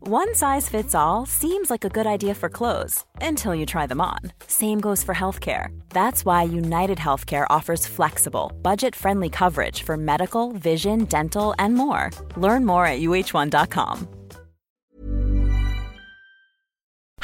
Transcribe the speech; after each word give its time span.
One 0.00 0.32
size 0.34 0.68
fits 0.68 0.94
all 0.94 1.26
seems 1.26 1.70
like 1.70 1.84
a 1.84 1.88
good 1.88 2.06
idea 2.06 2.32
for 2.34 2.48
clothes 2.48 3.04
until 3.20 3.52
you 3.52 3.66
try 3.66 3.86
them 3.86 4.00
on. 4.00 4.20
Same 4.46 4.80
goes 4.80 5.02
for 5.02 5.14
healthcare. 5.14 5.76
That's 5.90 6.24
why 6.24 6.44
United 6.44 6.98
Healthcare 6.98 7.46
offers 7.50 7.84
flexible, 7.84 8.52
budget 8.62 8.94
friendly 8.94 9.28
coverage 9.28 9.82
for 9.82 9.96
medical, 9.96 10.52
vision, 10.52 11.04
dental, 11.04 11.52
and 11.58 11.74
more. 11.74 12.10
Learn 12.36 12.64
more 12.64 12.86
at 12.86 13.00
uh1.com. 13.00 14.08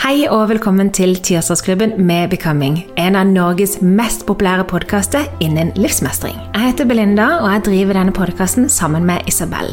Hei 0.05 0.27
og 0.29 0.49
velkommen 0.51 0.91
til 0.93 1.15
Tirsdagsklubben 1.17 1.95
med 2.07 2.29
Becoming, 2.29 2.83
en 2.99 3.17
av 3.17 3.25
Norges 3.27 3.79
mest 3.81 4.27
populære 4.27 4.67
podkaster 4.69 5.31
innen 5.41 5.71
livsmestring. 5.79 6.37
Jeg 6.53 6.73
heter 6.75 6.91
Belinda, 6.91 7.29
og 7.39 7.49
jeg 7.55 7.65
driver 7.71 7.97
denne 7.97 8.13
podkasten 8.13 8.69
sammen 8.69 9.07
med 9.09 9.25
Isabel. 9.31 9.73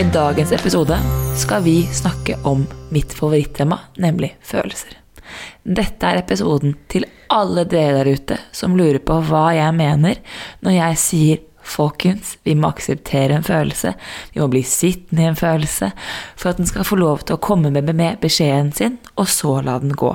I 0.00 0.04
dagens 0.12 0.52
episode 0.52 0.98
skal 1.36 1.62
vi 1.62 1.82
snakke 1.82 2.36
om 2.42 2.66
mitt 2.88 3.12
favorittema, 3.12 3.78
nemlig 3.96 4.36
følelser. 4.46 4.92
Dette 5.62 6.06
er 6.06 6.20
episoden 6.20 6.76
til 6.86 7.06
alle 7.34 7.64
dere 7.66 8.04
der 8.04 8.12
ute 8.14 8.36
som 8.54 8.76
lurer 8.78 9.00
på 9.02 9.16
hva 9.26 9.48
jeg 9.56 9.74
mener 9.74 10.20
når 10.62 10.76
jeg 10.76 11.00
sier 11.02 11.42
folkens, 11.68 12.36
vi 12.46 12.54
må 12.54 12.70
akseptere 12.70 13.40
en 13.40 13.46
følelse, 13.46 13.96
vi 14.32 14.40
må 14.40 14.46
bli 14.52 14.62
sittende 14.62 15.26
i 15.26 15.30
en 15.32 15.40
følelse 15.40 15.90
for 16.38 16.52
at 16.52 16.62
den 16.62 16.70
skal 16.70 16.86
få 16.86 17.00
lov 17.02 17.26
til 17.26 17.34
å 17.34 17.42
komme 17.42 17.74
med 17.74 18.22
beskjeden 18.22 18.70
sin, 18.78 19.00
og 19.18 19.26
så 19.26 19.58
la 19.66 19.80
den 19.82 19.98
gå. 19.98 20.14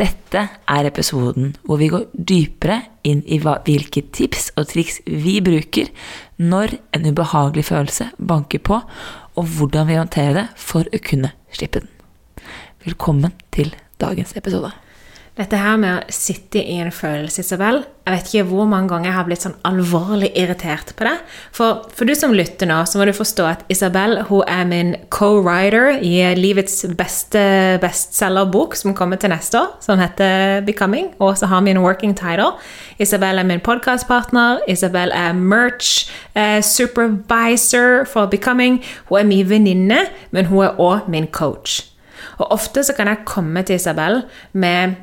Dette 0.00 0.46
er 0.48 0.88
episoden 0.88 1.52
hvor 1.66 1.78
vi 1.80 1.90
går 1.92 2.06
dypere 2.16 2.78
inn 3.04 3.20
i 3.28 3.38
hvilke 3.42 4.04
tips 4.14 4.50
og 4.56 4.70
triks 4.72 5.00
vi 5.06 5.36
bruker 5.44 5.90
når 6.40 6.78
en 6.96 7.10
ubehagelig 7.10 7.66
følelse 7.68 8.08
banker 8.18 8.62
på, 8.64 8.80
og 9.36 9.44
hvordan 9.56 9.88
vi 9.90 9.98
håndterer 10.00 10.38
det 10.40 10.46
for 10.56 10.88
å 10.88 11.02
kunne 11.04 11.34
slippe 11.52 11.84
den. 11.84 11.92
Velkommen 12.82 13.36
til 13.54 13.74
dagens 14.00 14.34
episode. 14.36 14.72
Dette 15.32 15.56
her 15.56 15.78
med 15.80 15.94
å 15.96 16.12
sitte 16.12 16.60
i 16.60 16.74
en 16.82 16.90
følelse, 16.92 17.40
Isabel 17.40 17.78
Jeg 18.04 18.12
vet 18.12 18.26
ikke 18.28 18.48
hvor 18.50 18.66
mange 18.68 18.90
ganger 18.90 19.08
jeg 19.08 19.16
har 19.16 19.24
blitt 19.24 19.44
sånn 19.46 19.54
alvorlig 19.64 20.28
irritert 20.36 20.90
på 20.98 21.06
det. 21.06 21.14
For, 21.56 21.86
for 21.88 22.04
du 22.04 22.12
som 22.18 22.34
lytter 22.36 22.68
nå, 22.68 22.82
så 22.84 22.98
må 23.00 23.06
du 23.08 23.14
forstå 23.16 23.46
at 23.48 23.62
Isabel 23.72 24.18
hun 24.28 24.42
er 24.50 24.66
min 24.68 24.90
co-writer 25.14 26.02
i 26.04 26.18
livets 26.36 26.82
beste 26.98 27.44
bestselgerbok 27.80 28.76
som 28.76 28.92
kommer 28.98 29.22
til 29.22 29.32
neste 29.32 29.62
år, 29.62 29.70
som 29.80 30.02
heter 30.02 30.66
Becoming. 30.66 31.12
Og 31.22 31.38
så 31.40 31.48
har 31.48 31.62
vi 31.64 31.72
en 31.72 31.80
working 31.80 32.12
title. 32.18 32.50
Isabel 33.00 33.40
er 33.40 33.48
min 33.48 33.62
podkastpartner. 33.64 34.60
Isabel 34.68 35.14
er 35.16 35.32
merch 35.38 36.10
eh, 36.34 36.58
supervisor 36.60 38.02
for 38.10 38.28
Becoming. 38.28 38.82
Hun 39.08 39.22
er 39.22 39.30
min 39.30 39.48
venninne, 39.48 40.02
men 40.34 40.50
hun 40.50 40.66
er 40.66 40.76
òg 40.82 41.08
min 41.08 41.30
coach. 41.32 41.86
Og 42.42 42.50
ofte 42.58 42.84
så 42.84 42.92
kan 42.98 43.08
jeg 43.08 43.24
komme 43.30 43.62
til 43.64 43.78
Isabel 43.78 44.24
med 44.52 44.98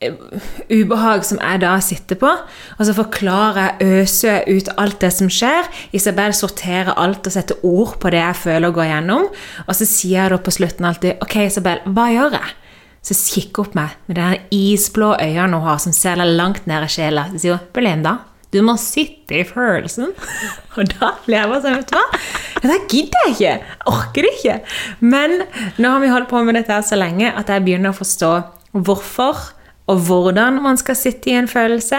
ubehag 0.00 1.24
som 1.28 1.40
jeg 1.40 1.60
da 1.62 1.74
sitter 1.84 2.18
på. 2.20 2.30
Og 2.78 2.86
så 2.86 2.94
forklarer 2.96 3.60
jeg, 3.60 4.00
øser 4.00 4.38
jeg 4.38 4.60
ut 4.60 4.70
alt 4.80 5.00
det 5.02 5.12
som 5.16 5.28
skjer. 5.32 5.68
Isabel 5.96 6.34
sorterer 6.36 6.96
alt 6.96 7.28
og 7.28 7.34
setter 7.34 7.60
ord 7.66 7.98
på 8.00 8.12
det 8.14 8.22
jeg 8.22 8.40
føler 8.44 8.70
å 8.70 8.76
gå 8.76 8.88
gjennom. 8.88 9.28
Og 9.66 9.76
så 9.76 9.88
sier 9.88 10.24
jeg 10.24 10.32
da 10.34 10.40
på 10.40 10.54
slutten 10.56 10.88
alltid 10.88 11.20
Ok, 11.24 11.36
Isabel, 11.44 11.84
hva 11.92 12.08
gjør 12.14 12.38
jeg? 12.38 12.56
Så 13.00 13.16
kikker 13.16 13.62
hun 13.62 13.68
opp 13.68 13.76
meg 13.78 13.92
med 14.10 14.18
de 14.18 14.56
isblå 14.56 15.14
øynene 15.16 15.56
hun 15.56 15.68
har, 15.68 15.78
som 15.80 15.94
ser 15.96 16.20
deg 16.20 16.34
langt 16.36 16.66
ned 16.68 16.84
i 16.84 16.90
sjela. 16.92 17.28
Så 17.32 17.40
sier 17.44 17.56
hun 17.56 17.70
Belinda, 17.76 18.18
du 18.50 18.58
må 18.66 18.74
sitte 18.80 19.40
i 19.40 19.46
følelsen. 19.46 20.10
Og 20.76 20.90
da 20.96 21.14
blir 21.24 21.38
jeg 21.38 21.52
bare 21.52 21.62
sånn, 21.64 21.78
vet 21.80 21.92
du 21.92 21.96
hva? 21.96 22.22
Det 22.60 22.80
gidder 22.92 23.22
jeg 23.24 23.36
ikke. 23.36 23.52
Jeg 23.52 23.88
orker 23.88 24.26
det 24.26 24.32
ikke. 24.36 24.56
Men 25.04 25.36
nå 25.80 25.94
har 25.94 26.02
vi 26.02 26.12
holdt 26.12 26.28
på 26.32 26.42
med 26.44 26.58
dette 26.58 26.80
så 26.84 26.98
lenge 26.98 27.30
at 27.32 27.52
jeg 27.52 27.64
begynner 27.64 27.94
å 27.94 28.00
forstå 28.00 28.34
hvorfor 28.76 29.48
og 29.90 30.04
hvordan 30.06 30.60
man 30.62 30.78
skal 30.78 30.96
sitte 30.98 31.32
i 31.32 31.36
en 31.38 31.48
følelse, 31.50 31.98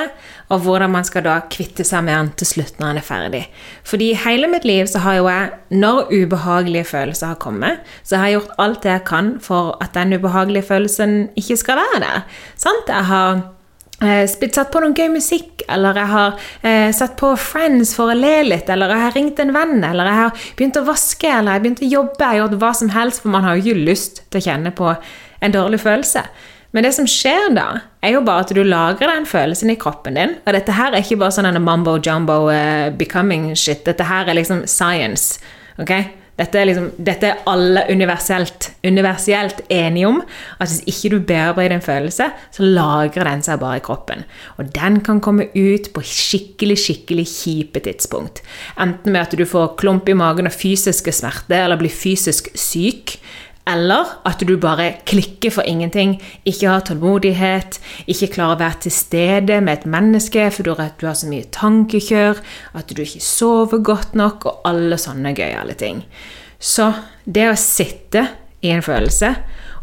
og 0.51 0.63
hvordan 0.63 0.91
man 0.91 1.05
skal 1.07 1.25
da 1.25 1.37
kvitte 1.51 1.83
seg 1.87 2.03
med 2.07 2.15
den 2.15 2.31
til 2.39 2.49
slutt 2.49 2.79
når 2.79 2.91
den 2.91 2.99
er 3.01 3.07
ferdig. 3.07 3.41
Fordi 3.87 4.11
i 4.11 4.19
hele 4.25 4.49
mitt 4.51 4.67
liv 4.67 4.87
så 4.87 5.03
har 5.03 5.19
jo 5.19 5.29
jeg, 5.29 5.49
når 5.83 6.11
ubehagelige 6.11 6.87
følelser 6.91 7.33
har 7.33 7.39
kommet, 7.43 7.79
så 8.03 8.19
har 8.19 8.29
jeg 8.29 8.39
gjort 8.39 8.59
alt 8.63 8.83
det 8.83 8.93
jeg 8.93 9.07
kan 9.07 9.31
for 9.43 9.77
at 9.83 9.95
den 9.95 10.13
ubehagelige 10.15 10.67
følelsen 10.67 11.17
ikke 11.39 11.57
skal 11.59 11.81
være 11.81 12.03
der. 12.03 12.21
Sant? 12.59 12.91
Jeg 12.91 13.07
har 13.11 13.41
eh, 14.03 14.27
satt 14.27 14.71
på 14.71 14.83
noe 14.83 14.95
gøy 14.95 15.11
musikk, 15.15 15.65
eller 15.71 15.99
jeg 15.99 16.11
har 16.11 16.45
eh, 16.67 16.91
satt 16.95 17.17
på 17.19 17.33
Friends 17.39 17.95
for 17.97 18.11
å 18.11 18.17
le 18.17 18.37
litt, 18.47 18.71
eller 18.71 18.91
jeg 18.91 19.05
har 19.05 19.17
ringt 19.17 19.43
en 19.43 19.55
venn, 19.55 19.77
eller 19.87 20.07
jeg 20.07 20.19
har 20.21 20.47
begynt 20.59 20.79
å 20.79 20.87
vaske, 20.87 21.27
eller 21.27 21.51
jeg 21.51 21.59
har 21.59 21.67
begynt 21.67 21.83
å 21.83 21.91
jobbe, 21.97 22.23
jeg 22.23 22.31
har 22.31 22.41
gjort 22.43 22.57
hva 22.63 22.71
som 22.83 22.95
helst, 22.95 23.23
for 23.23 23.35
man 23.35 23.47
har 23.47 23.59
jo 23.59 23.65
ikke 23.65 23.91
lyst 23.91 24.25
til 24.29 24.41
å 24.41 24.47
kjenne 24.47 24.75
på 24.75 24.95
en 25.41 25.55
dårlig 25.55 25.79
følelse. 25.83 26.27
Men 26.71 26.85
det 26.87 26.93
som 26.95 27.07
skjer 27.09 27.51
da, 27.55 27.67
er 28.03 28.15
jo 28.15 28.23
bare 28.25 28.45
at 28.45 28.53
du 28.55 28.61
lagrer 28.63 29.11
den 29.11 29.27
følelsen 29.27 29.73
i 29.73 29.77
kroppen 29.79 30.15
din. 30.19 30.37
Og 30.45 30.55
dette 30.55 30.75
her 30.77 30.93
er 30.93 31.03
ikke 31.03 31.19
bare 31.19 31.35
sånn 31.35 31.59
mambo 31.63 31.97
jumbo 31.99 32.45
uh, 32.47 32.87
becoming 32.95 33.51
shit. 33.59 33.83
Dette 33.87 34.07
her 34.07 34.31
er 34.31 34.39
liksom 34.39 34.63
science. 34.71 35.41
ok? 35.81 35.93
Dette 36.39 36.57
er, 36.57 36.65
liksom, 36.65 36.87
dette 36.97 37.27
er 37.27 37.41
alle 37.49 37.83
universelt, 37.91 38.71
universelt 38.87 39.59
enige 39.69 40.07
om. 40.09 40.21
At 40.57 40.71
hvis 40.71 40.81
ikke 40.89 41.11
du 41.13 41.17
bearbeider 41.27 41.75
en 41.75 41.83
følelse, 41.85 42.29
så 42.55 42.65
lagrer 42.65 43.27
den 43.27 43.43
seg 43.45 43.59
bare 43.61 43.81
i 43.81 43.83
kroppen. 43.85 44.23
Og 44.57 44.71
den 44.73 45.01
kan 45.05 45.21
komme 45.21 45.49
ut 45.53 45.91
på 45.93 46.05
skikkelig, 46.07 46.79
skikkelig 46.81 47.27
kjipe 47.29 47.83
tidspunkt. 47.85 48.41
Enten 48.79 49.13
med 49.13 49.27
at 49.27 49.37
du 49.37 49.45
får 49.45 49.75
klump 49.81 50.09
i 50.09 50.17
magen 50.17 50.49
og 50.49 50.55
fysiske 50.55 51.13
smerter, 51.19 51.67
eller 51.67 51.81
blir 51.81 51.93
fysisk 51.93 52.49
syk. 52.57 53.19
Eller 53.69 54.09
at 54.25 54.41
du 54.41 54.55
bare 54.57 54.95
klikker 55.05 55.53
for 55.53 55.67
ingenting, 55.69 56.15
ikke 56.49 56.69
har 56.69 56.85
tålmodighet, 56.87 57.77
ikke 58.09 58.31
klarer 58.33 58.57
å 58.57 58.61
være 58.63 58.79
til 58.87 58.95
stede 58.95 59.59
med 59.61 59.79
et 59.79 59.89
menneske 59.89 60.47
fordi 60.53 60.73
du 60.97 61.05
har 61.05 61.17
så 61.17 61.29
mye 61.29 61.49
tankekjør, 61.53 62.41
at 62.73 62.89
du 62.89 63.03
ikke 63.03 63.21
sover 63.21 63.83
godt 63.85 64.17
nok, 64.17 64.47
og 64.49 64.65
alle 64.69 64.97
sånne 64.97 65.35
gøyale 65.37 65.77
ting. 65.77 66.01
Så 66.61 66.89
det 67.25 67.47
å 67.51 67.57
sitte 67.57 68.25
i 68.65 68.73
en 68.73 68.85
følelse 68.85 69.35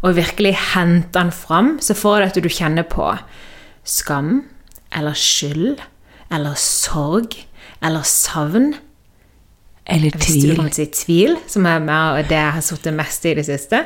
og 0.03 0.15
virkelig 0.15 0.55
hente 0.73 1.11
den 1.15 1.31
fram, 1.35 1.77
så 1.83 1.95
får 1.95 2.19
det 2.19 2.29
at 2.29 2.43
du 2.43 2.51
kjenner 2.51 2.87
på 2.87 3.11
skam 3.87 4.43
eller 4.95 5.15
skyld 5.17 5.81
eller 6.31 6.55
sorg 6.59 7.35
eller 7.83 8.05
savn. 8.07 8.73
Eller 9.89 10.13
Hvis 10.13 10.35
du 10.35 10.41
tvil. 10.41 10.55
kan 10.55 10.71
si 10.71 10.85
tvil, 10.85 11.37
som 11.49 11.65
er 11.65 11.79
med, 11.81 12.19
og 12.19 12.29
det 12.29 12.37
jeg 12.37 12.53
har 12.53 12.61
sittet 12.61 12.93
mest 12.93 13.25
i 13.25 13.33
det 13.33 13.45
siste. 13.47 13.85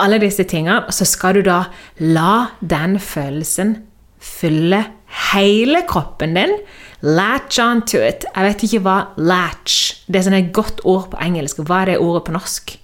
Alle 0.00 0.18
disse 0.22 0.44
tingene. 0.48 0.88
Så 0.90 1.04
skal 1.04 1.34
du 1.34 1.42
da 1.42 1.64
la 2.00 2.48
den 2.60 2.98
følelsen 2.98 3.76
fylle 4.22 4.84
hele 5.32 5.82
kroppen 5.88 6.34
din. 6.38 6.56
Latch 7.02 7.60
onto 7.60 7.98
it. 7.98 8.24
Jeg 8.34 8.46
vet 8.46 8.64
ikke 8.68 8.82
hva 8.84 8.96
latch 9.18 10.04
Det 10.06 10.20
er 10.20 10.26
sånn 10.28 10.38
et 10.38 10.52
godt 10.54 10.84
ord 10.88 11.10
på 11.12 11.20
engelsk. 11.20 11.60
Hva 11.66 11.82
er 11.82 11.92
det 11.92 11.98
ordet 12.00 12.24
på 12.28 12.36
norsk? 12.36 12.76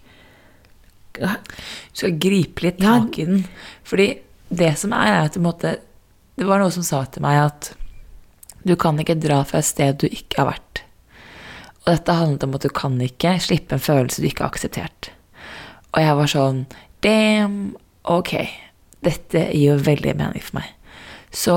Du 1.19 1.26
skal 1.94 2.19
gripe 2.20 2.62
litt 2.67 2.81
tak 2.82 3.19
i 3.19 3.26
den. 3.26 3.44
Fordi 3.87 4.11
det 4.49 4.75
som 4.79 4.93
er, 4.93 5.06
er 5.06 5.29
at 5.29 5.37
en 5.37 5.53
Det 6.38 6.47
var 6.47 6.61
noe 6.61 6.70
som 6.70 6.82
sa 6.87 7.05
til 7.05 7.23
meg 7.23 7.41
at 7.43 7.73
du 8.67 8.76
kan 8.76 8.99
ikke 8.99 9.17
dra 9.19 9.43
fra 9.47 9.59
et 9.59 9.65
sted 9.67 9.99
du 9.99 10.06
ikke 10.06 10.43
har 10.43 10.53
vært. 10.53 10.82
Og 11.88 11.94
dette 11.94 12.12
handlet 12.19 12.44
om 12.44 12.56
at 12.58 12.64
du 12.67 12.69
kan 12.76 12.99
ikke 13.00 13.38
slippe 13.40 13.79
en 13.79 13.81
følelse 13.81 14.20
du 14.20 14.29
ikke 14.29 14.44
har 14.44 14.52
akseptert. 14.52 15.08
Og 15.96 16.05
jeg 16.05 16.17
var 16.19 16.29
sånn 16.29 16.64
Damn, 17.00 17.76
ok. 18.02 18.35
Dette 19.06 19.46
gir 19.55 19.70
jo 19.70 19.76
veldig 19.87 20.17
mening 20.19 20.43
for 20.43 20.58
meg. 20.58 20.73
Så 21.32 21.55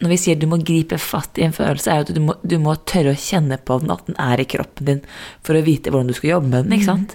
når 0.00 0.12
vi 0.14 0.18
sier 0.18 0.38
du 0.40 0.46
må 0.50 0.58
gripe 0.64 0.98
fatt 1.02 1.38
i 1.38 1.44
en 1.46 1.54
følelse, 1.54 1.90
er 1.92 2.00
jo 2.00 2.06
at 2.06 2.14
du 2.16 2.22
må, 2.24 2.34
du 2.42 2.56
må 2.62 2.74
tørre 2.88 3.12
å 3.12 3.20
kjenne 3.20 3.58
på 3.60 3.76
den, 3.82 3.92
at 3.92 4.06
den 4.08 4.18
er 4.22 4.40
i 4.40 4.46
kroppen 4.48 4.88
din, 4.88 5.02
for 5.46 5.58
å 5.58 5.62
vite 5.66 5.92
hvordan 5.92 6.10
du 6.10 6.16
skal 6.16 6.32
jobbe 6.36 6.50
med 6.50 6.64
den. 6.64 6.76
ikke 6.78 6.88
sant? 6.88 7.14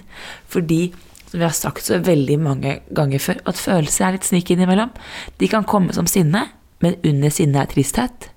Fordi, 0.52 0.80
som 1.26 1.40
vi 1.40 1.46
har 1.48 1.56
sagt 1.56 1.88
så 1.88 1.98
veldig 2.04 2.38
mange 2.44 2.76
ganger 2.94 3.24
før, 3.24 3.40
at 3.50 3.60
følelser 3.60 4.06
er 4.06 4.16
litt 4.18 4.28
snik 4.28 4.52
innimellom. 4.54 4.92
De 5.42 5.50
kan 5.50 5.66
komme 5.68 5.96
som 5.96 6.08
sinne, 6.10 6.46
men 6.84 6.96
under 7.02 7.34
sinne 7.34 7.64
er 7.64 7.72
tristhet. 7.72 8.30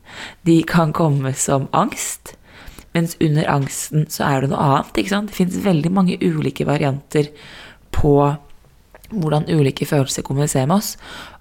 De 0.47 0.57
kan 0.67 0.95
komme 0.95 1.35
som 1.37 1.67
angst, 1.75 2.33
mens 2.97 3.15
under 3.21 3.47
angsten 3.53 4.07
så 4.11 4.25
er 4.25 4.43
det 4.43 4.51
noe 4.51 4.65
annet. 4.65 4.97
ikke 4.97 5.13
sant? 5.13 5.29
Det 5.31 5.37
finnes 5.37 5.63
veldig 5.63 5.93
mange 5.93 6.17
ulike 6.17 6.65
varianter 6.67 7.29
på 7.95 8.17
hvordan 9.13 9.47
ulike 9.53 9.87
følelser 9.87 10.25
kommuniserer 10.25 10.67
med 10.67 10.81
oss. 10.81 10.95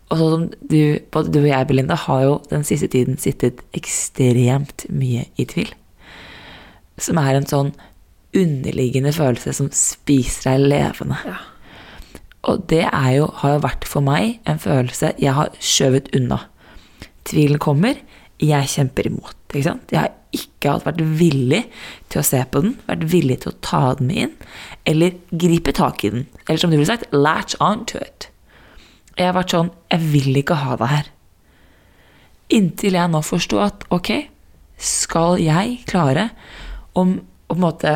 Og 0.06 0.20
sånn 0.20 0.32
som 0.34 0.44
du, 0.70 0.80
både 1.10 1.32
du 1.34 1.40
og 1.40 1.48
jeg, 1.48 1.66
Belinda, 1.66 1.96
har 1.98 2.22
jo 2.22 2.36
den 2.52 2.64
siste 2.66 2.88
tiden 2.92 3.18
sittet 3.18 3.64
ekstremt 3.74 4.86
mye 4.94 5.26
i 5.34 5.46
tvil. 5.48 5.72
Som 7.02 7.18
er 7.20 7.34
en 7.34 7.48
sånn 7.48 7.72
underliggende 8.36 9.12
følelse 9.16 9.54
som 9.56 9.70
spiser 9.74 10.52
deg 10.52 10.68
levende. 10.70 11.18
Ja. 11.26 11.40
Og 12.46 12.68
det 12.70 12.84
er 12.86 13.10
jo, 13.16 13.30
har 13.40 13.56
jo 13.56 13.64
vært 13.64 13.88
for 13.90 14.04
meg 14.06 14.38
en 14.46 14.60
følelse 14.62 15.16
jeg 15.18 15.34
har 15.34 15.50
skjøvet 15.58 16.12
unna. 16.14 16.44
Tvilen 17.26 17.58
kommer, 17.62 17.98
jeg 18.38 18.70
kjemper 18.70 19.10
imot. 19.10 19.35
Ikke 19.50 19.66
sant? 19.69 19.93
Jeg 19.93 20.02
har 20.02 20.14
ikke 20.37 20.72
alt 20.72 20.87
vært 20.88 21.02
villig 21.20 21.62
til 22.12 22.20
å 22.20 22.26
se 22.26 22.40
på 22.50 22.62
den, 22.64 22.75
vært 22.88 23.04
villig 23.12 23.40
til 23.43 23.52
å 23.52 23.58
ta 23.64 23.82
den 23.98 24.10
med 24.10 24.22
inn, 24.25 24.32
eller 24.88 25.19
gripe 25.31 25.75
tak 25.76 26.04
i 26.04 26.12
den. 26.12 26.26
Eller 26.46 26.60
som 26.60 26.72
du 26.72 26.76
ville 26.76 26.88
sagt, 26.88 27.08
latch 27.14 27.56
on 27.62 27.84
to 27.88 28.00
it. 28.02 28.28
Jeg 29.16 29.31
har 29.31 29.37
vært 29.38 29.54
sånn, 29.54 29.70
jeg 29.93 30.10
vil 30.12 30.43
ikke 30.43 30.58
ha 30.60 30.76
det 30.81 30.90
her. 30.90 31.12
Inntil 32.56 32.98
jeg 32.98 33.10
nå 33.10 33.22
forsto 33.26 33.62
at 33.64 33.87
ok, 33.94 34.12
skal 34.76 35.40
jeg 35.40 35.81
klare 35.88 36.28
å 36.92 37.06
på 37.46 37.54
en 37.54 37.62
måte 37.62 37.92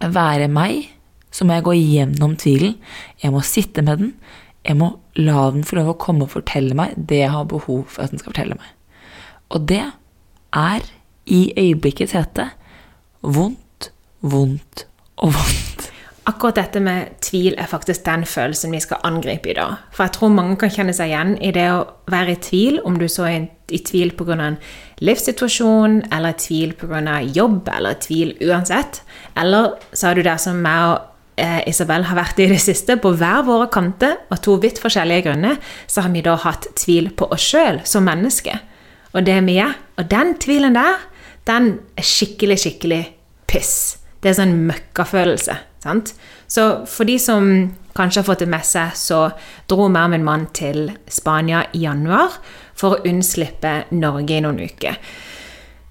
være 0.00 0.48
meg, 0.50 0.88
så 1.32 1.46
må 1.46 1.56
jeg 1.56 1.66
gå 1.66 1.74
gjennom 1.76 2.36
tvilen. 2.40 2.78
Jeg 3.22 3.32
må 3.32 3.42
sitte 3.46 3.84
med 3.84 4.00
den. 4.00 4.14
Jeg 4.64 4.78
må 4.80 4.88
la 5.18 5.50
den 5.52 5.64
få 5.66 5.78
lov 5.78 5.92
å 5.92 5.98
komme 6.00 6.26
og 6.26 6.32
fortelle 6.34 6.76
meg 6.76 6.94
det 6.96 7.22
jeg 7.22 7.32
har 7.34 7.48
behov 7.50 7.84
for 7.92 8.04
at 8.04 8.12
den 8.12 8.20
skal 8.20 8.32
fortelle 8.32 8.58
meg. 8.58 8.70
Og 9.52 9.66
det 9.68 9.82
er 10.52 10.86
i 11.26 11.52
øyeblikkets 11.56 12.12
hete 12.16 12.50
vondt, 13.22 13.92
vondt 14.20 14.86
og 15.16 15.34
vondt. 15.34 15.88
Akkurat 16.22 16.54
dette 16.54 16.78
med 16.78 17.16
tvil 17.22 17.56
er 17.58 17.66
faktisk 17.66 18.04
den 18.06 18.22
følelsen 18.26 18.72
vi 18.72 18.80
skal 18.80 19.02
angripe 19.02 19.50
i 19.50 19.56
dag. 19.58 19.80
For 19.90 20.04
jeg 20.06 20.14
tror 20.14 20.30
mange 20.30 20.56
kan 20.56 20.70
kjenne 20.70 20.94
seg 20.94 21.10
igjen 21.10 21.32
i 21.42 21.50
det 21.54 21.66
å 21.74 21.80
være 22.10 22.36
i 22.36 22.42
tvil, 22.42 22.78
om 22.86 22.98
du 22.98 23.08
så 23.10 23.26
er 23.26 23.48
i 23.72 23.80
tvil 23.82 24.12
pga. 24.14 24.36
en 24.38 24.58
livssituasjon, 25.00 26.02
eller 26.12 26.28
i 26.28 26.38
tvil 26.38 26.74
pga. 26.78 27.20
jobb, 27.22 27.68
eller 27.76 27.90
i 27.90 28.00
tvil 28.06 28.36
uansett. 28.46 29.02
Eller 29.36 29.74
så 29.92 30.08
er 30.08 30.14
du 30.14 30.22
der 30.22 30.36
som 30.36 30.62
meg 30.62 30.92
og 30.92 31.00
eh, 31.36 31.68
Isabel 31.68 32.04
har 32.04 32.16
vært 32.16 32.38
i 32.38 32.46
det 32.46 32.60
siste, 32.60 32.96
på 32.96 33.10
hver 33.10 33.42
våre 33.42 33.66
kanter, 33.66 34.16
av 34.30 34.38
to 34.38 34.60
vidt 34.62 34.78
forskjellige 34.78 35.26
grunner, 35.26 35.58
så 35.86 36.02
har 36.02 36.10
vi 36.10 36.22
da 36.22 36.36
hatt 36.36 36.70
tvil 36.76 37.10
på 37.10 37.32
oss 37.34 37.50
sjøl 37.50 37.80
som 37.84 38.06
menneske. 38.06 38.60
Og 39.12 39.26
det 39.26 39.34
er 39.38 39.44
mye. 39.44 39.68
Og 40.00 40.08
den 40.10 40.36
tvilen 40.40 40.76
der, 40.76 41.02
den 41.48 41.74
er 41.98 42.06
skikkelig, 42.06 42.58
skikkelig 42.64 43.02
piss. 43.50 43.98
Det 44.22 44.30
er 44.30 44.38
sånn 44.38 44.56
møkkafølelse. 44.68 45.56
Sant? 45.82 46.14
Så 46.46 46.84
for 46.86 47.08
de 47.08 47.16
som 47.18 47.48
kanskje 47.96 48.22
har 48.22 48.28
fått 48.28 48.44
det 48.44 48.50
med 48.52 48.64
seg, 48.64 48.94
så 48.96 49.24
dro 49.68 49.88
meg 49.92 50.12
min 50.12 50.24
mann 50.26 50.46
til 50.54 50.92
Spania 51.10 51.64
i 51.74 51.82
januar 51.84 52.38
for 52.78 52.96
å 52.96 53.08
unnslippe 53.08 53.74
Norge 53.96 54.38
i 54.38 54.44
noen 54.44 54.62
uker. 54.62 54.98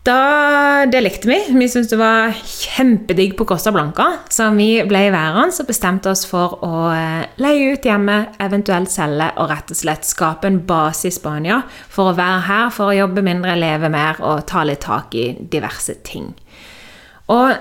Da, 0.02 0.86
det 0.90 0.98
likte 1.04 1.28
vi. 1.30 1.36
Vi 1.54 1.68
syntes 1.70 1.92
det 1.92 1.98
var 2.00 2.32
kjempedigg 2.34 3.36
på 3.38 3.46
Costa 3.46 3.72
Blanca. 3.72 4.18
Så 4.34 4.50
vi 4.56 4.82
ble 4.90 5.12
værende 5.14 5.54
og 5.54 5.68
bestemte 5.70 6.10
oss 6.10 6.26
for 6.26 6.58
å 6.66 6.90
eh, 6.90 7.30
leie 7.42 7.74
ut 7.76 7.86
hjemme, 7.86 8.34
eventuelt 8.42 8.90
selge 8.90 9.32
og 9.38 9.50
rett 9.52 9.70
og 9.70 9.78
slett 9.78 10.06
skape 10.10 10.48
en 10.50 10.66
base 10.66 11.08
i 11.12 11.14
Spania 11.14 11.62
for 11.70 12.10
å 12.10 12.18
være 12.18 12.42
her, 12.48 12.70
for 12.74 12.90
å 12.90 12.98
jobbe 12.98 13.22
mindre, 13.28 13.54
leve 13.62 13.90
mer 13.94 14.18
og 14.26 14.48
ta 14.50 14.66
litt 14.66 14.82
tak 14.88 15.14
i 15.14 15.38
diverse 15.38 15.94
ting. 16.08 16.34
Og 17.30 17.54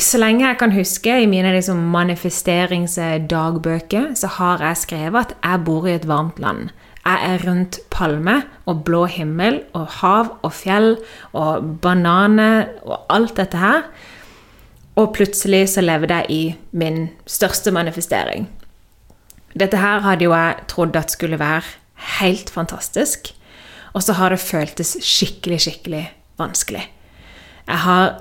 så 0.00 0.16
lenge 0.18 0.48
jeg 0.48 0.58
kan 0.58 0.72
huske 0.74 1.12
i 1.20 1.26
mine 1.30 1.52
liksom, 1.52 1.78
manifesteringsdagbøker, 1.92 4.14
så 4.16 4.26
har 4.40 4.58
jeg 4.70 4.76
skrevet 4.86 5.20
at 5.20 5.36
jeg 5.36 5.64
bor 5.68 5.84
i 5.84 5.96
et 5.98 6.08
varmt 6.08 6.40
land. 6.40 6.72
Jeg 7.04 7.20
er 7.34 7.42
rundt 7.44 7.78
palme 7.92 8.38
og 8.66 8.84
blå 8.84 9.04
himmel 9.12 9.60
og 9.76 9.86
hav 10.00 10.30
og 10.42 10.52
fjell 10.56 10.94
og 11.36 11.78
bananer 11.84 12.70
og 12.82 13.04
alt 13.12 13.36
dette 13.36 13.60
her. 13.60 13.82
Og 14.96 15.12
plutselig 15.16 15.68
så 15.74 15.84
levde 15.84 16.14
jeg 16.14 16.30
i 16.30 16.42
min 16.72 17.08
største 17.26 17.70
manifestering. 17.74 18.48
Dette 19.58 19.78
her 19.78 20.00
hadde 20.00 20.24
jo 20.24 20.32
jeg 20.34 20.64
trodd 20.68 20.96
at 20.96 21.12
skulle 21.12 21.38
være 21.38 21.62
helt 22.18 22.50
fantastisk. 22.50 23.34
Og 23.92 24.02
så 24.02 24.16
har 24.18 24.32
det 24.32 24.40
føltes 24.40 24.96
skikkelig, 25.02 25.60
skikkelig 25.60 26.04
vanskelig. 26.38 26.90
Jeg 27.66 27.78
har 27.78 28.20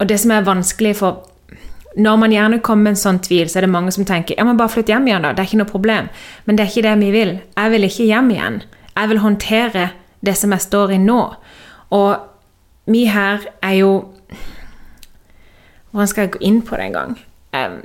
Og 0.00 0.08
det 0.08 0.16
som 0.20 0.30
er 0.30 0.40
vanskelig 0.40 0.94
for 0.96 1.29
Når 1.98 2.18
man 2.22 2.32
gjerne 2.34 2.60
kommer 2.62 2.86
med 2.86 2.94
en 2.94 3.00
sånn 3.00 3.18
tvil, 3.24 3.48
så 3.50 3.58
er 3.58 3.66
det 3.66 3.72
mange 3.72 3.90
som 3.94 4.06
tenker 4.06 4.38
ja, 4.38 4.44
men 4.46 4.58
bare 4.58 4.70
flytt 4.70 4.92
hjem 4.92 5.08
igjen, 5.08 5.24
da. 5.26 5.32
Det 5.34 5.42
er 5.42 5.48
ikke 5.50 5.62
noe 5.62 5.72
problem. 5.72 6.10
Men 6.46 6.58
det 6.58 6.64
er 6.64 6.70
ikke 6.70 6.86
det 6.86 6.98
vi 7.00 7.10
vil. 7.14 7.32
Jeg 7.56 7.72
vil 7.72 7.86
ikke 7.88 8.06
hjem 8.06 8.30
igjen. 8.36 8.60
Jeg 8.94 9.10
vil 9.10 9.22
håndtere 9.24 9.88
det 10.26 10.36
som 10.38 10.54
jeg 10.54 10.66
står 10.66 10.94
i 10.94 11.00
nå. 11.02 11.20
Og 11.96 12.90
vi 12.90 13.06
her 13.10 13.44
er 13.62 13.76
jo 13.80 13.92
Hvordan 15.90 16.06
skal 16.06 16.22
jeg 16.22 16.32
gå 16.36 16.40
inn 16.46 16.60
på 16.62 16.76
det 16.78 16.84
en 16.86 16.94
gang? 16.94 17.14
Um, 17.50 17.78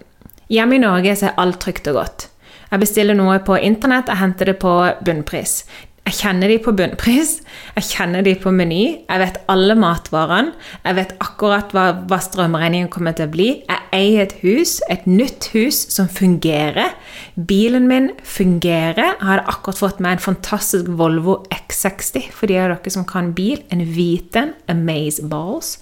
hjemme 0.54 0.76
i 0.78 0.82
Norge 0.84 1.16
så 1.18 1.32
er 1.32 1.40
alt 1.42 1.58
trygt 1.64 1.88
og 1.90 1.96
godt. 1.98 2.28
Jeg 2.70 2.84
bestiller 2.84 3.18
noe 3.18 3.40
på 3.42 3.58
internett, 3.58 4.12
jeg 4.12 4.22
henter 4.22 4.52
det 4.52 4.60
på 4.62 4.74
bunnpris. 5.08 5.64
Jeg 6.06 6.18
kjenner 6.20 6.52
de 6.54 6.60
på 6.62 6.70
bunnpris, 6.78 7.32
jeg 7.74 7.88
kjenner 7.88 8.22
de 8.22 8.36
på 8.38 8.54
Meny. 8.54 8.84
Jeg 9.08 9.22
vet 9.24 9.40
alle 9.50 9.74
matvarene. 9.74 10.54
Jeg 10.84 11.00
vet 11.00 11.16
akkurat 11.18 11.74
hva, 11.74 11.86
hva 12.06 12.20
strømregningen 12.22 12.92
kommer 12.94 13.18
til 13.18 13.26
å 13.26 13.34
bli. 13.34 13.48
Jeg 13.66 13.85
eier 13.96 14.26
et 14.26 14.36
hus, 14.44 14.78
et 14.92 15.06
nytt 15.08 15.50
hus 15.54 15.78
som 15.94 16.10
fungerer. 16.12 16.94
Bilen 17.36 17.88
min 17.90 18.12
fungerer. 18.24 19.16
Jeg 19.16 19.24
hadde 19.24 19.48
akkurat 19.52 19.80
fått 19.80 20.02
meg 20.04 20.18
en 20.18 20.26
fantastisk 20.26 20.92
Volvo 21.00 21.40
X60 21.54 22.30
for 22.36 22.52
de 22.52 22.60
av 22.60 22.74
dere 22.74 22.94
som 22.94 23.08
kan 23.08 23.32
bil. 23.38 23.64
En 23.74 23.84
hvit 23.96 24.36
en. 24.40 24.54
Amaze 24.72 25.26
Balls. 25.32 25.78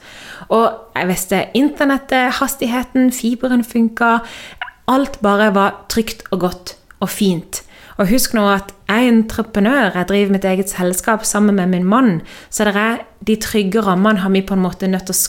Og 0.50 0.96
jeg 0.96 1.10
visste 1.10 1.44
internettet, 1.58 2.38
hastigheten, 2.40 3.12
fiberen 3.16 3.66
funka. 3.66 4.18
Alt 4.92 5.20
bare 5.24 5.54
var 5.56 5.84
trygt 5.92 6.26
og 6.32 6.44
godt 6.48 6.76
og 7.04 7.10
fint. 7.12 7.64
Og 8.02 8.10
husk 8.10 8.34
nå 8.34 8.46
at 8.50 8.72
jeg 8.90 9.06
er 9.06 9.12
entreprenør, 9.12 9.96
jeg 9.98 10.10
driver 10.10 10.34
mitt 10.34 10.46
eget 10.46 10.70
selskap 10.70 11.26
sammen 11.26 11.56
med 11.56 11.72
min 11.72 11.86
mann. 11.86 12.22
Så 12.50 12.66
det 12.66 12.76
er 12.78 13.06
de 13.26 13.38
trygge 13.42 13.82
rammene 13.86 14.22
har 14.24 14.34
vi 14.34 14.42
på 14.42 14.58
en 14.58 14.66
måte 14.66 14.90
nødt 14.90 15.08
til 15.10 15.16
å 15.16 15.22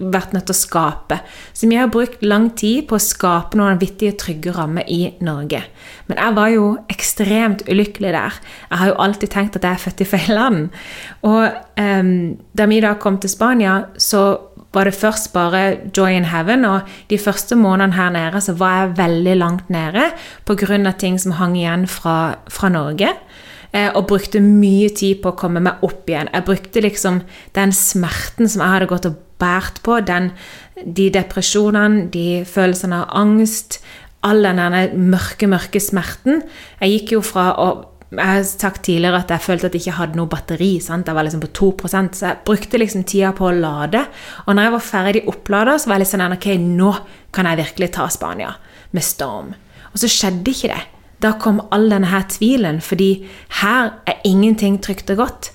vært 0.00 0.32
nødt 0.34 0.46
til 0.48 0.54
å 0.54 0.60
skape. 0.60 1.18
Så 1.52 1.68
vi 1.70 1.78
har 1.78 1.90
brukt 1.92 2.22
lang 2.24 2.50
tid 2.58 2.86
på 2.90 2.96
å 2.96 3.02
skape 3.02 3.58
noen 3.58 3.80
vittige, 3.80 4.16
trygge 4.18 4.54
rammer 4.56 4.88
i 4.90 5.12
Norge. 5.24 5.62
Men 6.08 6.20
jeg 6.20 6.36
var 6.38 6.52
jo 6.54 6.68
ekstremt 6.92 7.66
ulykkelig 7.68 8.14
der. 8.16 8.38
Jeg 8.70 8.82
har 8.82 8.92
jo 8.92 9.00
alltid 9.04 9.34
tenkt 9.34 9.58
at 9.58 9.66
jeg 9.68 9.78
er 9.78 9.84
født 9.84 10.04
i 10.04 10.08
feil 10.08 10.32
land. 10.38 10.80
Og 11.28 11.44
um, 11.78 12.14
da 12.58 12.68
vi 12.70 12.80
da 12.84 12.96
kom 13.00 13.20
til 13.22 13.32
Spania, 13.32 13.82
så 14.00 14.24
var 14.72 14.88
det 14.88 14.96
først 14.96 15.32
bare 15.34 15.62
joy 15.96 16.16
in 16.16 16.30
heaven, 16.32 16.64
og 16.64 16.88
de 17.10 17.18
første 17.20 17.56
månedene 17.60 17.96
her 17.98 18.12
nede 18.14 18.40
så 18.40 18.54
var 18.56 18.78
jeg 18.78 18.94
veldig 19.02 19.34
langt 19.36 19.70
nede 19.70 20.10
pga. 20.48 20.92
ting 20.98 21.18
som 21.20 21.32
hang 21.32 21.56
igjen 21.56 21.86
fra, 21.86 22.36
fra 22.48 22.68
Norge. 22.68 23.08
Eh, 23.72 23.88
og 23.96 24.06
brukte 24.06 24.40
mye 24.40 24.90
tid 24.92 25.22
på 25.22 25.30
å 25.32 25.36
komme 25.36 25.60
meg 25.60 25.80
opp 25.80 26.08
igjen. 26.08 26.28
Jeg 26.32 26.44
brukte 26.44 26.80
liksom 26.84 27.22
den 27.56 27.72
smerten 27.72 28.48
som 28.48 28.60
jeg 28.60 28.68
hadde 28.68 28.88
gått 28.90 29.06
og 29.08 29.16
båret 29.42 29.82
på 29.84 29.98
den, 30.06 30.30
de 30.82 31.10
depresjonene, 31.12 32.06
de 32.14 32.42
følelsene 32.48 33.02
av 33.02 33.16
angst, 33.22 33.82
all 34.22 34.44
den 34.46 34.62
mørke, 35.10 35.48
mørke 35.50 35.82
smerten. 35.82 36.44
Jeg 36.80 36.96
gikk 36.96 37.16
jo 37.18 37.24
fra 37.26 37.50
å 37.58 37.72
jeg 38.12 38.28
har 38.28 38.42
sagt 38.44 38.82
tidligere 38.84 39.22
at 39.22 39.30
jeg 39.32 39.40
følte 39.40 39.68
at 39.68 39.76
jeg 39.76 39.86
ikke 39.86 39.96
hadde 39.96 40.18
noe 40.18 40.28
batteri. 40.28 40.74
Sant? 40.84 41.08
Jeg 41.08 41.16
var 41.16 41.24
liksom 41.24 41.40
på 41.46 41.48
2% 41.56 42.18
så 42.18 42.26
jeg 42.26 42.40
brukte 42.44 42.80
liksom 42.80 43.06
tida 43.08 43.30
på 43.36 43.46
å 43.48 43.54
lade. 43.56 44.02
Og 44.44 44.52
når 44.52 44.66
jeg 44.66 44.74
var 44.74 44.84
ferdig 44.84 45.22
opplada, 45.32 45.78
så 45.78 45.88
var 45.88 45.96
jeg 45.96 46.04
litt 46.04 46.12
sånn 46.12 46.36
Ok, 46.36 46.48
nå 46.60 46.90
kan 47.32 47.48
jeg 47.48 47.62
virkelig 47.62 47.88
ta 47.96 48.08
Spania 48.12 48.50
med 48.92 49.06
storm. 49.06 49.54
Og 49.92 50.02
så 50.02 50.10
skjedde 50.12 50.52
ikke 50.52 50.74
det. 50.74 50.82
Da 51.24 51.32
kom 51.40 51.62
all 51.72 51.88
denne 51.88 52.10
her 52.10 52.26
tvilen, 52.28 52.82
fordi 52.84 53.10
her 53.62 53.92
er 54.04 54.20
ingenting 54.28 54.80
trygt 54.82 55.12
og 55.14 55.22
godt. 55.22 55.52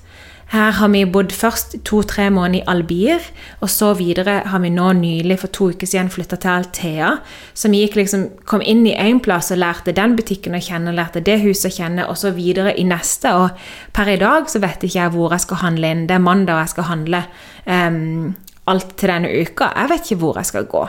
Her 0.48 0.70
har 0.78 0.88
vi 0.88 1.02
bodd 1.04 1.32
først 1.36 1.74
to-tre 1.84 2.30
måneder 2.32 2.62
i 2.62 2.68
Albir, 2.72 3.24
og 3.60 3.68
så 3.68 3.90
videre 3.98 4.38
har 4.48 4.62
vi 4.62 4.70
nå 4.72 4.86
nylig 4.96 5.36
for 5.42 5.52
to 5.52 5.66
uker 5.74 5.90
siden 5.90 6.08
flytta 6.08 6.38
til 6.40 6.52
Althea. 6.54 7.10
Så 7.52 7.68
vi 7.68 7.82
liksom, 7.92 8.24
kom 8.48 8.64
inn 8.64 8.86
i 8.88 8.94
én 8.96 9.20
plass 9.20 9.52
og 9.52 9.60
lærte 9.60 9.92
den 9.92 10.16
butikken 10.16 10.56
å 10.56 10.62
kjenne, 10.64 10.96
lærte 10.96 11.20
det 11.20 11.36
huset 11.42 11.68
å 11.68 11.74
kjenne, 11.76 12.06
og 12.08 12.16
så 12.16 12.32
videre 12.32 12.72
i 12.80 12.86
neste. 12.88 13.34
Og 13.36 13.68
per 13.92 14.08
i 14.08 14.16
dag 14.20 14.48
så 14.48 14.62
vet 14.64 14.88
ikke 14.88 15.02
jeg 15.02 15.14
hvor 15.18 15.36
jeg 15.36 15.44
skal 15.44 15.60
handle 15.66 15.92
inn. 15.92 16.06
Det 16.08 16.16
er 16.16 16.24
mandag 16.24 16.62
jeg 16.62 16.72
skal 16.72 16.88
handle 16.94 17.22
um, 17.68 18.32
alt 18.72 18.96
til 18.96 19.12
denne 19.12 19.34
uka. 19.44 19.68
Jeg 19.76 19.92
vet 19.92 20.08
ikke 20.08 20.20
hvor 20.24 20.40
jeg 20.40 20.48
skal 20.48 20.72
gå. 20.72 20.86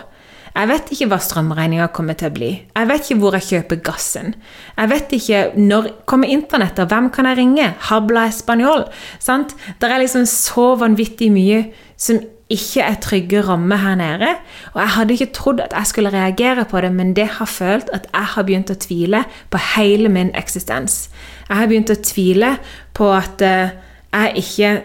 Jeg 0.59 0.67
vet 0.67 0.89
ikke 0.91 1.05
hva 1.13 1.17
strømregninga 1.23 1.85
kommer 1.95 2.17
til 2.19 2.27
å 2.27 2.35
bli. 2.35 2.49
Jeg 2.75 2.87
vet 2.89 3.05
ikke 3.05 3.19
hvor 3.21 3.35
jeg 3.37 3.47
kjøper 3.47 3.77
gassen. 3.87 4.33
Jeg 4.75 4.91
vet 4.91 5.13
ikke 5.15 5.43
når 5.55 5.87
kommer 6.09 6.31
internettet, 6.33 6.89
hvem 6.91 7.07
kan 7.15 7.29
jeg 7.29 7.39
ringe? 7.39 7.69
Habla 7.87 8.25
espanjol? 8.27 8.83
Sant? 9.23 9.55
Det 9.79 9.87
er 9.87 10.03
liksom 10.03 10.27
så 10.27 10.73
vanvittig 10.81 11.31
mye 11.31 11.61
som 11.95 12.19
ikke 12.51 12.83
er 12.83 12.99
trygge 12.99 13.45
rammer 13.47 13.79
her 13.79 13.95
nede. 13.95 14.35
Og 14.73 14.81
jeg 14.81 14.93
hadde 14.97 15.15
ikke 15.15 15.31
trodd 15.37 15.63
at 15.63 15.75
jeg 15.77 15.91
skulle 15.93 16.11
reagere 16.11 16.65
på 16.67 16.81
det, 16.81 16.91
men 16.91 17.15
det 17.15 17.27
har 17.37 17.47
følt 17.47 17.91
at 17.95 18.09
jeg 18.11 18.31
har 18.35 18.47
begynt 18.47 18.73
å 18.73 18.79
tvile 18.83 19.23
på 19.53 19.61
hele 19.77 20.11
min 20.11 20.35
eksistens. 20.35 21.05
Jeg 21.47 21.61
har 21.61 21.71
begynt 21.71 21.93
å 21.93 22.01
tvile 22.03 22.55
på 22.97 23.11
at 23.15 23.45
uh, 23.45 23.69
jeg 24.11 24.43
ikke 24.43 24.81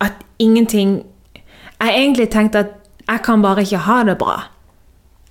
At 0.00 0.12
ingenting 0.38 1.04
Jeg 1.80 1.88
egentlig 1.88 2.28
tenkt 2.30 2.54
at 2.54 2.66
jeg 3.08 3.22
kan 3.24 3.42
bare 3.42 3.62
ikke 3.62 3.78
ha 3.86 4.02
det 4.04 4.18
bra. 4.18 4.55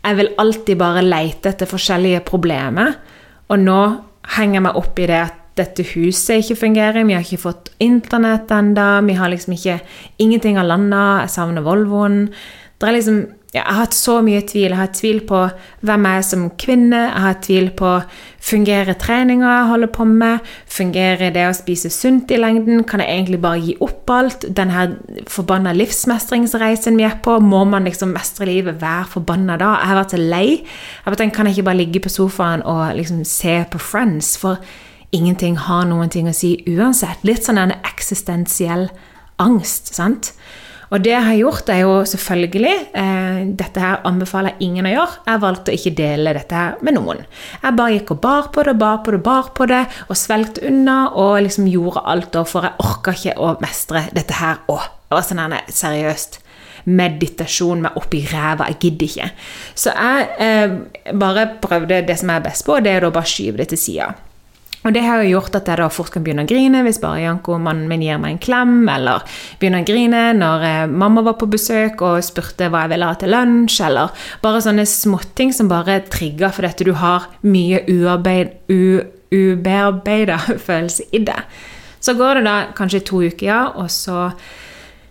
Jeg 0.06 0.20
vil 0.20 0.36
alltid 0.38 0.78
bare 0.78 1.02
leite 1.06 1.50
etter 1.50 1.70
forskjellige 1.70 2.22
problemer. 2.28 2.94
Og 3.50 3.62
nå 3.62 3.80
henger 4.36 4.60
jeg 4.60 4.66
meg 4.68 4.78
opp 4.80 5.02
i 5.02 5.10
det 5.10 5.18
at 5.22 5.42
dette 5.56 5.86
huset 5.94 6.44
ikke 6.44 6.58
fungerer, 6.66 7.06
vi 7.08 7.16
har 7.16 7.24
ikke 7.24 7.46
fått 7.46 7.70
internett 7.80 8.52
ennå, 8.52 8.88
vi 9.08 9.16
har 9.16 9.32
liksom 9.32 9.56
ikke 9.56 9.78
Ingenting 10.20 10.60
har 10.60 10.68
landa, 10.68 11.22
jeg 11.24 11.32
savner 11.32 11.64
Volvoen. 11.64 12.26
Det 12.76 12.90
er 12.90 12.98
liksom 12.98 13.22
jeg 13.56 13.64
har 13.64 13.86
hatt 13.86 13.96
så 13.96 14.18
mye 14.20 14.42
tvil. 14.44 14.68
Jeg 14.68 14.76
har 14.76 14.90
hatt 14.90 14.98
tvil 15.00 15.22
på 15.30 15.42
hvem 15.88 16.08
jeg 16.10 16.20
er 16.20 16.26
som 16.28 16.42
kvinne. 16.60 16.98
Jeg 17.06 17.14
har 17.14 17.30
hatt 17.30 17.46
tvil 17.46 17.70
på 17.80 17.92
fungerer 18.46 18.98
treninga 19.00 19.48
jeg 19.48 19.70
holder 19.70 19.92
på 19.96 20.08
med. 20.10 20.50
Fungerer 20.76 21.32
det 21.34 21.46
å 21.48 21.54
spise 21.56 21.92
sunt 21.94 22.34
i 22.36 22.40
lengden? 22.42 22.84
Kan 22.88 23.00
jeg 23.00 23.14
egentlig 23.14 23.40
bare 23.46 23.62
gi 23.64 23.78
opp 23.86 24.12
alt? 24.12 24.44
Den 24.60 24.74
her 24.76 24.98
forbanna 25.32 25.72
livsmestringsreisen 25.78 27.00
vi 27.00 27.08
er 27.08 27.16
på, 27.24 27.38
må 27.40 27.64
man 27.70 27.88
liksom 27.88 28.12
mestre 28.18 28.50
livet 28.50 28.82
hver 28.82 29.08
forbanna 29.14 29.56
da? 29.62 29.72
Jeg 29.80 29.92
har 29.94 30.02
vært 30.02 30.18
så 30.18 30.22
lei. 30.22 30.50
Jeg 30.60 31.08
har 31.08 31.20
tenkt, 31.22 31.36
Kan 31.36 31.48
jeg 31.48 31.58
ikke 31.58 31.70
bare 31.70 31.80
ligge 31.80 32.04
på 32.04 32.12
sofaen 32.12 32.64
og 32.64 32.92
liksom 33.00 33.24
se 33.24 33.62
på 33.72 33.80
Friends? 33.80 34.36
For 34.38 34.60
ingenting 35.16 35.56
har 35.58 35.88
noen 35.88 36.12
ting 36.12 36.28
å 36.28 36.36
si 36.36 36.58
uansett. 36.68 37.24
Litt 37.24 37.48
sånn 37.48 37.62
en 37.62 37.78
eksistensiell 37.88 38.90
angst. 39.40 39.96
sant? 39.96 40.34
Og 40.96 41.04
det 41.04 41.12
jeg 41.12 41.28
har 41.28 41.36
gjort, 41.36 41.70
er 41.74 41.82
jo 41.82 41.96
selvfølgelig 42.08 42.75
eh, 42.96 43.40
Dette 43.60 43.82
her 43.84 44.06
anbefaler 44.08 44.54
jeg 44.54 44.70
ingen 44.70 44.88
å 44.88 44.94
gjøre. 44.94 45.18
Jeg 45.28 45.42
valgte 45.44 45.74
å 45.74 45.75
ikke 45.75 45.92
dele 45.98 46.34
dette 46.38 46.56
her 46.62 46.78
med 46.88 46.96
noen. 46.96 47.25
Jeg 47.60 47.75
bare 47.75 47.98
gikk 47.98 48.14
og 48.16 48.22
bar 48.24 48.48
på 48.56 48.64
det, 48.64 48.78
bar 48.80 49.02
på 49.04 49.16
det, 49.16 49.20
bar 49.25 49.50
på 49.58 49.68
det, 49.68 49.82
og 50.08 50.20
svelgte 50.20 50.64
unna 50.70 50.98
og 51.12 51.42
liksom 51.44 51.68
gjorde 51.68 52.06
alt, 52.14 52.32
da, 52.38 52.46
for 52.48 52.70
jeg 52.70 52.80
orka 52.86 53.16
ikke 53.18 53.36
å 53.36 53.52
mestre 53.60 54.06
dette 54.16 54.40
her 54.40 54.64
òg. 54.72 54.88
Det 55.06 55.18
var 55.18 55.28
sånn 55.28 55.58
seriøst 55.82 56.40
meditasjon 56.86 57.84
med 57.84 57.98
oppi 58.00 58.22
ræva. 58.30 58.70
Jeg 58.72 58.80
gidder 58.86 59.10
ikke. 59.10 59.30
Så 59.75 59.92
jeg 59.92 60.30
eh, 60.48 61.12
bare 61.18 61.50
prøvde 61.62 62.06
det 62.08 62.18
som 62.22 62.32
jeg 62.32 62.40
er 62.40 62.48
best 62.48 62.66
på, 62.68 62.80
det 62.80 62.96
er 62.96 63.08
å 63.08 63.14
bare 63.16 63.30
skyve 63.36 63.60
det 63.64 63.74
til 63.74 63.82
sida. 63.82 64.14
Og 64.86 64.94
det 64.94 65.01
har 65.01 65.24
jo 65.24 65.32
gjort 65.34 65.56
at 65.58 65.65
jeg 65.70 65.80
da 65.82 65.88
fort 65.89 66.12
kan 66.13 66.24
begynne 66.25 66.44
å 66.46 66.50
grine 66.50 66.84
hvis 66.86 67.01
bare 67.01 67.24
Janko, 67.24 67.58
mannen 67.62 67.88
min, 67.89 68.04
gir 68.06 68.20
meg 68.22 68.36
en 68.36 68.42
klem, 68.42 68.74
eller 68.92 69.25
begynne 69.60 69.82
å 69.82 69.88
grine 69.88 70.22
når 70.38 70.65
eh, 70.70 70.86
mamma 70.92 71.24
var 71.25 71.38
på 71.42 71.50
besøk 71.50 72.04
og 72.06 72.22
spurte 72.25 72.70
hva 72.70 72.84
jeg 72.86 72.92
ville 72.94 73.10
ha 73.10 73.15
til 73.18 73.34
lunsj, 73.34 73.80
eller 73.88 74.08
bare 74.46 74.62
sånne 74.62 74.86
småting 74.89 75.50
som 75.58 75.72
bare 75.72 76.04
trigger 76.13 76.54
fordi 76.54 76.70
at 76.70 76.86
du 76.86 76.94
har 77.01 77.25
mye 77.50 77.82
ubearbeida 79.34 80.38
følelse 80.68 81.04
i 81.10 81.24
det. 81.25 81.42
Så 82.06 82.13
går 82.13 82.38
det 82.38 82.46
da 82.46 82.56
kanskje 82.77 83.01
to 83.10 83.24
uker, 83.25 83.48
ja, 83.48 83.62
og 83.74 83.89
så 83.89 84.30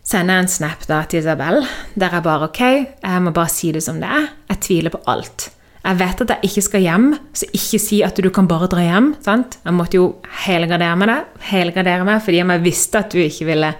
sender 0.07 0.39
jeg 0.39 0.45
en 0.45 0.53
snap 0.53 0.87
da 0.87 1.01
til 1.09 1.25
Isabel 1.25 1.65
der 1.99 2.15
jeg 2.15 2.23
bare 2.27 2.47
Ok, 2.47 2.63
jeg 2.63 3.25
må 3.25 3.33
bare 3.35 3.51
si 3.51 3.73
det 3.75 3.83
som 3.83 3.99
det 3.99 4.07
er. 4.07 4.31
Jeg 4.53 4.63
tviler 4.69 4.95
på 4.95 5.03
alt. 5.11 5.49
Jeg 5.85 6.01
vet 6.01 6.23
at 6.25 6.31
jeg 6.33 6.49
ikke 6.49 6.65
skal 6.65 6.81
hjem, 6.87 7.11
så 7.37 7.49
ikke 7.53 7.81
si 7.83 7.99
at 8.07 8.17
du 8.17 8.31
kan 8.33 8.49
bare 8.49 8.71
dra 8.73 8.81
hjem. 8.81 9.11
Sant? 9.25 9.59
Jeg 9.65 9.77
måtte 9.77 9.99
jo 9.99 10.07
helgardere 10.47 10.97
meg, 10.97 11.11
det, 11.13 11.45
helgardere 11.51 12.07
meg 12.09 12.23
fordi 12.25 12.41
jeg 12.41 12.65
visste 12.65 13.03
at 13.05 13.13
du 13.13 13.21
ikke 13.21 13.51
ville 13.51 13.75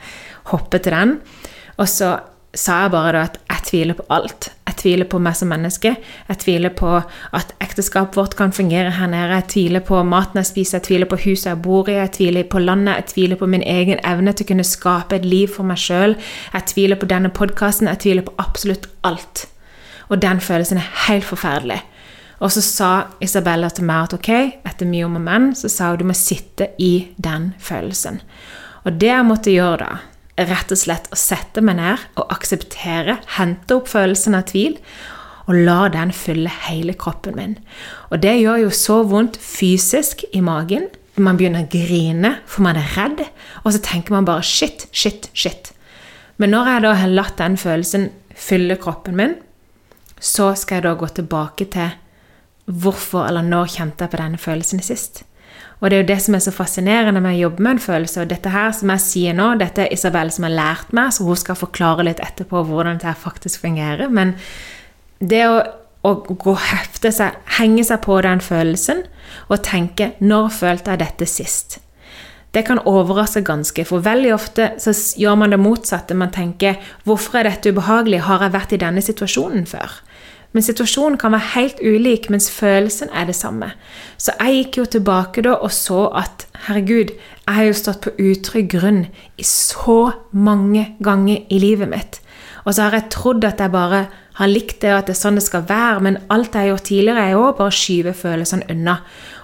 hoppe 0.53 0.83
til 0.85 0.93
den. 0.93 1.15
Og 1.81 1.89
så 1.89 2.13
sa 2.55 2.85
jeg 2.85 2.93
bare 2.93 3.15
da 3.17 3.23
at 3.27 3.39
jeg 3.49 3.65
tviler 3.71 3.97
på 3.99 4.05
alt. 4.13 4.51
Jeg 4.69 4.77
tviler 4.83 5.09
på 5.11 5.19
meg 5.23 5.37
som 5.39 5.49
menneske. 5.49 5.95
Jeg 6.29 6.41
tviler 6.43 6.75
på 6.77 6.91
at 6.99 7.55
ekteskapet 7.65 8.19
vårt 8.19 8.37
kan 8.37 8.53
fungere 8.53 8.93
her 8.99 9.09
nede. 9.09 9.39
Jeg 9.39 9.49
tviler 9.55 9.85
på 9.87 10.03
maten 10.05 10.43
jeg 10.43 10.51
spiser, 10.51 10.79
jeg 10.79 10.87
tviler 10.91 11.11
på 11.11 11.19
huset 11.25 11.51
jeg 11.51 11.63
bor 11.65 11.89
i, 11.89 11.97
jeg 11.97 12.13
tviler 12.19 12.45
på 12.51 12.61
landet, 12.63 13.01
jeg 13.01 13.09
tviler 13.15 13.41
på 13.41 13.49
min 13.49 13.65
egen 13.65 14.03
evne 14.05 14.37
til 14.37 14.45
å 14.45 14.51
kunne 14.53 14.69
skape 14.69 15.17
et 15.17 15.25
liv 15.25 15.49
for 15.57 15.65
meg 15.65 15.81
sjøl. 15.81 16.19
Jeg 16.53 16.69
tviler 16.75 17.01
på 17.01 17.09
denne 17.11 17.33
podkasten, 17.33 17.89
jeg 17.89 18.05
tviler 18.05 18.29
på 18.29 18.37
absolutt 18.45 18.87
alt. 19.09 19.47
Og 20.13 20.21
den 20.23 20.45
følelsen 20.45 20.79
er 20.83 20.93
helt 21.09 21.25
forferdelig. 21.25 21.81
Og 22.43 22.51
så 22.53 22.63
sa 22.65 22.91
Isabella 23.23 23.71
til 23.71 23.87
meg 23.89 24.09
at 24.09 24.17
ok, 24.19 24.31
etter 24.67 24.89
mye 24.89 25.07
om 25.07 25.19
og 25.21 25.25
men, 25.27 25.53
så 25.59 25.71
sa 25.71 25.93
hun 25.93 26.03
du 26.03 26.09
må 26.09 26.17
sitte 26.19 26.73
i 26.83 27.11
den 27.17 27.53
følelsen. 27.63 28.21
Og 28.85 28.99
det 29.01 29.13
jeg 29.13 29.29
måtte 29.29 29.55
gjøre 29.55 29.85
da, 29.85 30.01
rett 30.51 30.73
og 30.75 30.81
slett 30.81 31.11
å 31.15 31.19
sette 31.19 31.63
meg 31.65 31.79
ned 31.79 32.03
og 32.19 32.33
akseptere, 32.35 33.21
hente 33.37 33.79
opp 33.79 33.91
følelsen 33.93 34.37
av 34.37 34.49
tvil, 34.51 34.77
og 35.45 35.61
la 35.67 35.89
den 35.93 36.13
fylle 36.17 36.51
hele 36.67 36.95
kroppen 36.97 37.37
min. 37.37 37.57
Og 38.11 38.23
det 38.25 38.39
gjør 38.41 38.65
jo 38.65 38.75
så 38.75 39.03
vondt 39.09 39.37
fysisk 39.41 40.25
i 40.33 40.41
magen. 40.45 40.89
Man 41.21 41.39
begynner 41.39 41.67
å 41.67 41.71
grine, 41.71 42.39
for 42.49 42.65
man 42.67 42.81
er 42.81 42.95
redd. 42.97 43.21
Og 43.63 43.75
så 43.75 43.83
tenker 43.85 44.17
man 44.17 44.27
bare 44.27 44.45
shit, 44.47 44.89
shit, 44.91 45.29
shit. 45.37 45.71
Men 46.41 46.51
når 46.55 46.71
jeg 46.71 46.85
da 46.87 46.95
har 46.99 47.13
latt 47.13 47.37
den 47.39 47.59
følelsen 47.61 48.09
fylle 48.35 48.79
kroppen 48.81 49.19
min, 49.21 49.37
så 50.19 50.55
skal 50.59 50.81
jeg 50.81 50.87
da 50.89 50.95
gå 50.99 51.11
tilbake 51.13 51.69
til 51.71 51.93
hvorfor 52.65 53.29
eller 53.29 53.45
når 53.45 53.73
kjente 53.77 54.05
jeg 54.05 54.13
på 54.13 54.21
denne 54.21 54.41
følelsen 54.41 54.83
sist? 54.85 55.25
Og 55.81 55.91
det 55.91 55.97
er 55.97 56.03
jo 56.03 56.09
det 56.09 56.21
som 56.25 56.37
er 56.37 56.41
så 56.41 56.53
fascinerende 56.55 57.21
med 57.21 57.35
å 57.35 57.43
jobbe 57.43 57.65
med 57.65 57.77
en 57.77 57.83
følelse. 57.83 58.23
Og 58.23 58.31
dette 58.31 58.49
her 58.49 58.71
som 58.73 58.93
jeg 58.95 59.05
sier 59.05 59.37
nå, 59.37 59.51
dette 59.61 59.85
er 59.85 59.93
Isabel 59.93 60.31
som 60.33 60.47
har 60.47 60.55
lært 60.55 60.95
meg, 60.97 61.13
så 61.13 61.27
hun 61.27 61.37
skal 61.37 61.59
forklare 61.61 62.07
litt 62.07 62.23
etterpå 62.25 62.63
hvordan 62.65 63.01
dette 63.03 63.13
faktisk 63.21 63.67
fungerer. 63.67 64.09
Men 64.09 64.33
det 65.21 65.43
å, 65.45 65.59
å 66.07 66.15
gå 66.25 66.55
hefte 66.71 67.13
seg, 67.13 67.37
henge 67.59 67.85
seg 67.85 68.01
på 68.07 68.17
den 68.25 68.41
følelsen 68.45 69.05
og 69.49 69.65
tenke 69.67 70.15
'Når 70.21 70.49
følte 70.53 70.91
jeg 70.95 71.05
dette 71.05 71.27
sist?' 71.27 71.81
Det 72.55 72.63
kan 72.65 72.79
overraske 72.79 73.43
ganske, 73.43 73.85
for 73.85 73.99
veldig 73.99 74.31
ofte 74.35 74.73
så 74.79 74.93
gjør 75.19 75.35
man 75.35 75.51
det 75.51 75.59
motsatte. 75.59 76.15
Man 76.15 76.31
tenker 76.31 76.77
'Hvorfor 77.05 77.39
er 77.39 77.43
dette 77.43 77.73
ubehagelig? 77.73 78.21
Har 78.21 78.41
jeg 78.41 78.53
vært 78.53 78.73
i 78.73 78.77
denne 78.77 79.03
situasjonen 79.03 79.67
før?' 79.67 80.01
Men 80.55 80.63
situasjonen 80.63 81.19
kan 81.19 81.35
være 81.35 81.51
helt 81.57 81.81
ulik, 81.83 82.29
mens 82.31 82.47
følelsen 82.55 83.11
er 83.11 83.27
det 83.27 83.35
samme. 83.35 83.73
Så 84.17 84.37
jeg 84.39 84.61
gikk 84.61 84.79
jo 84.79 84.85
tilbake 84.97 85.43
da 85.43 85.57
og 85.59 85.73
så 85.75 86.07
at 86.15 86.47
herregud, 86.69 87.11
jeg 87.45 87.57
har 87.59 87.67
jo 87.67 87.79
stått 87.79 88.05
på 88.07 88.15
utrygg 88.23 88.71
grunn 88.77 89.01
i 89.37 89.47
så 89.47 90.15
mange 90.31 90.93
ganger 91.03 91.43
i 91.51 91.59
livet 91.59 91.91
mitt. 91.91 92.21
Og 92.65 92.75
så 92.75 92.87
har 92.87 92.97
jeg 92.97 93.11
trodd 93.13 93.45
at 93.45 93.61
jeg 93.61 93.75
bare 93.75 94.07
har 94.39 94.51
likt 94.51 94.81
det, 94.83 94.93
og 94.93 95.03
at 95.03 95.11
det 95.11 95.15
er 95.15 95.21
sånn 95.21 95.39
det 95.39 95.45
skal 95.45 95.67
være, 95.69 96.01
men 96.07 96.21
alt 96.33 96.55
jeg 96.55 96.65
har 96.65 96.71
gjort 96.73 96.89
tidligere, 96.89 97.25
er 97.25 97.35
jo 97.35 97.45
bare 97.59 97.71
å 97.71 97.75
skyve 97.75 98.15
følelsene 98.19 98.69
unna. 98.73 98.97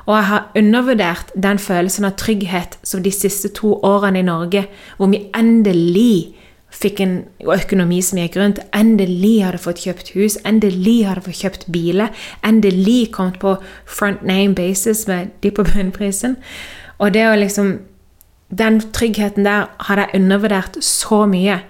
Og 0.06 0.14
jeg 0.16 0.28
har 0.30 0.46
undervurdert 0.58 1.34
den 1.34 1.60
følelsen 1.62 2.08
av 2.08 2.16
trygghet 2.18 2.78
som 2.86 3.02
de 3.04 3.12
siste 3.14 3.52
to 3.58 3.76
årene 3.86 4.22
i 4.22 4.26
Norge, 4.26 4.64
hvor 4.96 5.12
vi 5.12 5.26
endelig 5.36 6.39
fikk 6.70 7.00
en 7.04 7.14
økonomi 7.42 8.00
som 8.04 8.20
gikk 8.20 8.38
rundt. 8.40 8.60
Endelig 8.76 9.40
hadde 9.44 9.62
fått 9.62 9.82
kjøpt 9.84 10.12
hus, 10.14 10.38
endelig 10.46 11.04
hadde 11.08 11.24
fått 11.26 11.42
kjøpt 11.42 11.66
biler. 11.72 12.12
Endelig 12.46 13.10
kommet 13.16 13.40
på 13.42 13.56
front 13.86 14.22
name 14.26 14.54
basis 14.58 15.06
med 15.10 15.34
de 15.42 15.52
på 15.54 15.66
bunnprisen. 15.66 16.38
Og 16.98 17.14
det 17.14 17.28
å 17.28 17.38
liksom 17.38 17.78
Den 18.50 18.80
tryggheten 18.80 19.44
der 19.46 19.68
hadde 19.86 20.08
jeg 20.08 20.18
undervurdert 20.18 20.76
så 20.82 21.20
mye. 21.30 21.60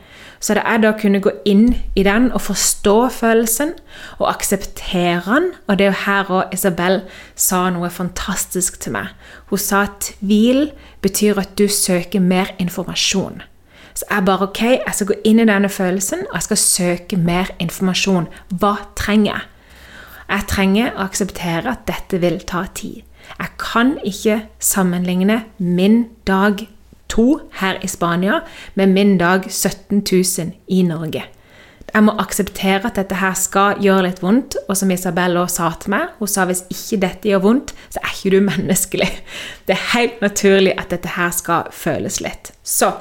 Så 0.41 0.55
det 0.57 0.63
er 0.65 0.79
da 0.81 0.95
å 0.95 0.97
kunne 0.97 1.21
gå 1.21 1.35
inn 1.45 1.75
i 1.93 2.05
den 2.07 2.31
og 2.33 2.41
forstå 2.47 2.95
følelsen 3.13 3.75
og 4.17 4.31
akseptere 4.31 5.21
den. 5.27 5.51
Og 5.69 5.77
det 5.77 5.85
er 5.85 5.91
jo 5.91 5.99
her 6.07 6.33
òg 6.39 6.55
Isabel 6.57 7.03
sa 7.37 7.67
noe 7.69 7.93
fantastisk 7.93 8.81
til 8.81 8.97
meg. 8.97 9.13
Hun 9.53 9.61
sa 9.61 9.85
at 9.91 10.09
tvil 10.09 10.71
betyr 11.05 11.43
at 11.45 11.53
du 11.61 11.67
søker 11.69 12.25
mer 12.25 12.55
informasjon. 12.57 13.43
Så 13.95 14.07
jeg 14.07 14.27
bare 14.27 14.49
ok, 14.49 14.63
jeg 14.63 14.97
skal 14.97 15.11
gå 15.11 15.19
inn 15.27 15.43
i 15.43 15.49
denne 15.49 15.71
følelsen 15.73 16.27
og 16.29 16.35
jeg 16.39 16.49
skal 16.49 16.63
søke 16.65 17.21
mer 17.21 17.53
informasjon. 17.63 18.29
Hva 18.61 18.75
trenger 18.99 19.33
jeg? 19.33 19.47
Jeg 20.31 20.47
trenger 20.51 20.93
å 20.95 21.07
akseptere 21.09 21.73
at 21.73 21.87
dette 21.91 22.21
vil 22.23 22.39
ta 22.47 22.65
tid. 22.75 23.03
Jeg 23.31 23.57
kan 23.59 23.97
ikke 24.07 24.45
sammenligne 24.63 25.43
min 25.59 26.05
dag 26.27 26.67
to 27.11 27.41
her 27.59 27.79
i 27.83 27.91
Spania 27.91 28.41
med 28.79 28.95
min 28.95 29.19
dag 29.19 29.51
17 29.51 30.05
000 30.13 30.53
i 30.69 30.83
Norge. 30.87 31.25
Jeg 31.91 32.07
må 32.07 32.15
akseptere 32.23 32.87
at 32.87 32.99
dette 33.01 33.19
her 33.19 33.35
skal 33.35 33.81
gjøre 33.83 34.05
litt 34.07 34.21
vondt, 34.23 34.55
og 34.69 34.77
som 34.79 34.91
Isabel 34.95 35.35
også 35.41 35.57
sa 35.57 35.71
til 35.83 35.95
meg, 35.97 36.13
hun 36.21 36.31
sa 36.31 36.47
hvis 36.47 36.63
ikke 36.71 37.01
dette 37.03 37.31
gjør 37.33 37.43
vondt, 37.49 37.75
så 37.91 38.03
er 38.05 38.13
ikke 38.15 38.37
du 38.37 38.45
menneskelig. 38.53 39.11
Det 39.67 39.75
er 39.75 39.89
helt 39.97 40.23
naturlig 40.23 40.77
at 40.79 40.95
dette 40.95 41.17
her 41.17 41.35
skal 41.35 41.73
føles 41.75 42.21
litt. 42.23 42.53
Så 42.63 42.93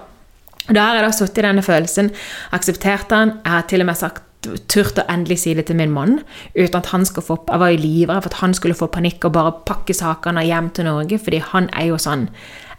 da 0.75 0.87
har 0.87 0.99
jeg 0.99 1.05
da 1.05 1.11
sittet 1.15 1.43
i 1.43 1.47
denne 1.47 1.65
følelsen, 1.65 2.11
akseptert 2.55 3.09
den, 3.09 3.37
jeg 3.43 3.55
har 3.55 3.69
til 3.69 3.85
og 3.85 3.89
med 3.89 3.99
sagt 3.99 4.25
turt 4.71 4.99
å 5.01 5.03
endelig 5.11 5.41
si 5.41 5.53
det 5.57 5.65
til 5.67 5.75
min 5.75 5.91
mann, 5.91 6.19
uten 6.55 6.77
at 6.79 6.91
han 6.93 7.03
skal 7.07 7.25
få 7.25 7.35
Jeg 7.49 7.59
var 7.59 7.73
i 7.73 7.79
livredd 7.79 8.23
for 8.23 8.31
at 8.31 8.39
han 8.39 8.53
skulle 8.55 8.77
få 8.77 8.87
panikk 8.87 9.27
og 9.27 9.33
bare 9.35 9.51
pakke 9.67 9.93
sakene 9.95 10.45
hjem 10.47 10.69
til 10.75 10.87
Norge, 10.87 11.19
fordi 11.19 11.41
han 11.51 11.69
er 11.75 11.89
jo 11.91 11.99
sånn. 11.99 12.29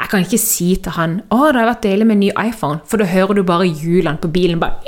Jeg 0.00 0.08
kan 0.08 0.24
ikke 0.24 0.40
si 0.40 0.76
til 0.76 0.92
han 0.96 1.22
'Å, 1.28 1.52
det 1.52 1.60
har 1.60 1.74
vært 1.74 1.82
deilig 1.84 2.06
med 2.06 2.16
en 2.16 2.20
ny 2.20 2.30
iPhone', 2.32 2.80
for 2.86 2.96
da 2.96 3.04
hører 3.04 3.34
du 3.34 3.42
bare 3.42 3.68
hjulene 3.68 4.18
på 4.18 4.32
bilen 4.32 4.60
bare 4.60 4.80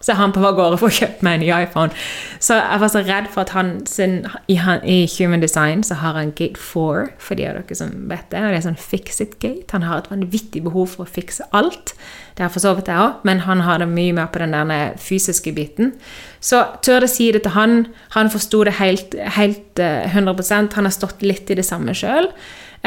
så 0.00 0.14
han 0.14 0.32
på 0.34 0.42
vei 0.42 0.52
gårde 0.54 0.78
for 0.80 0.90
å 0.90 0.94
kjøpe 0.94 1.26
meg 1.26 1.38
en 1.38 1.42
ny 1.42 1.48
iPhone. 1.54 1.90
Så 2.38 2.54
jeg 2.58 2.82
var 2.82 2.92
så 2.92 3.02
redd 3.06 3.26
for 3.32 3.42
at 3.42 3.52
han, 3.56 3.72
sin, 3.90 4.20
i, 4.46 4.58
i 4.58 4.98
Human 5.16 5.42
Design 5.42 5.82
så 5.86 5.98
har 6.02 6.18
han 6.18 6.30
gate 6.38 6.60
4, 6.60 7.08
for 7.18 7.38
de 7.38 7.48
av 7.48 7.58
dere 7.58 7.78
som 7.78 7.94
vet 8.10 8.28
det. 8.30 8.42
og 8.42 8.54
Det 8.54 8.60
er 8.60 8.66
sånn 8.68 8.78
fix 8.78 9.18
it-gate. 9.24 9.66
Han 9.74 9.86
har 9.88 10.04
et 10.04 10.10
vanvittig 10.12 10.62
behov 10.66 10.94
for 10.94 11.06
å 11.06 11.10
fikse 11.18 11.48
alt. 11.56 11.96
Det 12.38 12.46
har 12.46 12.52
for 12.54 12.62
så 12.62 12.76
vidt 12.78 12.90
jeg 12.92 13.02
òg, 13.02 13.24
men 13.26 13.42
han 13.48 13.64
har 13.66 13.82
det 13.82 13.88
mye 13.90 14.14
mer 14.14 14.30
på 14.30 14.38
den 14.44 14.54
der 14.54 14.94
fysiske 15.02 15.52
biten. 15.56 15.96
Så 16.38 16.62
tør 16.86 17.08
jeg 17.08 17.14
si 17.16 17.30
det 17.34 17.42
til 17.48 17.56
han. 17.58 17.80
Han 18.14 18.30
forsto 18.30 18.62
det 18.68 18.76
helt, 18.78 19.18
helt 19.38 19.82
100 19.82 20.36
eh, 20.38 20.68
Han 20.76 20.86
har 20.86 20.94
stått 20.94 21.26
litt 21.26 21.50
i 21.50 21.58
det 21.58 21.66
samme 21.66 21.96
sjøl. 21.98 22.30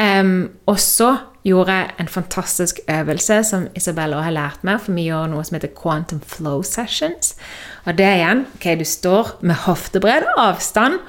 Um, 0.00 0.48
og 0.64 0.80
så 0.80 1.10
gjorde 1.46 1.76
en 1.98 2.08
fantastisk 2.08 2.80
øvelse 2.90 3.40
som 3.44 3.66
Isabella 3.78 4.20
har 4.22 4.34
lært 4.34 4.62
meg, 4.66 4.80
for 4.82 4.94
vi 4.96 5.08
gjør 5.08 5.30
noe 5.32 5.44
som 5.46 5.58
heter 5.58 5.72
quantum 5.74 6.22
flow 6.26 6.62
sessions. 6.66 7.34
Og 7.86 7.98
det 7.98 8.08
igjen 8.18 8.46
ok, 8.54 8.68
du 8.78 8.86
står 8.86 9.36
med 9.42 9.64
hoftebredd 9.66 10.28
avstand 10.36 11.00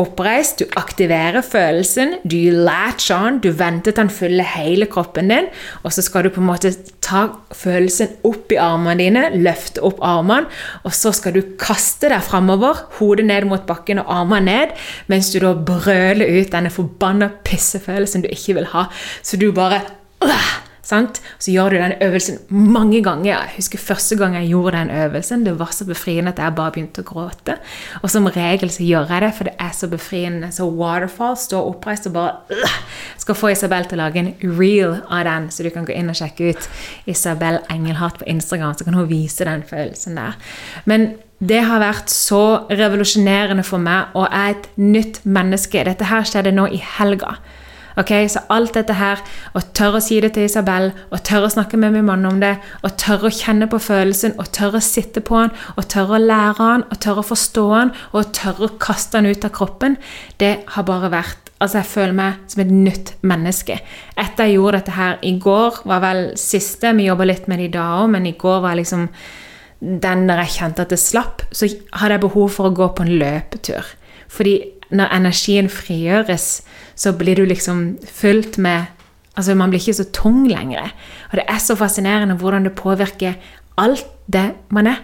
oppreist, 0.00 0.58
du 0.58 0.70
aktiverer 0.78 1.44
følelsen, 1.46 2.16
du 2.26 2.50
latch 2.50 3.12
on, 3.14 3.38
du 3.42 3.50
venter 3.54 3.92
til 3.92 4.00
den 4.00 4.10
fyller 4.10 4.48
hele 4.56 4.88
kroppen 4.90 5.30
din, 5.30 5.46
og 5.82 5.94
så 5.94 6.02
skal 6.02 6.26
du 6.26 6.32
på 6.34 6.42
en 6.42 6.48
måte 6.48 6.72
ta 7.04 7.28
følelsen 7.54 8.16
opp 8.26 8.52
i 8.52 8.58
armene 8.58 8.96
dine, 8.98 9.24
løfte 9.38 9.84
opp 9.86 10.02
armene, 10.04 10.50
og 10.82 10.96
så 10.96 11.14
skal 11.14 11.36
du 11.36 11.42
kaste 11.60 12.10
deg 12.10 12.26
framover, 12.26 12.86
hodet 12.98 13.28
ned 13.30 13.46
mot 13.50 13.66
bakken 13.68 14.02
og 14.02 14.10
armene 14.18 14.50
ned, 14.50 14.76
mens 15.12 15.30
du 15.30 15.38
da 15.44 15.54
brøler 15.54 16.40
ut 16.40 16.52
denne 16.52 16.74
forbanna 16.74 17.30
pissefølelsen 17.46 18.26
du 18.26 18.30
ikke 18.32 18.58
vil 18.58 18.70
ha. 18.74 18.88
Så 19.22 19.38
du 19.38 19.50
bare 19.54 19.84
øh, 20.24 20.52
Sant? 20.84 21.20
Så 21.40 21.52
gjør 21.54 21.72
du 21.72 21.78
den 21.80 21.94
øvelsen 22.04 22.38
mange 22.52 23.00
ganger. 23.04 23.30
Jeg 23.30 23.54
husker 23.56 23.80
første 23.80 24.18
gang 24.20 24.36
jeg 24.36 24.50
gjorde 24.52 24.76
den 24.76 24.90
øvelsen. 24.90 25.44
Det 25.46 25.58
var 25.58 25.72
så 25.72 25.86
befriende 25.88 26.34
at 26.34 26.42
jeg 26.42 26.56
bare 26.56 26.74
begynte 26.74 27.04
å 27.04 27.08
gråte. 27.08 27.56
Og 28.02 28.12
som 28.12 28.28
regel 28.28 28.70
så 28.72 28.84
gjør 28.84 29.08
jeg 29.08 29.24
det, 29.24 29.32
for 29.38 29.48
det 29.48 29.54
er 29.58 29.72
så 29.72 29.88
befriende. 29.88 30.52
Så 30.52 30.68
waterfall, 30.68 31.36
står 31.40 31.70
oppreist 31.72 32.08
og 32.10 32.16
bare 32.18 32.34
øh, 32.52 32.78
Skal 33.18 33.38
få 33.38 33.52
Isabel 33.54 33.88
til 33.88 33.98
å 33.98 34.04
lage 34.04 34.20
en 34.20 34.32
reel 34.58 34.98
av 35.08 35.24
den, 35.24 35.50
så 35.50 35.64
du 35.64 35.70
kan 35.72 35.86
gå 35.88 35.94
inn 35.96 36.12
og 36.12 36.18
sjekke 36.18 36.52
ut 36.52 36.68
Isabel 37.08 37.62
Engelhardt 37.72 38.20
på 38.20 38.28
Instagram, 38.28 38.74
så 38.76 38.84
kan 38.84 38.98
hun 38.98 39.08
vise 39.08 39.46
den 39.48 39.64
følelsen 39.64 40.18
der. 40.20 40.36
Men 40.84 41.14
det 41.40 41.64
har 41.66 41.82
vært 41.82 42.12
så 42.12 42.66
revolusjonerende 42.70 43.64
for 43.66 43.82
meg, 43.82 44.12
og 44.14 44.28
jeg 44.28 44.40
er 44.40 44.54
et 44.54 44.68
nytt 44.80 45.20
menneske. 45.24 45.84
Dette 45.88 46.08
her 46.08 46.26
skjedde 46.28 46.54
nå 46.54 46.68
i 46.72 46.80
helga. 46.98 47.38
Ok, 47.96 48.10
Så 48.28 48.40
alt 48.50 48.74
dette 48.74 48.96
her, 48.98 49.20
å 49.54 49.60
tørre 49.60 50.00
å 50.00 50.02
si 50.02 50.18
det 50.20 50.32
til 50.34 50.48
Isabel, 50.48 50.90
å 51.14 51.20
tørre 51.22 51.46
å 51.46 51.54
snakke 51.54 51.78
med 51.78 51.92
min 51.94 52.08
mann 52.08 52.26
om 52.26 52.40
det, 52.40 52.56
å 52.82 52.90
tørre 52.90 53.30
å 53.30 53.34
kjenne 53.34 53.68
på 53.70 53.78
følelsen, 53.78 54.34
å 54.38 54.44
tørre 54.50 54.80
å 54.80 54.84
sitte 54.84 55.22
på 55.22 55.38
den, 55.38 55.54
å 55.78 55.82
tørre 55.86 56.18
å 56.18 56.24
lære 56.24 56.58
den, 56.58 56.84
å 56.90 56.98
tørre 56.98 57.22
å 57.22 57.28
forstå 57.30 57.64
den, 57.70 57.94
og 58.12 58.20
å 58.20 58.28
tørre 58.34 58.66
å 58.66 58.76
kaste 58.82 59.20
den 59.20 59.30
ut 59.30 59.46
av 59.46 59.54
kroppen, 59.54 59.96
det 60.42 60.56
har 60.74 60.86
bare 60.90 61.12
vært 61.14 61.44
Altså, 61.62 61.78
jeg 61.78 61.86
føler 61.86 62.16
meg 62.18 62.40
som 62.50 62.60
et 62.60 62.72
nytt 62.74 63.10
menneske. 63.24 63.78
Etter 64.20 64.48
jeg 64.50 64.56
gjorde 64.58 64.80
dette 64.80 64.96
her 64.98 65.14
i 65.24 65.30
går, 65.40 65.78
var 65.88 66.02
vel 66.02 66.22
siste 66.36 66.90
Vi 66.98 67.06
jobba 67.06 67.24
litt 67.24 67.46
med 67.48 67.62
det 67.62 67.68
i 67.70 67.72
dag 67.76 68.02
òg, 68.02 68.10
men 68.12 68.26
i 68.26 68.34
går 68.36 68.58
var 68.60 68.76
liksom 68.76 69.06
den 69.80 70.26
der 70.28 70.42
jeg 70.42 70.56
kjente 70.58 70.84
at 70.84 70.92
det 70.92 71.00
slapp, 71.00 71.44
så 71.52 71.68
hadde 72.00 72.18
jeg 72.18 72.24
behov 72.26 72.50
for 72.52 72.68
å 72.68 72.74
gå 72.74 72.90
på 72.96 73.06
en 73.06 73.14
løpetur. 73.20 73.86
Fordi 74.34 74.54
når 74.90 75.12
energien 75.16 75.70
frigjøres, 75.70 76.62
så 76.94 77.12
blir 77.12 77.36
du 77.36 77.44
liksom 77.48 77.96
fylt 78.04 78.58
med 78.58 78.90
Altså, 79.34 79.54
man 79.58 79.70
blir 79.70 79.80
ikke 79.82 79.96
så 79.98 80.04
tung 80.14 80.44
lenger. 80.46 80.92
Og 81.32 81.40
det 81.40 81.42
er 81.50 81.58
så 81.58 81.74
fascinerende 81.74 82.36
hvordan 82.38 82.68
det 82.68 82.76
påvirker 82.78 83.32
alt 83.76 84.06
det 84.30 84.52
man 84.70 84.86
er. 84.86 85.00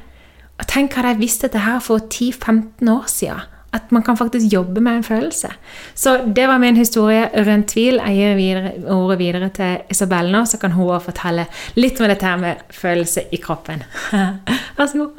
Og 0.61 0.69
tenk 0.69 0.95
hadde 0.95 1.15
jeg 1.15 1.23
visst 1.23 1.43
dette 1.43 1.59
her 1.65 1.81
for 1.83 1.99
10-15 1.99 2.91
år 2.93 3.09
siden. 3.11 3.49
At 3.73 3.93
man 3.95 4.03
kan 4.03 4.17
faktisk 4.17 4.53
jobbe 4.53 4.81
med 4.81 4.97
en 4.97 5.05
følelse. 5.05 5.49
Så 5.95 6.17
det 6.37 6.49
var 6.49 6.59
min 6.59 6.77
historie 6.77 7.29
rundt 7.47 7.69
tvil. 7.69 8.01
Jeg 8.07 8.17
gir 8.17 8.35
videre, 8.35 8.73
ordet 8.91 9.19
videre 9.19 9.49
til 9.49 9.77
Isabel 9.91 10.33
nå, 10.33 10.45
så 10.45 10.59
kan 10.59 10.73
hun 10.73 10.91
også 10.91 11.05
fortelle 11.13 11.47
litt 11.75 12.01
med 12.01 12.11
dette 12.11 12.27
her 12.27 12.37
med 12.37 12.65
følelse 12.71 13.29
i 13.33 13.37
kroppen. 13.37 13.83
Vær 14.77 14.87
så 14.87 14.99
god. 14.99 15.11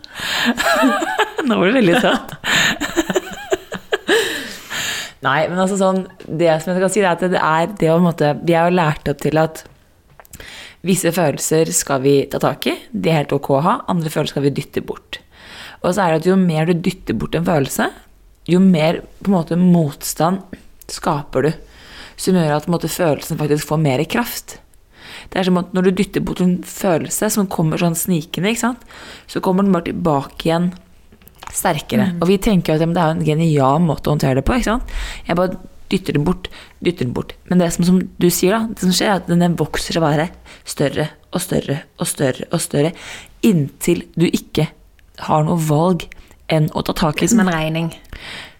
nå 1.48 1.60
var 1.60 1.68
du 1.68 1.80
veldig 1.80 2.02
søt. 2.02 3.28
Nei, 5.22 5.46
men 5.50 5.60
altså 5.62 5.78
sånn 5.78 6.06
Det 6.26 6.50
som 6.62 6.72
jeg 6.74 6.82
kan 6.82 6.94
si, 6.94 7.02
er 7.04 7.12
at 7.14 7.26
det 7.30 7.42
er 7.42 7.74
det 7.78 7.92
å 7.94 8.00
måte, 8.02 8.34
Vi 8.46 8.56
er 8.58 8.70
jo 8.70 8.78
lært 8.80 9.12
opp 9.12 9.22
til 9.22 9.42
at 9.42 9.66
visse 10.82 11.12
følelser 11.14 11.70
skal 11.78 12.00
vi 12.02 12.14
ta 12.26 12.40
tak 12.42 12.66
i. 12.66 12.72
De 12.90 13.12
er 13.12 13.20
helt 13.20 13.36
ok 13.36 13.52
å 13.54 13.60
ha. 13.62 13.74
Andre 13.92 14.10
følelser 14.10 14.34
skal 14.34 14.48
vi 14.48 14.54
dytte 14.58 14.82
bort. 14.82 15.20
Og 15.84 15.94
så 15.94 16.02
er 16.02 16.16
det 16.16 16.24
at 16.24 16.30
jo 16.32 16.38
mer 16.42 16.66
du 16.66 16.74
dytter 16.74 17.14
bort 17.22 17.38
en 17.38 17.46
følelse, 17.46 17.86
jo 18.50 18.58
mer 18.64 19.04
på 19.22 19.30
en 19.30 19.36
måte 19.36 19.60
motstand 19.60 20.42
skaper 20.90 21.46
du. 21.46 21.52
Som 22.18 22.40
gjør 22.40 22.56
at 22.56 22.70
måte, 22.72 22.90
følelsen 22.90 23.38
faktisk 23.38 23.70
får 23.70 23.82
mer 23.84 24.02
kraft. 24.10 24.58
Det 25.30 25.38
er 25.38 25.48
som 25.48 25.60
at 25.62 25.70
når 25.76 25.88
du 25.88 26.00
dytter 26.02 26.26
bort 26.26 26.42
en 26.42 26.58
følelse 26.66 27.30
som 27.34 27.50
kommer 27.52 27.82
sånn 27.82 27.98
snikende, 27.98 28.56
så 28.58 29.44
kommer 29.44 29.68
den 29.68 29.76
bare 29.76 29.92
tilbake 29.92 30.50
igjen 30.50 30.72
sterkere. 31.50 32.12
Mm. 32.12 32.22
Og 32.22 32.30
vi 32.30 32.38
tenker 32.42 32.76
at 32.76 32.84
det 32.84 32.90
er 32.92 33.16
en 33.16 33.26
genial 33.26 33.82
måte 33.84 34.10
å 34.10 34.16
håndtere 34.16 34.40
det 34.40 34.46
på. 34.48 34.60
Jeg 34.62 35.38
bare 35.38 35.58
dytter 35.92 36.16
den 36.16 36.26
bort, 36.28 36.48
dytter 36.80 37.08
den 37.08 37.16
bort. 37.16 37.36
Men 37.50 37.64
det 37.64 37.72
som, 37.76 37.86
som 37.88 38.00
du 38.00 38.30
sier, 38.32 38.56
da, 38.56 38.62
det 38.72 38.86
som 38.86 38.96
skjer, 38.96 39.12
er 39.12 39.20
at 39.20 39.32
den 39.32 39.58
vokser 39.60 40.00
å 40.00 40.06
være 40.06 40.30
større 40.68 41.10
og 41.32 41.44
større 41.44 41.82
og 42.00 42.08
større 42.10 42.48
og 42.52 42.64
større 42.64 42.94
inntil 43.46 44.06
du 44.20 44.28
ikke 44.30 44.70
har 45.28 45.46
noe 45.48 45.60
valg 45.60 46.08
enn 46.52 46.68
å 46.76 46.84
ta 46.86 46.96
tak 46.98 47.22
i 47.22 47.28
den. 47.28 47.34
Som 47.34 47.46
en 47.46 47.54
regning. 47.54 47.92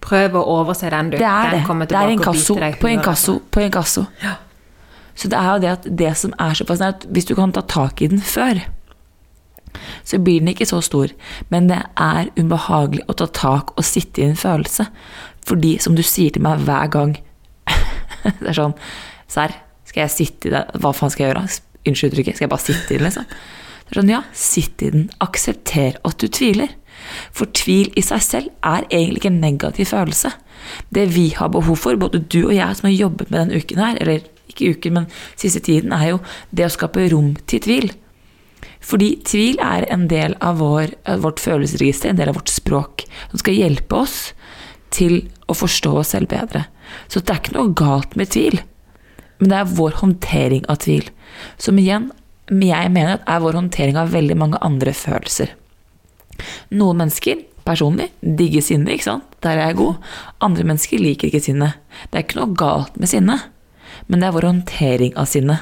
Prøv 0.02 0.38
å 0.40 0.44
overse 0.58 0.90
den, 0.92 1.12
du. 1.12 1.18
Det 1.20 1.28
er 1.28 1.58
det. 1.58 1.64
Det 1.90 1.98
er 1.98 2.14
inkasso 2.14 2.56
på 2.56 2.90
inkasso 2.90 3.38
på 3.52 3.64
inkasso. 3.66 4.06
Ja. 4.22 4.38
Så 5.14 5.28
det 5.28 5.38
er 5.38 5.50
jo 5.50 5.62
det 5.62 5.72
at 5.72 5.88
det 6.02 6.12
som 6.18 6.32
er 6.40 6.56
så 6.56 6.64
fascinerende, 6.66 7.02
at 7.04 7.12
hvis 7.12 7.28
du 7.28 7.34
kan 7.36 7.52
ta 7.52 7.62
tak 7.68 8.00
i 8.02 8.08
den 8.08 8.22
før 8.24 8.62
så 10.04 10.20
blir 10.22 10.42
den 10.42 10.52
ikke 10.52 10.68
så 10.68 10.80
stor. 10.84 11.12
Men 11.52 11.68
det 11.70 11.80
er 12.00 12.30
ubehagelig 12.38 13.04
å 13.08 13.16
ta 13.18 13.26
tak 13.26 13.74
og 13.76 13.86
sitte 13.86 14.22
i 14.22 14.28
en 14.30 14.38
følelse. 14.38 14.88
Fordi, 15.46 15.76
som 15.82 15.96
du 15.98 16.04
sier 16.06 16.34
til 16.34 16.44
meg 16.44 16.62
hver 16.66 16.90
gang 16.92 17.16
Det 18.22 18.52
er 18.52 18.54
sånn 18.54 18.76
Serr, 19.30 19.54
skal 19.88 20.04
jeg 20.04 20.14
sitte 20.14 20.48
i 20.48 20.52
det? 20.52 20.60
Hva 20.78 20.92
faen 20.94 21.10
skal 21.10 21.24
jeg 21.24 21.32
gjøre? 21.32 21.46
Unnskyld 21.88 22.12
uttrykket. 22.12 22.36
Skal 22.36 22.46
jeg 22.46 22.52
bare 22.52 22.64
sitte 22.66 22.94
i 22.94 22.98
den, 23.00 23.06
liksom? 23.08 23.26
Det 23.82 23.94
er 23.94 23.98
sånn, 23.98 24.12
ja, 24.12 24.20
sitt 24.36 24.84
i 24.84 24.90
den. 24.92 25.06
Aksepter 25.24 25.96
at 26.06 26.20
du 26.20 26.28
tviler. 26.28 26.74
For 27.34 27.50
tvil 27.56 27.90
i 27.98 28.04
seg 28.04 28.22
selv 28.24 28.50
er 28.60 28.86
egentlig 28.90 29.22
ikke 29.22 29.32
en 29.32 29.40
negativ 29.42 29.90
følelse. 29.90 30.30
Det 30.94 31.06
vi 31.16 31.30
har 31.36 31.50
behov 31.52 31.80
for, 31.80 31.98
både 31.98 32.22
du 32.22 32.42
og 32.44 32.54
jeg 32.54 32.78
som 32.78 32.88
har 32.88 32.94
jobbet 32.94 33.32
med 33.32 33.40
denne 33.40 33.58
uken 33.62 33.82
her, 33.82 33.98
eller 34.04 34.28
ikke 34.52 34.76
uken, 34.76 34.98
men 34.98 35.08
siste 35.40 35.62
tiden, 35.64 35.94
er 35.96 36.12
jo 36.12 36.22
det 36.52 36.68
å 36.68 36.72
skape 36.72 37.08
rom 37.12 37.32
til 37.48 37.64
tvil. 37.64 37.90
Fordi 38.82 39.14
tvil 39.26 39.60
er 39.62 39.86
en 39.94 40.08
del 40.10 40.34
av 40.42 40.58
vår, 40.60 40.94
vårt 41.22 41.40
følelsesregister, 41.42 42.10
en 42.10 42.18
del 42.18 42.32
av 42.32 42.40
vårt 42.40 42.52
språk, 42.52 43.06
som 43.30 43.42
skal 43.42 43.58
hjelpe 43.58 44.00
oss 44.02 44.16
til 44.92 45.22
å 45.48 45.56
forstå 45.56 45.94
oss 46.02 46.12
selv 46.16 46.30
bedre. 46.32 46.66
Så 47.08 47.22
det 47.22 47.32
er 47.32 47.40
ikke 47.40 47.56
noe 47.56 47.76
galt 47.78 48.16
med 48.18 48.32
tvil, 48.34 48.58
men 49.40 49.52
det 49.52 49.60
er 49.60 49.72
vår 49.78 49.96
håndtering 50.02 50.66
av 50.70 50.82
tvil. 50.84 51.08
Som 51.62 51.78
igjen, 51.80 52.10
jeg 52.52 52.92
mener 52.92 53.16
at 53.16 53.30
er 53.30 53.40
vår 53.42 53.58
håndtering 53.60 53.98
av 53.98 54.12
veldig 54.12 54.36
mange 54.38 54.60
andre 54.66 54.92
følelser. 54.96 55.54
Noen 56.74 57.00
mennesker, 57.04 57.40
personlig, 57.66 58.10
digger 58.20 58.64
sinne, 58.66 58.90
ikke 58.92 59.08
sant? 59.08 59.26
Der 59.44 59.56
er 59.58 59.70
jeg 59.70 59.78
god. 59.78 60.12
Andre 60.42 60.66
mennesker 60.66 61.02
liker 61.02 61.30
ikke 61.30 61.42
sinne. 61.44 61.72
Det 62.10 62.18
er 62.18 62.26
ikke 62.26 62.40
noe 62.40 62.56
galt 62.58 62.98
med 62.98 63.10
sinne, 63.10 63.38
men 64.08 64.22
det 64.22 64.28
er 64.28 64.34
vår 64.36 64.48
håndtering 64.50 65.14
av 65.18 65.30
sinne. 65.30 65.60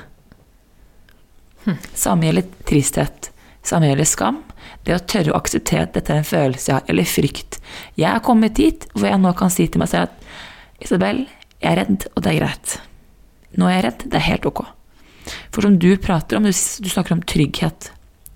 Samme 1.95 2.29
gjelder 2.29 2.49
tristhet. 2.69 3.31
Samme 3.67 3.91
gjelder 3.91 4.09
skam. 4.09 4.41
Det 4.87 4.97
å 4.97 5.03
tørre 5.05 5.35
å 5.35 5.41
akseptere 5.41 5.85
at 5.85 5.95
dette 5.97 6.15
er 6.15 6.23
en 6.23 6.29
følelse 6.29 6.71
jeg 6.71 6.79
har, 6.79 6.87
eller 6.89 7.09
frykt. 7.09 7.61
Jeg 8.01 8.09
er 8.11 8.25
kommet 8.25 8.57
dit 8.57 8.87
hvor 8.95 9.11
jeg 9.11 9.21
nå 9.21 9.33
kan 9.37 9.53
si 9.53 9.67
til 9.69 9.83
meg 9.83 9.91
selv 9.93 10.09
at 10.09 10.85
Isabel, 10.85 11.27
jeg 11.61 11.73
er 11.75 11.83
redd, 11.83 12.07
og 12.15 12.25
det 12.25 12.33
er 12.33 12.39
greit. 12.41 12.77
Nå 13.61 13.69
er 13.69 13.77
jeg 13.77 13.87
redd, 13.89 14.05
det 14.13 14.21
er 14.21 14.29
helt 14.31 14.47
ok. 14.49 14.63
For 15.53 15.67
som 15.67 15.77
du 15.81 15.91
prater 16.01 16.39
om, 16.39 16.47
du, 16.49 16.53
snakker 16.55 17.19
om 17.19 17.25
trygghet. 17.29 17.91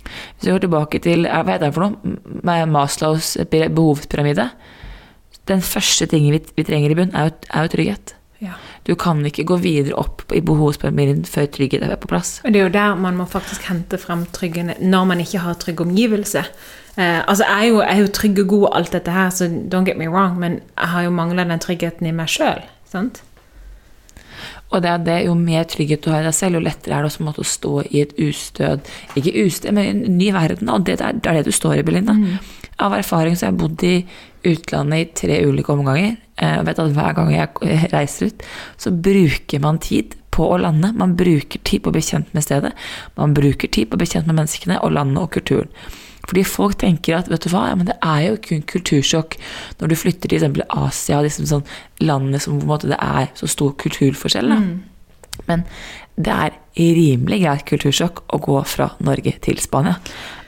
Hvis 0.04 0.44
vi 0.44 0.52
går 0.52 0.66
tilbake 0.66 1.00
til 1.02 1.24
hva 1.24 1.40
heter 1.48 1.70
det 1.70 1.74
for 1.74 1.86
noe, 1.86 2.66
Maslows 2.68 3.38
behovspyramide 3.48 4.50
Den 5.48 5.62
første 5.64 6.06
tingen 6.10 6.36
vi 6.36 6.64
trenger 6.66 6.92
i 6.92 6.98
bunn, 6.98 7.14
er 7.16 7.30
jo, 7.30 7.36
er 7.48 7.64
jo 7.64 7.72
trygghet. 7.72 8.14
Ja. 8.44 8.58
Du 8.84 8.92
kan 9.00 9.22
ikke 9.24 9.46
gå 9.48 9.56
videre 9.64 9.96
opp 9.96 10.26
i 10.36 10.42
behovspyramiden 10.44 11.24
før 11.24 11.46
trygghet 11.48 11.86
er 11.86 11.96
på 12.00 12.10
plass. 12.10 12.36
Og 12.44 12.52
det 12.52 12.60
er 12.60 12.66
jo 12.66 12.74
der 12.74 12.98
man 13.00 13.16
må 13.16 13.24
faktisk 13.24 13.64
hente 13.70 13.98
frem 14.00 14.26
tryggene 14.36 14.76
når 14.80 15.06
man 15.08 15.22
ikke 15.24 15.40
har 15.40 15.56
trygg 15.60 15.80
omgivelse. 15.86 16.44
Eh, 16.96 17.20
altså, 17.24 17.44
jeg 17.48 17.60
er, 17.60 17.68
jo, 17.70 17.80
jeg 17.80 17.96
er 17.96 18.02
jo 18.04 18.14
trygg 18.20 18.40
og 18.44 18.50
god 18.52 18.66
og 18.68 18.76
alt 18.78 18.92
dette 18.92 19.14
her, 19.14 19.30
så 19.30 19.48
don't 19.48 19.88
get 19.88 19.96
me 19.98 20.08
wrong, 20.08 20.36
men 20.38 20.60
jeg 20.76 20.92
har 20.92 21.06
jo 21.06 21.14
mangla 21.16 21.46
den 21.48 21.62
tryggheten 21.64 22.06
i 22.06 22.12
meg 22.12 22.28
sjøl. 22.28 22.60
Og 24.74 24.82
det 24.82 24.90
er 24.90 25.02
det, 25.06 25.16
jo 25.26 25.34
mer 25.38 25.64
trygghet 25.70 26.04
du 26.04 26.10
har 26.12 26.22
i 26.22 26.26
deg 26.28 26.36
selv, 26.36 26.58
jo 26.58 26.64
lettere 26.66 26.96
er 26.96 27.04
det 27.04 27.10
også 27.10 27.24
måte 27.26 27.42
å 27.42 27.48
stå 27.48 27.72
i 27.90 28.02
et 28.02 28.14
ustød 28.18 28.88
Ikke 29.18 29.34
ustød, 29.44 29.72
men 29.72 29.84
i 29.84 29.92
en 29.92 30.18
ny 30.18 30.30
verden. 30.34 30.70
Og 30.70 30.86
det, 30.86 31.00
er, 31.00 31.18
det 31.22 31.44
du 31.46 31.52
står 31.54 31.80
i, 31.80 31.86
Belinda. 31.86 32.16
Av 32.82 32.94
erfaring 32.96 33.36
så 33.36 33.46
har 33.46 33.52
jeg 33.52 33.60
bodd 33.60 33.84
i 33.86 33.94
utlandet 34.44 35.00
i 35.00 35.10
tre 35.20 35.40
ulike 35.46 35.72
omganger. 35.72 36.16
Eh, 36.36 36.56
Jeg 36.58 36.66
vet 36.66 36.78
at 36.82 36.94
Hver 36.96 37.14
gang 37.14 37.32
jeg 37.34 37.90
reiser 37.94 38.26
ut, 38.32 38.46
så 38.76 38.90
bruker 38.90 39.60
man 39.60 39.78
tid 39.78 40.16
på 40.34 40.48
å 40.50 40.58
lande. 40.58 40.92
Man 40.98 41.14
bruker 41.16 41.62
tid 41.62 41.84
på 41.84 41.92
å 41.92 41.94
bli 41.94 42.02
kjent 42.02 42.32
med 42.34 42.42
stedet. 42.42 42.72
Man 43.16 43.34
bruker 43.36 43.70
tid 43.70 43.90
på 43.90 43.94
å 43.94 44.02
bli 44.02 44.10
kjent 44.10 44.26
med 44.26 44.40
menneskene 44.40 44.80
og 44.82 44.96
landet 44.96 45.22
og 45.22 45.30
kulturen. 45.36 45.70
Fordi 46.24 46.44
folk 46.48 46.78
tenker 46.80 47.18
at 47.18 47.28
vet 47.28 47.44
du 47.44 47.50
hva, 47.52 47.66
ja, 47.68 47.76
men 47.76 47.86
det 47.90 47.98
er 48.00 48.22
jo 48.30 48.38
kun 48.46 48.62
kultursjokk 48.64 49.36
når 49.80 49.90
du 49.92 49.96
flytter 50.00 50.30
til 50.30 50.38
eksempel 50.38 50.64
Asia, 50.72 51.18
liksom 51.20 51.46
sånn 51.50 51.66
landene 52.00 52.40
som 52.40 52.56
på 52.56 52.64
en 52.64 52.70
måte 52.70 52.88
det 52.88 52.96
er 52.96 53.28
så 53.36 53.48
stor 53.50 53.74
kulturforskjell. 53.82 54.48
Da. 54.48 55.42
Men 55.50 55.66
det 56.16 56.32
er 56.32 56.56
rimelig 56.78 57.42
greit 57.42 57.66
kultursjokk 57.68 58.24
å 58.32 58.40
gå 58.42 58.56
fra 58.70 58.88
Norge 59.04 59.36
til 59.44 59.60
Spania. 59.62 59.98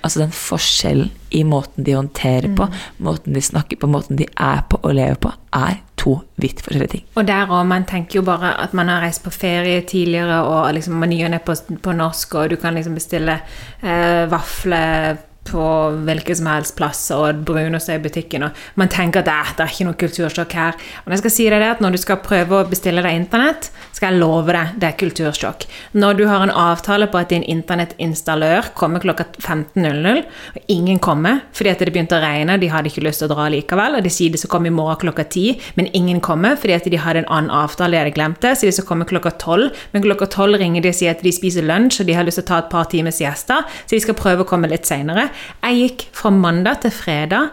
Altså 0.02 0.22
den 0.22 0.34
forskjellen 0.34 1.10
i 1.34 1.42
måten 1.44 1.84
de 1.84 1.96
håndterer 1.96 2.52
på, 2.56 2.68
måten 3.02 3.34
de 3.34 3.42
snakker 3.42 3.80
på, 3.80 3.88
måten 3.90 4.18
de 4.20 4.28
er 4.38 4.62
på 4.70 4.78
og 4.82 4.94
lever 4.94 5.18
på, 5.20 5.32
er 5.56 5.80
to 5.98 6.18
vidt 6.40 6.60
forskjellige 6.62 6.92
ting. 6.92 7.04
Og 7.18 7.26
der 7.26 7.50
òg, 7.50 7.64
man 7.66 7.86
tenker 7.88 8.20
jo 8.20 8.24
bare 8.26 8.52
at 8.62 8.74
man 8.76 8.88
har 8.92 9.02
reist 9.02 9.24
på 9.24 9.32
ferie 9.34 9.80
tidligere, 9.88 10.42
og 10.46 10.74
liksom 10.76 11.00
menyen 11.02 11.34
er 11.34 11.42
på, 11.44 11.56
på 11.82 11.96
norsk, 11.96 12.34
og 12.38 12.52
du 12.52 12.56
kan 12.62 12.78
liksom 12.78 12.94
bestille 12.94 13.40
eh, 13.82 14.24
vafler 14.30 15.16
på 15.48 15.64
hvilken 16.06 16.38
som 16.40 16.50
helst 16.50 16.76
plass 16.78 17.02
og 17.14 17.42
brunost 17.46 17.90
i 17.92 17.98
butikken, 18.02 18.46
og 18.48 18.80
man 18.80 18.90
tenker 18.92 19.22
at 19.22 19.28
det, 19.28 19.56
det 19.58 19.64
er 19.64 19.74
ikke 19.74 19.88
noe 19.88 20.00
kultursjokk 20.00 20.56
her. 20.58 20.78
Men 21.04 21.16
jeg 21.16 21.24
skal 21.24 21.34
si 21.36 21.48
deg 21.52 21.62
det 21.62 21.72
at 21.76 21.82
når 21.84 21.96
du 21.96 22.00
skal 22.02 22.22
prøve 22.24 22.60
å 22.60 22.68
bestille 22.68 23.04
deg 23.04 23.18
internett, 23.20 23.70
skal 23.96 24.12
jeg 24.12 24.20
love 24.20 24.52
deg, 24.52 24.74
det 24.80 24.90
er 24.90 24.98
kultursjokk. 25.00 25.66
Når 25.96 26.18
du 26.18 26.24
har 26.28 26.44
en 26.44 26.52
avtale 26.52 27.08
på 27.12 27.20
at 27.20 27.32
din 27.32 27.46
internettinstallør 27.46 28.72
kommer 28.76 29.02
klokka 29.02 29.28
15.00, 29.40 30.22
og 30.56 30.72
ingen 30.72 31.00
kommer 31.02 31.42
fordi 31.56 31.72
at 31.72 31.80
det 31.82 31.92
begynte 31.94 32.18
å 32.18 32.22
regne, 32.24 32.58
de 32.60 32.70
hadde 32.72 32.90
ikke 32.90 33.04
lyst 33.06 33.22
til 33.22 33.30
å 33.30 33.34
dra 33.34 33.48
likevel, 33.52 33.98
og 33.98 34.04
de 34.04 34.12
sier 34.12 34.32
de 34.32 34.40
skal 34.40 34.52
komme 34.52 34.70
i 34.70 34.74
morgen 34.74 35.00
klokka 35.06 35.24
10, 35.24 35.70
men 35.78 35.90
ingen 35.96 36.20
kommer 36.24 36.58
fordi 36.60 36.76
at 36.76 36.88
de 36.90 37.00
hadde 37.00 37.24
en 37.24 37.30
annen 37.32 37.54
avtale, 37.54 37.94
de 37.94 38.02
hadde 38.02 38.14
glemt 38.16 38.42
det, 38.44 38.56
så 38.58 38.68
de 38.68 38.74
skal 38.76 38.88
komme 38.90 39.08
klokka 39.08 39.32
12, 39.38 39.70
men 39.94 40.04
klokka 40.04 40.28
12 40.28 40.60
ringer 40.62 40.84
de 40.84 40.92
og 40.92 40.98
sier 40.98 41.14
at 41.16 41.24
de 41.24 41.32
spiser 41.34 41.66
lunsj, 41.66 42.02
og 42.02 42.10
de 42.10 42.16
har 42.16 42.26
lyst 42.26 42.40
til 42.40 42.46
å 42.46 42.50
ta 42.50 42.60
et 42.62 42.70
par 42.72 42.90
timers 42.92 43.20
gjester, 43.22 43.64
så 43.84 43.96
de 43.96 44.02
skal 44.04 44.18
prøve 44.18 44.44
å 44.44 44.48
komme 44.48 44.70
litt 44.70 44.88
senere. 44.88 45.28
Jeg 45.62 45.80
gikk 45.80 46.06
fra 46.16 46.32
mandag 46.34 46.82
til 46.84 46.94
fredag 46.94 47.50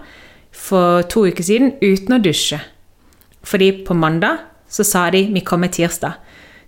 for 0.53 1.03
to 1.09 1.25
uker 1.27 1.45
siden 1.45 1.75
uten 1.81 2.17
å 2.17 2.21
dusje. 2.23 2.59
Fordi 3.43 3.71
på 3.87 3.97
mandag 3.97 4.43
så 4.69 4.85
sa 4.87 5.09
de 5.13 5.25
vi 5.33 5.43
kommer 5.45 5.71
tirsdag. 5.73 6.17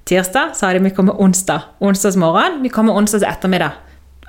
Tirsdag 0.06 0.56
sa 0.56 0.73
de 0.73 0.84
vi 0.84 0.93
kommer 0.93 1.17
onsdag. 1.21 1.62
Onsdags 1.80 2.17
morgen 2.19 2.62
vi 2.63 2.69
kommer 2.69 2.97
onsdags 2.97 3.25
ettermiddag. 3.25 3.82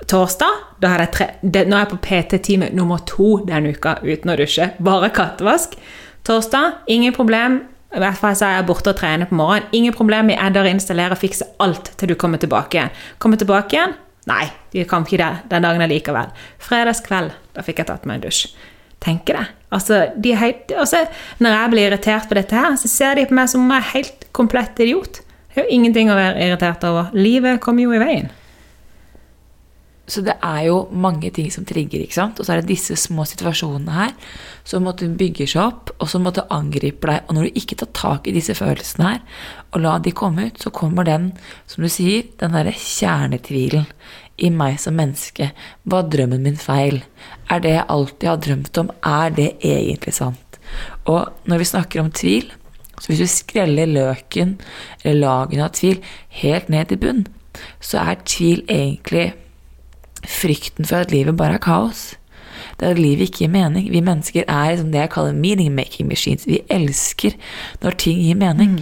Torsdag 0.07 0.61
da 0.81 0.91
hadde 0.93 1.07
jeg 1.07 1.13
tre, 1.15 1.27
det, 1.41 1.65
Nå 1.67 1.75
er 1.75 1.85
jeg 1.85 1.91
på 1.95 2.01
PT-time 2.05 2.69
nummer 2.77 3.01
to 3.09 3.39
denne 3.47 3.73
uka 3.73 3.97
uten 4.05 4.31
å 4.33 4.37
dusje. 4.37 4.71
Bare 4.83 5.09
kattevask. 5.13 5.75
Torsdag 6.27 6.87
ingen 6.93 7.15
problem. 7.15 7.63
Hvert 7.97 8.19
fall 8.19 8.35
så 8.35 8.49
er 8.49 8.57
jeg 8.57 8.67
borte 8.67 8.91
og 8.91 8.99
trener 8.99 9.29
på 9.29 9.37
morgenen. 9.39 9.69
Ingen 9.73 9.95
problem, 9.95 10.27
vi 10.29 10.35
er 10.35 10.51
der 10.53 10.67
og 10.67 10.75
installerer 10.75 11.15
og 11.15 11.21
fikser 11.21 11.49
alt 11.63 11.93
til 11.97 12.11
du 12.11 12.17
kommer 12.19 12.41
tilbake 12.41 12.77
igjen. 12.77 12.91
Kommer 13.17 13.39
tilbake 13.39 13.77
igjen? 13.77 13.95
Nei, 14.27 14.45
de 14.73 14.83
kan 14.87 15.05
ikke 15.07 15.19
det 15.21 15.29
den 15.51 15.63
dagen 15.63 15.83
allikevel. 15.85 16.33
Fredagskveld, 16.63 17.31
da 17.55 17.63
fikk 17.63 17.83
jeg 17.83 17.89
tatt 17.91 18.07
meg 18.07 18.19
en 18.19 18.25
dusj. 18.27 18.49
Tenker 19.03 19.37
det. 19.37 19.45
Altså, 19.73 20.01
de 20.17 20.33
er 20.33 20.41
helt, 20.41 20.73
altså, 20.73 21.03
når 21.43 21.55
jeg 21.55 21.71
blir 21.73 21.87
irritert 21.91 22.27
på 22.27 22.37
dette 22.37 22.57
her, 22.57 22.75
så 22.79 22.89
ser 22.91 23.19
de 23.19 23.27
på 23.29 23.37
meg 23.37 23.51
som 23.51 23.63
om 23.63 23.71
jeg 23.75 23.83
er 23.83 23.93
helt 23.93 24.27
komplett 24.35 24.79
idiot. 24.83 25.21
Det 25.53 25.61
er 25.61 25.67
jo 25.67 25.77
ingenting 25.77 26.11
å 26.11 26.17
være 26.17 26.43
irritert 26.43 26.83
over. 26.87 27.13
Livet 27.17 27.61
kommer 27.63 27.85
jo 27.85 27.95
i 27.95 28.01
veien. 28.01 28.27
Så 30.07 30.21
det 30.23 30.37
er 30.39 30.61
jo 30.69 30.75
mange 30.95 31.29
ting 31.35 31.49
som 31.51 31.65
trigger, 31.67 31.99
ikke 31.99 32.15
sant? 32.15 32.37
Og 32.39 32.47
så 32.47 32.53
er 32.53 32.61
det 32.61 32.71
disse 32.71 32.95
små 32.95 33.25
situasjonene 33.27 33.91
her 33.91 34.13
som 34.67 34.85
måtte 34.87 35.09
bygge 35.19 35.49
seg 35.51 35.65
opp, 35.65 35.91
og 35.99 36.07
som 36.07 36.23
måtte 36.23 36.45
angripe 36.53 37.09
deg. 37.09 37.25
Og 37.27 37.35
når 37.35 37.47
du 37.47 37.59
ikke 37.59 37.75
tar 37.81 37.89
tak 37.97 38.27
i 38.27 38.35
disse 38.35 38.55
følelsene 38.55 39.09
her, 39.09 39.41
og 39.75 39.83
la 39.83 39.97
de 39.99 40.13
komme 40.15 40.47
ut, 40.47 40.61
så 40.63 40.71
kommer 40.71 41.07
den, 41.07 41.33
som 41.67 41.83
du 41.83 41.91
sier, 41.91 42.23
den 42.39 42.55
derre 42.55 42.71
kjernetvilen 42.71 43.89
i 44.37 44.51
meg 44.53 44.77
som 44.79 44.95
menneske. 44.95 45.49
Var 45.83 46.07
drømmen 46.13 46.45
min 46.45 46.59
feil? 46.61 47.01
Er 47.51 47.63
det 47.63 47.73
jeg 47.75 47.89
alltid 47.91 48.29
har 48.31 48.39
drømt 48.45 48.79
om, 48.79 48.93
er 49.03 49.35
det 49.35 49.49
egentlig 49.59 50.13
sant? 50.15 50.59
Og 51.07 51.49
når 51.51 51.63
vi 51.63 51.67
snakker 51.73 52.03
om 52.03 52.13
tvil, 52.15 52.47
så 52.97 53.11
hvis 53.11 53.21
du 53.21 53.27
skreller 53.29 53.91
løken, 53.91 54.55
eller 55.03 55.19
lagene 55.19 55.67
av 55.67 55.75
tvil, 55.75 55.99
helt 56.39 56.71
ned 56.71 56.87
til 56.89 57.01
bunn, 57.01 57.27
så 57.83 57.99
er 58.05 58.23
tvil 58.23 58.63
egentlig 58.71 59.33
frykten 60.25 60.87
for 60.87 61.03
at 61.03 61.13
livet 61.13 61.37
bare 61.37 61.59
er 61.59 61.63
kaos. 61.63 62.15
Det 62.77 62.85
er 62.85 62.93
at 62.93 62.99
livet 63.01 63.25
ikke 63.25 63.43
gir 63.43 63.49
mening. 63.49 63.87
Vi 63.89 64.01
mennesker 64.05 64.45
er 64.45 64.67
liksom 64.69 64.91
det 64.93 64.99
jeg 64.99 65.11
kaller 65.15 65.37
meaning-making 65.37 66.09
machines. 66.09 66.45
Vi 66.45 66.59
elsker 66.73 67.33
når 67.81 67.97
ting 68.03 68.19
gir 68.21 68.37
mening. 68.37 68.75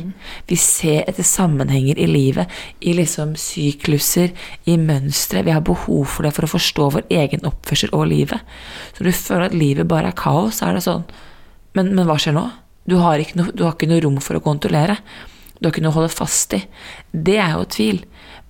Vi 0.49 0.57
ser 0.59 1.05
etter 1.07 1.23
sammenhenger 1.23 1.99
i 2.03 2.07
livet, 2.09 2.51
i 2.83 2.95
liksom 2.97 3.37
sykluser, 3.39 4.33
i 4.67 4.75
mønstre. 4.79 5.45
Vi 5.47 5.55
har 5.55 5.63
behov 5.63 6.09
for 6.11 6.27
det 6.27 6.33
for 6.35 6.47
å 6.47 6.51
forstå 6.57 6.89
vår 6.97 7.07
egen 7.21 7.47
oppførsel 7.47 7.93
og 7.95 8.09
livet. 8.11 8.43
Så 8.91 9.03
når 9.03 9.11
du 9.11 9.21
føler 9.21 9.47
at 9.47 9.55
livet 9.63 9.87
bare 9.91 10.11
er 10.11 10.19
kaos, 10.19 10.59
så 10.59 10.69
er 10.69 10.79
det 10.79 10.83
sånn 10.87 11.07
Men, 11.75 11.89
men 11.91 12.07
hva 12.07 12.15
skjer 12.19 12.35
nå? 12.35 12.45
Du 12.87 12.95
har, 13.01 13.19
ikke 13.19 13.35
noe, 13.35 13.51
du 13.51 13.65
har 13.65 13.73
ikke 13.75 13.89
noe 13.91 14.03
rom 14.03 14.19
for 14.23 14.37
å 14.37 14.43
kontrollere. 14.43 14.95
Du 15.57 15.65
har 15.65 15.73
ikke 15.73 15.83
noe 15.83 15.91
å 15.91 15.97
holde 15.97 16.13
fast 16.13 16.53
i. 16.55 16.61
Det 17.11 17.35
er 17.35 17.55
jo 17.57 17.65
tvil. 17.67 18.03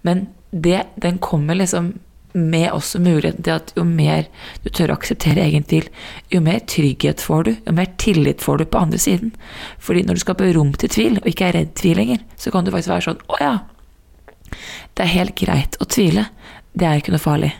Men 0.05 0.27
det, 0.51 0.83
den 1.01 1.17
kommer 1.17 1.57
liksom 1.57 1.95
med 2.35 2.67
også 2.75 2.99
muligheten 2.99 3.45
til 3.45 3.55
at 3.55 3.71
jo 3.77 3.85
mer 3.87 4.25
du 4.65 4.69
tør 4.69 4.91
å 4.91 4.97
akseptere 4.99 5.43
egen 5.45 5.63
tvil, 5.63 5.87
jo 6.33 6.41
mer 6.43 6.59
trygghet 6.67 7.23
får 7.23 7.45
du, 7.47 7.51
jo 7.63 7.75
mer 7.77 7.93
tillit 8.01 8.43
får 8.43 8.59
du 8.59 8.65
på 8.67 8.81
andre 8.81 8.99
siden. 8.99 9.31
Fordi 9.79 10.03
når 10.03 10.17
du 10.17 10.23
skaper 10.25 10.51
rom 10.57 10.73
til 10.75 10.91
tvil, 10.91 11.19
og 11.21 11.29
ikke 11.31 11.47
er 11.47 11.57
redd 11.59 11.71
tvil 11.79 12.01
lenger, 12.01 12.25
så 12.35 12.51
kan 12.51 12.67
du 12.67 12.73
faktisk 12.75 12.91
være 12.91 13.07
sånn 13.07 13.23
Å 13.31 13.39
ja, 13.39 13.53
det 14.95 15.05
er 15.05 15.13
helt 15.13 15.37
greit 15.39 15.79
å 15.79 15.87
tvile. 15.87 16.27
Det 16.75 16.87
er 16.87 16.99
ikke 16.99 17.15
noe 17.15 17.23
farlig. 17.23 17.53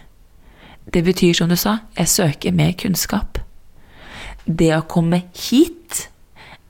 Det 0.92 1.02
betyr, 1.06 1.34
som 1.34 1.50
du 1.50 1.56
sa, 1.58 1.80
jeg 1.98 2.12
søker 2.12 2.56
mer 2.56 2.76
kunnskap. 2.78 3.40
Det 4.46 4.70
å 4.76 4.86
komme 4.86 5.24
hit 5.34 6.10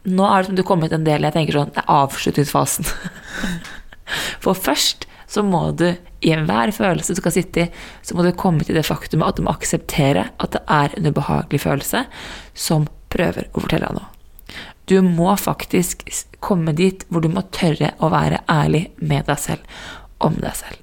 Nå 0.05 0.21
er 0.29 0.43
det 0.43 0.45
som 0.45 0.55
du 0.55 0.61
har 0.61 0.67
kommet 0.69 0.91
en 0.93 1.01
del 1.01 1.25
jeg 1.25 1.33
tenker 1.33 1.55
sånn, 1.57 1.71
det 1.73 1.81
er 1.81 1.87
avslutningsfasen. 1.89 2.85
For 4.43 4.53
først 4.53 5.07
så 5.25 5.41
må 5.41 5.71
du 5.73 5.87
i 6.25 6.33
enhver 6.33 6.73
følelse 6.73 7.13
du 7.13 7.21
skal 7.21 7.35
sitte 7.35 7.65
i, 7.65 7.69
så 8.01 8.17
må 8.17 8.25
du 8.25 8.33
komme 8.37 8.65
til 8.65 8.77
det 8.77 8.87
faktumet 8.87 9.27
at 9.29 9.39
du 9.39 9.45
må 9.45 9.53
akseptere 9.53 10.29
at 10.41 10.55
det 10.55 10.63
er 10.71 10.95
en 10.97 11.09
ubehagelig 11.11 11.61
følelse 11.67 12.05
som 12.57 12.89
prøver 13.13 13.49
å 13.53 13.63
fortelle 13.63 13.89
deg 13.91 13.99
noe. 13.99 14.11
Du 14.85 14.99
må 15.01 15.33
faktisk 15.41 16.03
komme 16.45 16.75
dit 16.77 17.05
hvor 17.09 17.23
du 17.23 17.29
må 17.33 17.45
tørre 17.55 17.93
å 18.03 18.11
være 18.13 18.43
ærlig 18.51 18.87
med 19.01 19.25
deg 19.29 19.39
selv 19.41 19.85
om 20.23 20.37
deg 20.41 20.57
selv. 20.57 20.81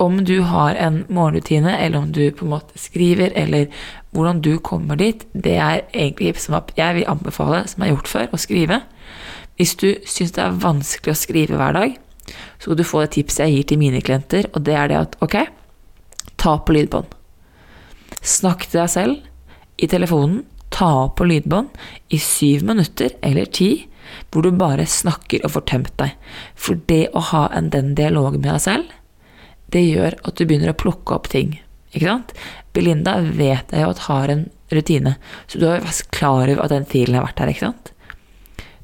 Om 0.00 0.22
du 0.24 0.38
har 0.48 0.78
en 0.80 1.02
morgenrutine, 1.12 1.74
eller 1.76 1.98
om 1.98 2.12
du 2.14 2.22
på 2.32 2.46
en 2.46 2.54
måte 2.54 2.78
skriver, 2.80 3.34
eller 3.36 3.66
hvordan 4.14 4.40
du 4.40 4.54
kommer 4.64 4.96
dit, 4.96 5.26
det 5.34 5.58
er 5.60 5.82
egentlig 5.92 6.38
som 6.40 6.56
jeg 6.78 6.96
vil 6.96 7.10
anbefale, 7.10 7.66
som 7.68 7.82
jeg 7.82 7.90
har 7.90 7.96
gjort 7.98 8.12
før, 8.14 8.30
å 8.32 8.40
skrive. 8.40 8.80
Hvis 9.58 9.74
du 9.82 9.90
syns 10.08 10.32
det 10.36 10.46
er 10.46 10.62
vanskelig 10.62 11.12
å 11.12 11.18
skrive 11.18 11.60
hver 11.60 11.76
dag, 11.76 11.98
så 12.62 12.74
du 12.74 12.84
få 12.86 13.04
det 13.04 13.14
tipset 13.16 13.44
jeg 13.44 13.54
gir 13.56 13.68
til 13.70 13.80
mine 13.80 14.02
klienter, 14.04 14.48
og 14.54 14.64
det 14.66 14.74
er 14.76 14.90
det 14.90 14.98
at 14.98 15.16
ok, 15.24 15.36
ta 16.40 16.56
på 16.58 16.76
lydbånd. 16.76 17.12
Snakk 18.26 18.66
til 18.66 18.82
deg 18.82 18.92
selv. 18.92 19.22
i 19.76 19.86
telefonen, 19.92 20.38
ta 20.72 21.08
på 21.12 21.24
lydbånd 21.28 21.68
i 22.08 22.18
syv 22.18 22.62
minutter 22.64 23.12
eller 23.20 23.44
ti, 23.44 23.88
hvor 24.30 24.46
du 24.46 24.56
bare 24.56 24.86
snakker 24.88 25.44
og 25.44 25.52
får 25.52 25.64
tømt 25.68 25.92
deg. 26.00 26.14
For 26.54 26.80
det 26.88 27.10
å 27.12 27.20
ha 27.32 27.42
en, 27.52 27.68
den 27.70 27.94
dialogen 27.98 28.40
med 28.40 28.54
deg 28.54 28.62
selv, 28.64 28.94
det 29.72 29.84
gjør 29.84 30.16
at 30.24 30.38
du 30.38 30.46
begynner 30.46 30.72
å 30.72 30.78
plukke 30.80 31.16
opp 31.16 31.28
ting. 31.28 31.58
Ikke 31.92 32.08
sant? 32.08 32.32
Belinda 32.72 33.18
vet 33.20 33.72
jeg 33.72 33.84
jo 33.84 33.92
at 33.92 34.04
har 34.06 34.32
en 34.32 34.46
rutine, 34.72 35.16
så 35.46 35.60
du 35.60 35.68
har 35.68 35.84
vært 35.84 36.08
klar 36.14 36.48
over 36.48 36.64
at 36.64 36.74
den 36.74 36.88
filen 36.88 37.18
har 37.18 37.26
vært 37.28 37.42
her, 37.42 37.52
ikke 37.52 37.68
sant? 37.68 37.92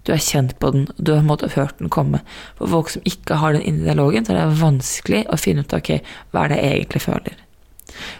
Du 0.02 0.12
har 0.12 0.22
kjent 0.22 0.56
på 0.58 0.72
den, 0.74 0.88
du 0.96 1.12
har 1.14 1.22
måttet 1.26 1.54
hørt 1.54 1.78
den 1.78 1.92
komme. 1.92 2.22
For 2.58 2.70
folk 2.70 2.90
som 2.90 3.04
ikke 3.06 3.38
har 3.38 3.54
den 3.54 3.62
indre 3.62 3.92
dialogen, 3.92 4.26
så 4.26 4.34
er 4.34 4.40
det 4.40 4.60
vanskelig 4.62 5.22
å 5.30 5.38
finne 5.38 5.62
ut 5.62 5.74
ok, 5.76 5.92
hva 6.32 6.44
er 6.44 6.52
det 6.52 6.60
jeg 6.62 6.78
egentlig 6.78 7.02
føler. 7.04 7.42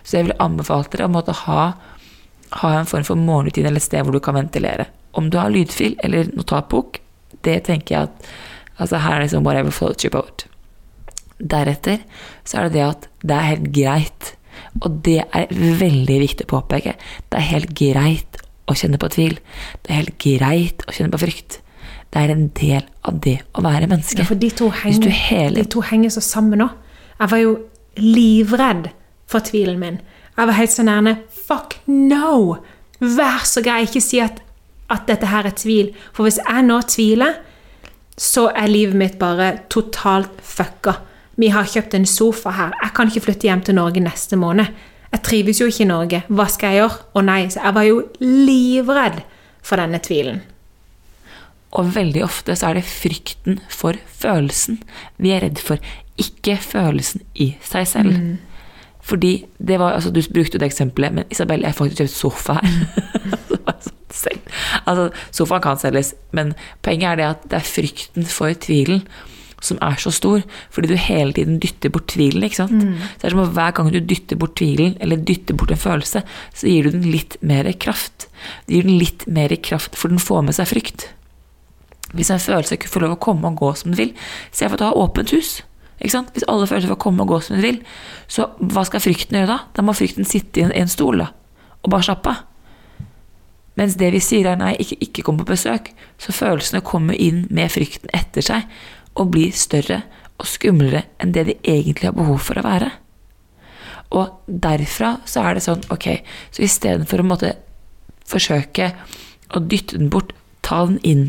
Så 0.05 0.19
jeg 0.19 0.29
vil 0.29 0.43
anbefale 0.43 0.91
dere 0.93 1.09
å 1.09 1.13
måtte 1.13 1.35
ha, 1.45 1.63
ha 2.63 2.73
en 2.77 2.89
form 2.89 3.07
for 3.09 3.19
morgenrutine 3.19 3.71
eller 3.71 3.83
et 3.83 3.89
sted 3.89 4.05
hvor 4.05 4.15
du 4.15 4.23
kan 4.23 4.39
ventilere. 4.39 4.87
Om 5.19 5.31
du 5.33 5.39
har 5.41 5.53
lydfil 5.53 5.97
eller 6.05 6.31
notatbok, 6.37 7.01
det 7.43 7.65
tenker 7.67 7.97
jeg 7.97 8.11
at 8.11 8.31
altså 8.79 9.01
her 9.03 9.17
er 9.17 9.27
liksom 9.27 9.47
whatever 9.47 9.75
floats 9.75 10.07
your 10.07 10.15
boat. 10.15 10.47
Deretter 11.43 12.05
så 12.47 12.61
er 12.61 12.69
det 12.69 12.77
det 12.77 12.87
at 12.87 13.09
det 13.25 13.37
er 13.37 13.49
helt 13.49 13.73
greit, 13.75 14.31
og 14.85 15.03
det 15.07 15.19
er 15.25 15.51
veldig 15.51 16.21
viktig 16.23 16.47
å 16.47 16.53
påpeke, 16.55 16.95
det 17.33 17.41
er 17.41 17.51
helt 17.51 17.75
greit 17.79 18.39
å 18.71 18.77
kjenne 18.79 19.01
på 19.01 19.11
tvil. 19.11 19.37
Det 19.83 19.91
er 19.91 20.03
helt 20.05 20.17
greit 20.23 20.87
å 20.87 20.95
kjenne 20.95 21.13
på 21.13 21.25
frykt. 21.25 21.62
Det 22.13 22.21
er 22.21 22.33
en 22.35 22.49
del 22.59 22.83
av 23.09 23.21
det 23.25 23.39
å 23.57 23.63
være 23.65 23.89
menneske. 23.89 24.21
Ja, 24.21 24.29
for 24.29 24.41
de 24.41 24.51
to, 24.53 24.69
Hvis 24.85 25.01
du 25.01 25.09
henger, 25.09 25.29
hele 25.31 25.63
de 25.63 25.69
to 25.73 25.81
henger 25.81 26.13
så 26.13 26.21
sammen 26.21 26.61
nå. 26.61 26.69
Jeg 27.19 27.31
var 27.33 27.41
jo 27.41 27.55
livredd 27.97 28.91
for 29.31 29.45
tvilen 29.45 29.81
min. 29.81 30.01
Jeg 30.37 30.49
var 30.49 30.57
helt 30.57 30.73
så 30.73 30.85
nærme 30.85 31.17
Fuck 31.47 31.79
no! 31.87 32.59
Vær 33.01 33.47
så 33.49 33.63
grei, 33.65 33.83
ikke 33.87 34.01
si 34.05 34.21
at, 34.23 34.43
at 34.93 35.09
dette 35.09 35.27
her 35.27 35.49
er 35.49 35.57
tvil. 35.57 35.91
For 36.13 36.29
hvis 36.29 36.39
jeg 36.39 36.67
nå 36.69 36.79
tviler, 36.87 37.41
så 38.19 38.51
er 38.55 38.71
livet 38.71 38.99
mitt 38.99 39.19
bare 39.19 39.65
totalt 39.73 40.45
fucka. 40.45 40.99
Vi 41.41 41.49
har 41.51 41.67
kjøpt 41.67 41.97
en 41.97 42.07
sofa 42.07 42.53
her. 42.55 42.77
Jeg 42.83 42.95
kan 42.95 43.09
ikke 43.11 43.25
flytte 43.25 43.49
hjem 43.49 43.65
til 43.67 43.79
Norge 43.81 44.05
neste 44.05 44.37
måned. 44.37 44.69
Jeg 45.13 45.25
trives 45.27 45.61
jo 45.61 45.67
ikke 45.69 45.85
i 45.85 45.91
Norge. 45.91 46.23
Hva 46.29 46.47
skal 46.49 46.73
jeg 46.73 46.83
gjøre? 46.85 47.03
Å 47.17 47.25
nei, 47.25 47.41
så 47.53 47.65
jeg 47.65 47.77
var 47.77 47.89
jo 47.89 48.01
livredd 48.21 49.23
for 49.65 49.81
denne 49.81 50.01
tvilen. 50.05 50.43
Og 51.73 51.95
veldig 51.95 52.25
ofte 52.27 52.57
så 52.59 52.71
er 52.71 52.81
det 52.81 52.89
frykten 52.89 53.61
for 53.73 53.97
følelsen 54.21 54.83
vi 55.23 55.33
er 55.33 55.45
redd 55.47 55.61
for, 55.63 55.81
ikke 56.21 56.59
følelsen 56.61 57.25
i 57.41 57.55
seg 57.65 57.89
selv. 57.89 58.19
Fordi 59.03 59.47
det 59.59 59.81
var, 59.81 59.97
altså 59.97 60.11
Du 60.11 60.21
brukte 60.33 60.57
jo 60.57 60.61
det 60.63 60.69
eksempelet, 60.69 61.13
men 61.13 61.25
Isabel, 61.31 61.65
jeg 61.65 61.73
har 61.73 61.79
faktisk 61.79 62.03
kjøpt 62.05 62.19
sofa 62.19 62.59
her. 62.61 62.71
Sånn 64.13 64.43
altså, 64.85 65.07
Sofaen 65.33 65.63
kan 65.65 65.79
selges, 65.81 66.13
men 66.37 66.53
poenget 66.85 67.15
er 67.15 67.21
det 67.21 67.29
at 67.31 67.47
det 67.49 67.59
er 67.59 67.71
frykten 67.71 68.27
for 68.29 68.53
tvilen 68.53 69.07
som 69.63 69.79
er 69.85 69.95
så 70.03 70.11
stor, 70.11 70.43
fordi 70.75 70.91
du 70.91 70.99
hele 70.99 71.33
tiden 71.37 71.61
dytter 71.63 71.93
bort 71.95 72.09
tvilen. 72.11 72.43
ikke 72.43 72.59
sant? 72.59 72.83
Så 72.83 73.21
det 73.23 73.29
er 73.29 73.35
som 73.35 73.43
om 73.45 73.53
Hver 73.55 73.75
gang 73.77 73.93
du 73.95 74.01
dytter 74.01 74.37
bort 74.37 74.57
tvilen, 74.59 74.97
eller 75.01 75.17
dytter 75.23 75.55
bort 75.55 75.71
en 75.71 75.79
følelse, 75.79 76.25
så 76.53 76.67
gir 76.67 76.89
du 76.89 76.97
den 76.97 77.07
litt 77.07 77.37
mer 77.41 77.71
kraft. 77.79 78.27
Du 78.67 78.75
gir 78.75 78.89
den 78.89 78.99
litt 78.99 79.23
mer 79.31 79.55
kraft, 79.63 79.95
for 79.95 80.11
den 80.11 80.19
får 80.19 80.43
med 80.49 80.59
seg 80.59 80.67
frykt. 80.73 81.07
Hvis 82.13 82.31
en 82.33 82.43
følelse 82.43 82.77
ikke 82.77 82.91
får 82.93 83.07
lov 83.07 83.17
å 83.17 83.21
komme 83.25 83.51
og 83.51 83.61
gå 83.61 83.73
som 83.79 83.93
den 83.93 84.01
vil, 84.01 84.15
se 84.53 84.69
for 84.69 84.81
å 84.81 84.91
ha 84.91 85.05
åpent 85.05 85.33
hus. 85.35 85.61
Hvis 86.03 86.17
alle 86.19 86.67
følelser 86.67 86.91
får 86.91 87.01
komme 87.01 87.25
og 87.25 87.33
gå 87.33 87.41
som 87.45 87.57
de 87.57 87.65
vil, 87.65 87.83
så 88.31 88.49
hva 88.59 88.85
skal 88.89 89.05
frykten 89.05 89.39
gjøre 89.39 89.53
da? 89.53 89.59
Da 89.77 89.85
må 89.87 89.95
frykten 89.97 90.27
sitte 90.29 90.61
i 90.61 90.67
en, 90.67 90.75
en 90.75 90.91
stol 90.91 91.23
da, 91.23 91.31
og 91.83 91.93
bare 91.95 92.09
slappe 92.09 92.33
av. 92.33 92.49
Mens 93.79 93.95
det 93.97 94.11
vi 94.13 94.21
sier 94.21 94.51
er 94.51 94.59
nei, 94.61 94.75
ikke, 94.83 94.99
ikke 95.07 95.23
kom 95.25 95.39
på 95.41 95.49
besøk, 95.49 95.93
så 96.21 96.35
følelsene 96.37 96.83
kommer 96.85 97.17
inn 97.17 97.47
med 97.55 97.73
frykten 97.73 98.11
etter 98.13 98.45
seg 98.45 98.67
og 99.17 99.31
blir 99.33 99.55
større 99.57 100.03
og 100.41 100.49
skumlere 100.49 101.07
enn 101.23 101.33
det 101.33 101.47
de 101.49 101.57
egentlig 101.63 102.11
har 102.11 102.19
behov 102.19 102.43
for 102.45 102.61
å 102.61 102.67
være. 102.67 102.91
Og 104.13 104.43
derfra 104.47 105.15
så 105.29 105.47
er 105.47 105.57
det 105.57 105.65
sånn, 105.65 105.85
ok, 105.93 106.09
så 106.53 106.65
istedenfor 106.67 107.23
å 107.23 107.29
måtte 107.31 107.55
forsøke 108.29 108.91
å 109.57 109.63
dytte 109.65 109.97
den 109.97 110.11
bort, 110.13 110.35
ta 110.65 110.85
den 110.89 111.01
inn. 111.07 111.25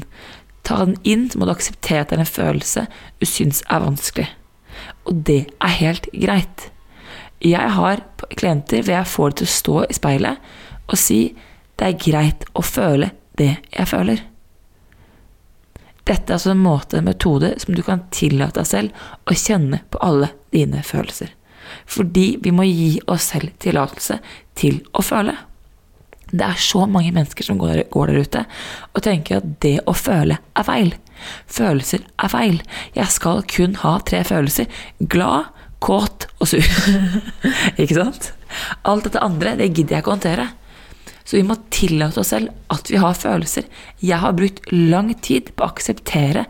Ta 0.64 0.80
den 0.86 0.96
inn, 1.04 1.30
så 1.30 1.40
må 1.40 1.48
du 1.48 1.54
akseptere 1.54 2.04
at 2.04 2.12
det 2.12 2.20
er 2.20 2.24
en 2.24 2.30
følelse 2.30 2.86
du 3.20 3.28
syns 3.28 3.64
er 3.70 3.84
vanskelig. 3.84 4.30
Og 5.08 5.24
det 5.28 5.42
er 5.60 5.80
helt 5.80 6.08
greit. 6.14 6.70
Jeg 7.44 7.74
har 7.76 8.04
klienter 8.40 8.84
hvor 8.84 8.96
jeg 8.96 9.12
får 9.12 9.34
det 9.34 9.42
til 9.42 9.50
å 9.50 9.56
stå 9.58 9.80
i 9.84 9.98
speilet 9.98 10.54
og 10.88 11.00
si 11.00 11.20
det 11.80 11.90
er 11.90 12.00
greit 12.00 12.46
å 12.56 12.64
føle 12.64 13.12
det 13.40 13.52
jeg 13.74 13.90
føler. 13.90 14.22
Dette 16.04 16.34
er 16.34 16.36
altså 16.36 16.52
en 16.52 16.64
måte, 16.64 17.00
en 17.00 17.08
metode, 17.08 17.54
som 17.64 17.76
du 17.76 17.82
kan 17.84 18.04
tillate 18.12 18.60
deg 18.60 18.68
selv 18.68 19.06
å 19.28 19.36
kjenne 19.40 19.80
på 19.90 20.02
alle 20.04 20.34
dine 20.52 20.84
følelser. 20.84 21.32
Fordi 21.88 22.26
vi 22.44 22.52
må 22.52 22.66
gi 22.68 22.98
oss 23.08 23.30
selv 23.32 23.56
tillatelse 23.64 24.20
til 24.60 24.82
å 24.92 25.04
føle. 25.04 25.36
Det 26.34 26.46
er 26.46 26.58
så 26.58 26.88
mange 26.90 27.14
mennesker 27.14 27.46
som 27.46 27.60
går, 27.62 27.86
går 27.94 28.10
der 28.10 28.26
ute 28.26 28.44
og 28.94 29.04
tenker 29.06 29.40
at 29.40 29.50
det 29.62 29.76
å 29.90 29.94
føle 29.98 30.40
er 30.42 30.66
feil. 30.66 30.96
Følelser 31.46 32.02
er 32.18 32.32
feil. 32.34 32.58
Jeg 32.98 33.14
skal 33.14 33.44
kun 33.50 33.78
ha 33.84 34.00
tre 34.06 34.24
følelser. 34.28 34.68
Glad, 35.14 35.52
kåt 35.84 36.28
og 36.40 36.50
sur. 36.50 36.66
ikke 37.82 38.00
sant? 38.00 38.32
Alt 38.88 39.08
dette 39.08 39.22
andre, 39.24 39.56
det 39.60 39.72
gidder 39.72 39.98
jeg 39.98 40.04
ikke 40.04 40.14
å 40.14 40.18
håndtere. 40.18 40.50
Så 41.24 41.38
vi 41.38 41.46
må 41.48 41.56
tillate 41.72 42.20
oss 42.20 42.34
selv 42.34 42.52
at 42.74 42.90
vi 42.92 43.00
har 43.00 43.16
følelser. 43.16 43.70
Jeg 44.04 44.20
har 44.24 44.36
brukt 44.36 44.66
lang 44.74 45.14
tid 45.24 45.54
på 45.54 45.64
å 45.64 45.72
akseptere 45.72 46.48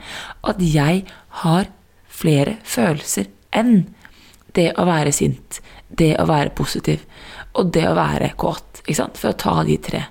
at 0.48 0.64
jeg 0.64 1.04
har 1.44 1.70
flere 2.14 2.58
følelser 2.66 3.30
enn 3.54 3.84
det 4.58 4.72
å 4.78 4.86
være 4.86 5.14
sint, 5.14 5.60
det 5.90 6.14
å 6.22 6.28
være 6.30 6.54
positiv 6.58 7.04
og 7.54 7.72
det 7.76 7.86
å 7.90 7.96
være 7.98 8.34
kåt. 8.40 8.82
Ikke 8.84 8.98
sant? 8.98 9.20
For 9.22 9.34
å 9.34 9.40
ta 9.40 9.56
de 9.68 9.78
tre. 9.82 10.06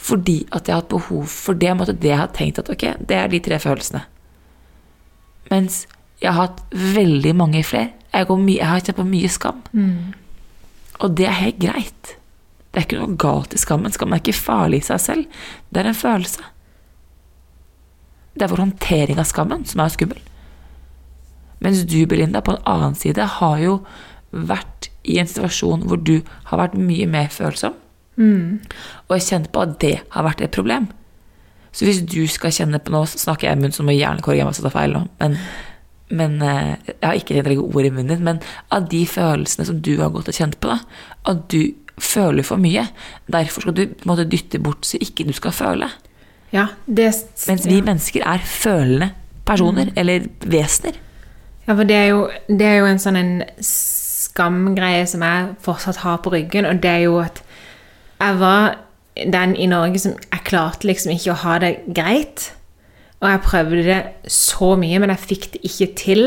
Fordi 0.00 0.38
at 0.48 0.68
jeg 0.68 0.74
har 0.74 0.82
hatt 0.82 0.92
behov 0.92 1.26
for 1.28 1.58
det. 1.58 1.74
måtte 1.76 1.96
det 1.96 2.12
jeg 2.12 2.22
har 2.22 2.32
tenkt 2.36 2.60
at 2.62 2.70
ok, 2.72 2.86
det 2.98 3.16
er 3.16 3.28
de 3.28 3.40
tre 3.44 3.58
følelsene. 3.60 4.04
Mens 5.50 5.82
jeg 6.20 6.32
har 6.32 6.48
hatt 6.48 6.62
veldig 6.70 7.34
mange 7.36 7.62
flere. 7.64 7.92
Jeg, 8.12 8.26
jeg 8.26 8.66
har 8.66 8.80
kjent 8.80 8.98
på 8.98 9.08
mye 9.08 9.28
skam. 9.28 9.60
Og 11.00 11.14
det 11.16 11.26
er 11.26 11.38
helt 11.40 11.60
greit. 11.60 12.16
Det 12.70 12.78
er 12.78 12.86
ikke 12.86 13.00
noe 13.00 13.18
galt 13.18 13.54
i 13.54 13.58
skammen. 13.60 13.92
Skam 13.92 14.12
er 14.14 14.22
ikke 14.22 14.36
farlig 14.36 14.82
i 14.82 14.88
seg 14.92 15.00
selv. 15.02 15.44
Det 15.70 15.82
er 15.82 15.90
en 15.90 15.96
følelse. 15.98 16.44
Det 18.34 18.46
er 18.46 18.52
vår 18.52 18.62
håndtering 18.62 19.18
av 19.18 19.26
skammen 19.28 19.64
som 19.66 19.82
er 19.82 19.90
skummel. 19.92 20.20
Mens 21.60 21.82
du, 21.84 21.98
Belinda, 22.08 22.40
på 22.40 22.54
en 22.54 22.62
annen 22.68 22.94
side 22.96 23.26
har 23.36 23.58
jo 23.60 23.80
vært 24.30 24.89
i 25.04 25.18
en 25.20 25.28
situasjon 25.28 25.86
hvor 25.88 26.00
du 26.04 26.20
har 26.50 26.60
vært 26.60 26.78
mye 26.78 27.06
mer 27.10 27.30
følsom, 27.32 27.76
og 28.20 29.14
har 29.14 29.24
kjent 29.24 29.50
på 29.52 29.62
at 29.64 29.78
det 29.80 29.94
har 30.12 30.26
vært 30.26 30.42
et 30.44 30.52
problem. 30.52 30.90
Så 31.72 31.86
hvis 31.86 32.02
du 32.02 32.24
skal 32.26 32.52
kjenne 32.52 32.80
på 32.82 32.92
Nå 32.92 33.04
snakker 33.06 33.46
jeg 33.46 33.56
i 33.56 33.60
munnen, 33.60 33.72
så 33.72 33.84
må 33.86 33.94
jeg 33.94 34.02
gjerne 34.02 34.24
korrigere 34.26 34.48
meg 34.48 34.56
hvis 34.56 34.60
jeg 34.60 34.66
tar 34.66 34.74
feil 34.74 34.96
nå, 34.96 35.04
men, 35.20 35.36
men 36.18 36.32
eh, 36.42 36.72
jeg 36.90 37.04
har 37.04 37.20
ikke 37.20 37.44
legge 37.46 37.62
ord 37.62 37.86
i 37.86 37.92
munnen 37.94 38.10
din, 38.10 38.24
men 38.26 38.40
av 38.74 38.88
de 38.90 39.04
følelsene 39.06 39.68
som 39.68 39.78
du 39.78 39.92
har 40.00 40.10
gått 40.14 40.32
og 40.32 40.36
kjent 40.36 40.58
på, 40.60 40.72
da, 40.72 40.80
at 41.30 41.46
du 41.54 41.60
føler 42.00 42.46
for 42.46 42.60
mye, 42.60 42.86
derfor 43.30 43.64
skal 43.64 43.76
du 43.76 43.84
måtte 44.08 44.26
dytte 44.28 44.60
bort 44.62 44.88
så 44.88 44.98
ikke 45.00 45.28
du 45.28 45.34
skal 45.36 45.54
føle. 45.54 45.90
Ja, 46.50 46.72
det 46.86 47.12
Mens 47.46 47.68
vi 47.68 47.78
mennesker 47.78 48.26
er 48.26 48.42
følende 48.42 49.12
personer, 49.46 49.92
eller 49.96 50.26
vesener. 50.42 50.98
Ja, 51.68 51.76
for 51.76 51.86
det 51.86 51.96
er 51.96 52.08
jo, 52.10 52.24
det 52.48 52.66
er 52.66 52.80
jo 52.80 52.88
en 52.90 53.02
sånn 53.02 53.18
en 53.20 53.34
skamgreie 54.30 55.04
som 55.10 55.24
jeg 55.26 55.50
fortsatt 55.64 56.00
har 56.04 56.22
på 56.24 56.32
ryggen, 56.34 56.68
og 56.68 56.82
det 56.82 56.90
er 56.90 57.04
jo 57.08 57.18
at 57.22 57.42
jeg 58.20 58.40
var 58.40 58.78
den 59.16 59.56
i 59.56 59.66
Norge 59.66 59.98
som 59.98 60.16
Jeg 60.32 60.44
klarte 60.46 60.86
liksom 60.86 61.12
ikke 61.12 61.32
å 61.32 61.40
ha 61.42 61.58
det 61.60 61.70
greit. 61.94 62.50
Og 63.20 63.28
jeg 63.28 63.42
prøvde 63.44 63.82
det 63.84 63.98
så 64.32 64.74
mye, 64.80 65.00
men 65.02 65.12
jeg 65.12 65.26
fikk 65.26 65.48
det 65.54 65.60
ikke 65.68 65.88
til. 65.98 66.22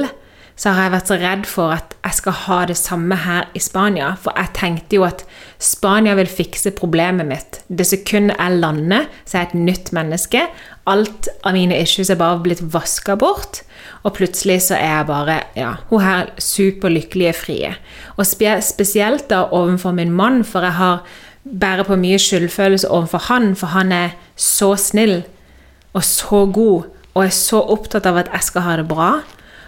Så 0.55 0.69
har 0.69 0.85
jeg 0.85 0.93
vært 0.93 1.09
så 1.09 1.17
redd 1.17 1.47
for 1.49 1.73
at 1.73 1.95
jeg 2.03 2.17
skal 2.19 2.35
ha 2.43 2.57
det 2.69 2.75
samme 2.77 3.17
her 3.23 3.47
i 3.57 3.61
Spania. 3.63 4.11
For 4.21 4.35
jeg 4.37 4.53
tenkte 4.57 4.99
jo 4.99 5.05
at 5.07 5.23
Spania 5.57 6.13
vil 6.19 6.29
fikse 6.29 6.75
problemet 6.77 7.27
mitt. 7.27 7.59
Det 7.67 7.87
sekundet 7.89 8.37
jeg 8.37 8.61
lander, 8.61 9.09
så 9.25 9.37
er 9.37 9.45
jeg 9.45 9.49
et 9.49 9.65
nytt 9.71 9.91
menneske. 9.97 10.45
Alt 10.89 11.31
av 11.41 11.57
mine 11.57 11.79
issues 11.81 12.11
er 12.13 12.21
bare 12.21 12.43
blitt 12.45 12.61
vaska 12.73 13.17
bort. 13.17 13.63
Og 14.03 14.13
plutselig 14.19 14.59
så 14.67 14.77
er 14.77 14.99
jeg 14.99 15.09
bare 15.09 15.41
ja, 15.57 15.75
hun 15.89 16.03
her 16.05 16.31
superlykkelige 16.37 17.33
frie. 17.33 17.75
Og 18.17 18.27
spe 18.29 18.59
spesielt 18.61 19.29
da 19.31 19.47
overfor 19.49 19.95
min 19.95 20.13
mann, 20.13 20.43
for 20.45 20.65
jeg 20.65 20.77
har 20.77 21.05
bærer 21.43 21.83
på 21.83 21.97
mye 21.99 22.19
skyldfølelse 22.21 22.87
overfor 22.87 23.25
han, 23.27 23.55
for 23.55 23.73
han 23.75 23.91
er 23.91 24.15
så 24.39 24.75
snill 24.79 25.23
og 25.93 26.03
så 26.03 26.45
god 26.45 26.89
og 27.13 27.25
er 27.25 27.33
så 27.35 27.59
opptatt 27.69 28.07
av 28.09 28.17
at 28.23 28.31
jeg 28.33 28.47
skal 28.47 28.65
ha 28.65 28.77
det 28.79 28.87
bra, 28.89 29.09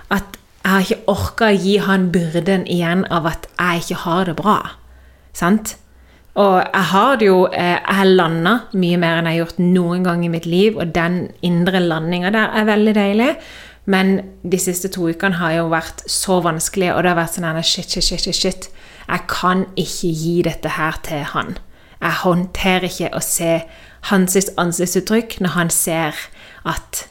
at 0.09 0.39
jeg 0.65 0.73
har 0.73 0.81
ikke 0.81 1.11
orka 1.13 1.47
å 1.51 1.57
gi 1.61 1.73
han 1.77 2.07
byrden 2.09 2.63
igjen 2.65 3.03
av 3.13 3.27
at 3.29 3.43
jeg 3.53 3.83
ikke 3.83 3.97
har 4.01 4.23
det 4.25 4.33
bra. 4.39 4.55
Sant? 5.37 5.75
Og 6.41 6.55
jeg 6.57 6.87
har 6.89 7.19
det 7.19 7.27
jo 7.29 7.45
eh, 7.47 7.77
Jeg 7.77 7.95
har 7.95 8.09
landa 8.09 8.53
mye 8.75 8.97
mer 8.99 9.19
enn 9.19 9.29
jeg 9.29 9.37
har 9.37 9.45
gjort 9.45 9.61
noen 9.61 10.01
gang 10.03 10.25
i 10.25 10.31
mitt 10.33 10.47
liv, 10.49 10.75
og 10.75 10.89
den 10.95 11.29
indre 11.45 11.79
landinga 11.79 12.33
der 12.33 12.57
er 12.57 12.67
veldig 12.67 12.95
deilig. 12.97 13.29
Men 13.85 14.17
de 14.41 14.57
siste 14.57 14.89
to 14.89 15.05
ukene 15.05 15.37
har 15.37 15.53
jo 15.59 15.69
vært 15.69 16.01
så 16.09 16.39
vanskelig, 16.41 16.89
og 16.95 17.03
det 17.05 17.13
har 17.13 17.21
vært 17.21 17.37
sånn 17.37 17.61
shit, 17.61 17.93
shit, 17.93 18.25
shit, 18.25 18.35
shit. 18.35 18.69
Jeg 19.05 19.27
kan 19.29 19.67
ikke 19.77 20.09
gi 20.17 20.35
dette 20.49 20.75
her 20.79 20.97
til 21.05 21.21
han. 21.35 21.59
Jeg 22.01 22.21
håndterer 22.25 22.89
ikke 22.89 23.13
å 23.13 23.21
se 23.21 23.59
hans 24.09 24.35
ansiktsuttrykk 24.57 25.37
når 25.45 25.53
han 25.59 25.69
ser 25.69 26.17
at 26.65 27.05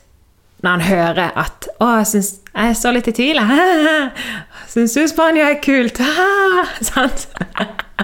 Når 0.65 0.71
han 0.71 0.81
hører 0.81 1.35
at 1.37 1.69
'Å, 1.77 1.87
jeg, 1.99 2.07
synes, 2.07 2.29
jeg 2.55 2.77
står 2.79 2.95
litt 2.97 3.09
i 3.11 3.13
tvil. 3.19 3.41
Syns 4.73 4.95
du 4.97 5.03
Spania 5.11 5.51
er 5.53 5.61
kult?' 5.61 6.01
Sant? 6.91 7.27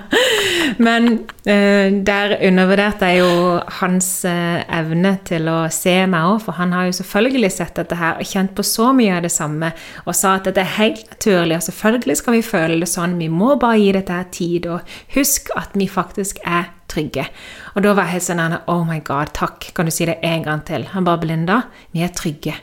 Men 0.86 1.06
eh, 1.48 1.88
der 2.06 2.34
undervurderte 2.46 3.08
jeg 3.08 3.22
jo 3.22 3.56
hans 3.80 4.08
eh, 4.28 4.60
evne 4.76 5.14
til 5.26 5.48
å 5.50 5.58
se 5.72 5.94
meg 6.10 6.34
òg, 6.34 6.42
for 6.44 6.58
han 6.60 6.74
har 6.76 6.88
jo 6.88 6.98
selvfølgelig 7.00 7.52
sett 7.54 7.80
dette 7.80 7.98
her 7.98 8.20
og 8.20 8.28
kjent 8.28 8.52
på 8.58 8.66
så 8.66 8.90
mye 8.96 9.16
av 9.16 9.24
det 9.26 9.32
samme 9.34 9.72
og 10.04 10.12
sa 10.16 10.36
at 10.36 10.50
dette 10.50 10.62
er 10.62 10.76
helt 10.76 11.06
naturlig, 11.14 11.56
og 11.56 11.66
selvfølgelig 11.66 12.18
skal 12.20 12.36
vi 12.36 12.44
føle 12.46 12.80
det 12.82 12.90
sånn, 12.90 13.16
vi 13.22 13.30
må 13.32 13.56
bare 13.60 13.80
gi 13.80 13.94
dette 13.96 14.20
her 14.20 14.28
tid, 14.34 14.68
og 14.70 15.00
husk 15.16 15.50
at 15.58 15.74
vi 15.78 15.88
faktisk 15.90 16.42
er 16.44 16.68
trygge. 16.90 17.26
Og 17.74 17.84
da 17.86 17.94
var 17.96 18.10
jeg 18.12 18.24
sånn 18.26 18.58
Oh 18.66 18.82
my 18.86 19.00
God, 19.06 19.32
takk. 19.36 19.70
Kan 19.76 19.88
du 19.88 19.94
si 19.94 20.08
det 20.08 20.18
en 20.26 20.44
gang 20.46 20.64
til? 20.66 20.88
Han 20.94 21.06
bare 21.06 21.22
Belinda, 21.22 21.62
vi 21.94 22.04
er 22.04 22.12
trygge. 22.14 22.56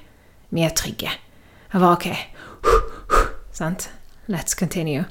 Vi 0.52 0.64
er 0.64 0.76
trygge. 0.76 1.12
Jeg 1.74 1.84
var 1.84 1.98
ok. 1.98 2.08
Sant? 3.56 3.90
Let's 4.28 4.58
continue. 4.60 5.06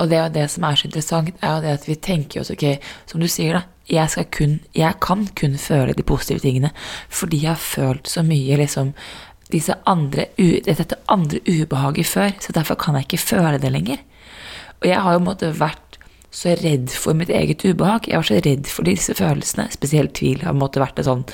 Og 0.00 0.08
det 0.08 0.16
er 0.16 0.30
det 0.32 0.46
som 0.50 0.64
er 0.64 0.78
så 0.78 0.88
interessant, 0.88 1.34
er 1.42 1.56
jo 1.56 1.64
det 1.64 1.72
at 1.76 1.88
vi 1.88 1.96
tenker 2.00 2.40
oss 2.40 2.52
ok, 2.54 2.64
som 3.10 3.20
du 3.20 3.28
sier, 3.28 3.58
da. 3.58 3.66
Jeg, 3.90 4.06
skal 4.12 4.28
kun, 4.30 4.60
jeg 4.76 4.96
kan 5.02 5.26
kun 5.36 5.56
føle 5.58 5.96
de 5.98 6.04
positive 6.06 6.38
tingene 6.38 6.68
fordi 7.10 7.40
jeg 7.42 7.50
har 7.50 7.58
følt 7.58 8.06
så 8.06 8.22
mye 8.22 8.60
liksom 8.60 8.92
disse 9.50 9.74
andre, 9.90 10.28
dette 10.38 10.94
andre 11.10 11.40
ubehaget 11.42 12.06
før, 12.06 12.36
så 12.38 12.54
derfor 12.54 12.78
kan 12.78 12.94
jeg 12.94 13.08
ikke 13.08 13.18
føle 13.24 13.58
det 13.58 13.72
lenger. 13.74 13.98
Og 14.80 14.86
jeg 14.88 15.02
har 15.02 15.16
jo 15.16 15.24
måtte 15.24 15.50
vært 15.58 15.89
så 16.30 16.54
redd 16.60 16.92
for 16.94 17.18
mitt 17.18 17.30
eget 17.34 17.64
ubehag. 17.66 18.06
Jeg 18.08 18.20
var 18.20 18.28
så 18.28 18.38
redd 18.44 18.70
for 18.70 18.86
disse 18.86 19.14
følelsene. 19.18 19.66
Spesielt 19.74 20.14
tvil 20.18 20.44
har 20.46 20.54
måtte 20.56 20.82
vært 20.82 21.00
det 21.00 21.06
sånn 21.08 21.24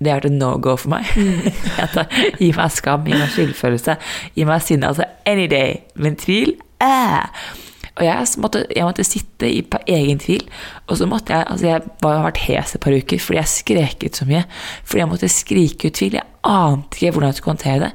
Det 0.00 0.10
vært 0.10 0.26
en 0.30 0.38
no 0.40 0.56
go 0.58 0.74
for 0.80 0.96
meg. 0.96 1.06
Mm. 1.14 1.50
gi 2.42 2.50
meg 2.56 2.74
skam, 2.74 3.06
gi 3.06 3.14
meg 3.14 3.30
skyldfølelse, 3.34 3.96
gi 4.34 4.46
meg 4.48 4.64
sinne. 4.66 4.90
Altså 4.90 5.06
any 5.28 5.46
day. 5.50 5.82
Men 5.94 6.18
tvil 6.18 6.56
eh. 6.82 7.26
Og 7.98 8.04
jeg 8.06 8.26
måtte, 8.42 8.64
jeg 8.76 8.86
måtte, 8.86 9.04
sitte 9.04 9.48
i 9.50 9.62
egen 9.94 10.20
tvil. 10.22 10.44
Og 10.86 10.98
så 11.00 11.08
måtte 11.10 11.34
jeg 11.34 11.46
altså 11.46 11.66
Jeg 11.66 11.82
har 12.02 12.24
vært 12.24 12.42
hes 12.46 12.74
et 12.74 12.82
par 12.84 12.96
uker 12.96 13.22
fordi 13.22 13.38
jeg 13.40 13.52
skreket 13.54 14.20
så 14.20 14.26
mye. 14.28 14.44
Fordi 14.84 15.02
jeg 15.02 15.10
måtte 15.10 15.32
skrike 15.32 15.90
ut 15.90 15.98
tvil. 15.98 16.18
Jeg 16.20 16.26
ante 16.44 16.96
ikke 16.96 17.14
hvordan 17.16 17.32
jeg 17.32 17.40
skulle 17.40 17.56
håndtere 17.56 17.80
det 17.84 17.90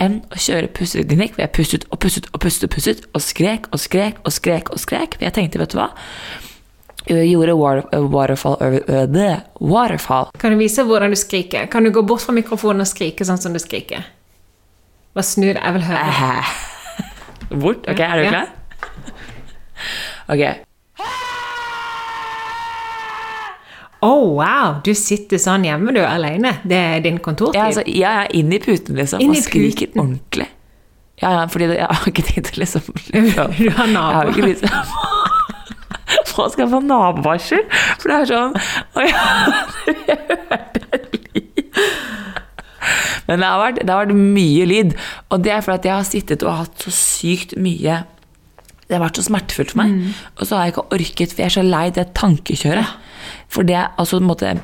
enn 0.00 0.20
å 0.32 0.38
kjøre 0.40 0.70
pusteklinikk, 0.76 1.34
hvor 1.34 1.44
jeg 1.44 1.52
pustet 1.56 1.88
og 1.90 2.00
pustet 2.00 2.30
og 2.32 2.40
pustet 2.40 2.68
og 2.68 2.76
pustet 2.76 3.02
og 3.12 3.24
skrek 3.24 3.66
og 3.70 3.82
skrek 3.82 4.22
og 4.24 4.32
skrek 4.32 4.70
og 4.72 4.80
skrek. 4.80 5.18
For 5.18 5.28
jeg 5.28 5.36
tenkte, 5.36 5.60
vet 5.60 5.74
du 5.74 5.80
hva 5.80 5.90
jeg 7.08 7.30
gjorde 7.30 7.54
waterfall 7.56 8.56
over 8.60 9.06
det. 9.08 9.40
Waterfall. 9.60 10.30
Kan 10.38 10.52
du 10.52 10.60
vise 10.60 10.84
hvordan 10.84 11.10
du 11.10 11.16
skriker? 11.16 11.66
Kan 11.66 11.84
du 11.84 11.90
gå 11.90 12.02
bort 12.06 12.22
fra 12.22 12.34
mikrofonen 12.36 12.84
og 12.84 12.90
skrike 12.90 13.24
sånn 13.24 13.40
som 13.40 13.56
du 13.56 13.60
skriker? 13.62 14.04
Bare 15.16 15.26
snu 15.26 15.48
deg, 15.48 15.58
jeg 15.58 15.74
vil 15.78 15.86
høre. 15.88 16.42
Bort? 17.50 17.88
Ok, 17.90 18.00
er 18.04 18.20
du 18.20 18.28
klar? 18.28 18.50
Ok. 20.30 20.44
Oh, 24.00 24.38
wow! 24.38 24.78
Du 24.84 24.94
sitter 24.96 25.36
sånn 25.40 25.66
hjemme, 25.68 25.92
du, 25.92 26.00
alene. 26.00 26.54
Det 26.64 26.78
er 26.78 27.02
din 27.04 27.18
kontortid? 27.20 27.58
Ja, 27.58 27.66
altså, 27.68 27.84
jeg 27.84 28.08
er 28.08 28.30
inne 28.38 28.56
i 28.56 28.62
puten, 28.64 28.96
liksom, 28.96 29.20
Inn 29.20 29.34
og 29.34 29.42
skriker 29.44 29.90
puten. 29.90 30.00
ordentlig. 30.00 30.46
Ja, 31.20 31.34
ja, 31.36 31.42
fordi 31.52 31.66
det, 31.68 31.76
jeg 31.82 31.98
har 31.98 32.06
ikke 32.08 32.24
tid 32.24 32.46
til 32.48 32.62
liksom 32.62 32.86
Du 33.58 33.66
har 33.76 33.90
nabo. 33.92 34.06
Jeg 34.08 34.14
har 34.16 34.30
ikke 34.32 34.46
lyst 34.46 34.64
til 34.64 34.72
Hva 36.30 36.46
skal 36.48 36.62
jeg 36.64 36.70
få 36.72 36.80
nabovarsel? 36.80 37.66
For 38.00 38.08
det 38.08 38.16
er 38.16 38.30
sånn 38.30 38.54
Å 38.96 39.04
ja, 39.04 39.26
jeg 40.08 40.16
hørte 40.30 41.02
lyd. 41.10 41.60
Men 43.28 43.42
det 43.44 43.50
har, 43.50 43.60
vært, 43.60 43.82
det 43.84 43.92
har 43.92 44.06
vært 44.06 44.16
mye 44.16 44.64
lyd. 44.66 44.96
Og 45.28 45.44
det 45.44 45.52
er 45.54 45.60
fordi 45.66 45.90
jeg 45.90 45.94
har 46.00 46.08
sittet 46.08 46.46
og 46.46 46.56
hatt 46.62 46.86
så 46.86 46.94
sykt 46.94 47.52
mye 47.60 48.00
Det 48.90 48.98
har 48.98 49.04
vært 49.04 49.20
så 49.20 49.28
smertefullt 49.28 49.72
for 49.72 49.80
meg. 49.84 50.10
Og 50.34 50.48
så 50.48 50.58
har 50.58 50.66
jeg 50.66 50.74
ikke 50.74 50.88
orket, 50.98 51.32
for 51.32 51.44
jeg 51.44 51.46
er 51.46 51.54
så 51.54 51.66
lei 51.66 51.84
det 51.94 52.08
tankekjøret. 52.18 52.96
For 53.50 53.66
det 53.66 53.78
altså 53.78 54.18
måte 54.24 54.56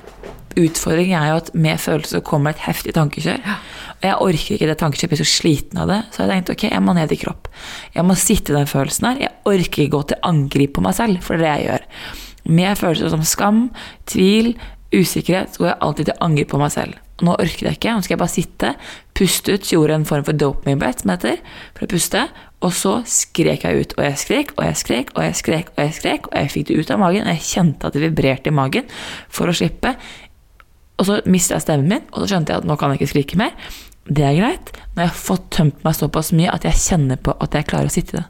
Utfordringen 0.57 1.19
er 1.21 1.35
jo 1.35 1.41
at 1.43 1.51
med 1.53 1.77
følelser 1.77 2.23
kommer 2.25 2.55
et 2.55 2.63
heftig 2.65 2.95
tankekjør. 2.97 3.43
Og 3.45 4.07
jeg 4.07 4.21
orker 4.25 4.55
ikke 4.55 4.69
det 4.71 4.79
tankekjøret, 4.81 5.05
jeg 5.05 5.13
blir 5.13 5.21
så 5.21 5.29
sliten 5.29 5.81
av 5.83 5.91
det. 5.91 5.99
Så 6.15 6.23
jeg 6.23 6.33
tenkte 6.33 6.55
ok, 6.57 6.65
jeg 6.71 6.85
må 6.85 6.95
ned 6.97 7.13
i 7.13 7.19
kropp. 7.21 7.51
Jeg 7.93 8.09
må 8.09 8.17
sitte 8.17 8.55
i 8.55 8.57
den 8.57 8.71
følelsen 8.71 9.11
her. 9.11 9.21
Jeg 9.27 9.35
orker 9.53 9.85
ikke 9.85 9.93
gå 9.93 10.01
til 10.09 10.23
angrep 10.25 10.73
på 10.79 10.85
meg 10.87 10.97
selv, 10.97 11.21
for 11.27 11.37
det 11.37 11.45
er 11.45 11.45
det 11.45 11.53
jeg 11.53 11.69
gjør. 11.69 11.85
Med 12.57 12.81
følelser 12.81 13.13
som 13.13 13.27
skam, 13.29 13.61
tvil, 14.09 14.55
usikkerhet, 14.95 15.53
så 15.53 15.61
går 15.61 15.71
jeg 15.75 15.83
alltid 15.85 16.09
til 16.09 16.25
angrep 16.25 16.53
på 16.55 16.63
meg 16.63 16.73
selv. 16.73 17.03
Og 17.17 17.29
nå 17.29 17.37
orker 17.41 17.69
jeg 17.69 17.79
ikke, 17.79 17.93
nå 17.93 18.05
skal 18.05 18.17
jeg 18.17 18.23
bare 18.23 18.33
sitte, 18.33 18.73
puste 19.17 19.57
ut, 19.57 19.71
gjorde 19.73 20.01
en 20.01 20.09
form 20.09 20.25
for 20.25 20.41
dopamine-brett, 20.41 21.05
som 21.05 21.13
heter, 21.13 21.41
for 21.77 21.85
å 21.85 21.93
puste, 21.93 22.27
og 22.67 22.75
så 22.75 22.97
skrek 23.07 23.65
jeg 23.67 23.83
ut. 23.83 23.97
Og 23.97 24.05
jeg 24.09 24.21
skrek, 24.21 24.53
og 24.57 24.65
jeg 24.67 24.79
skrek, 24.81 25.13
og 25.15 25.23
jeg 25.23 25.39
skrek, 25.39 25.73
og 25.77 25.83
jeg 25.85 25.97
skrek, 26.01 26.31
og 26.33 26.39
jeg 26.41 26.53
fikk 26.53 26.69
det 26.71 26.79
ut 26.81 26.93
av 26.95 27.03
magen, 27.03 27.27
og 27.27 27.37
jeg 27.37 27.47
kjente 27.47 27.87
at 27.87 27.97
det 27.97 28.03
vibrerte 28.03 28.51
i 28.51 28.57
magen 28.57 28.89
for 29.33 29.51
å 29.51 29.57
slippe. 29.57 29.95
Og 30.97 31.09
så 31.09 31.21
mistet 31.29 31.59
jeg 31.59 31.67
stemmen 31.67 31.93
min, 31.93 32.09
og 32.11 32.23
så 32.23 32.33
skjønte 32.33 32.55
jeg 32.55 32.65
at 32.65 32.69
nå 32.69 32.79
kan 32.81 32.93
jeg 32.93 33.03
ikke 33.03 33.13
skrike 33.13 33.41
mer. 33.41 33.55
Det 34.07 34.25
er 34.27 34.39
greit. 34.39 34.73
Når 34.95 35.05
jeg 35.05 35.13
har 35.13 35.21
fått 35.21 35.47
tømt 35.55 35.87
meg 35.87 35.99
såpass 35.99 36.33
mye 36.35 36.51
at 36.53 36.67
jeg 36.67 36.83
kjenner 36.83 37.21
på 37.21 37.35
at 37.43 37.55
jeg 37.59 37.69
klarer 37.71 37.91
å 37.91 37.95
sitte 37.95 38.17
i 38.17 38.21
det. 38.21 38.27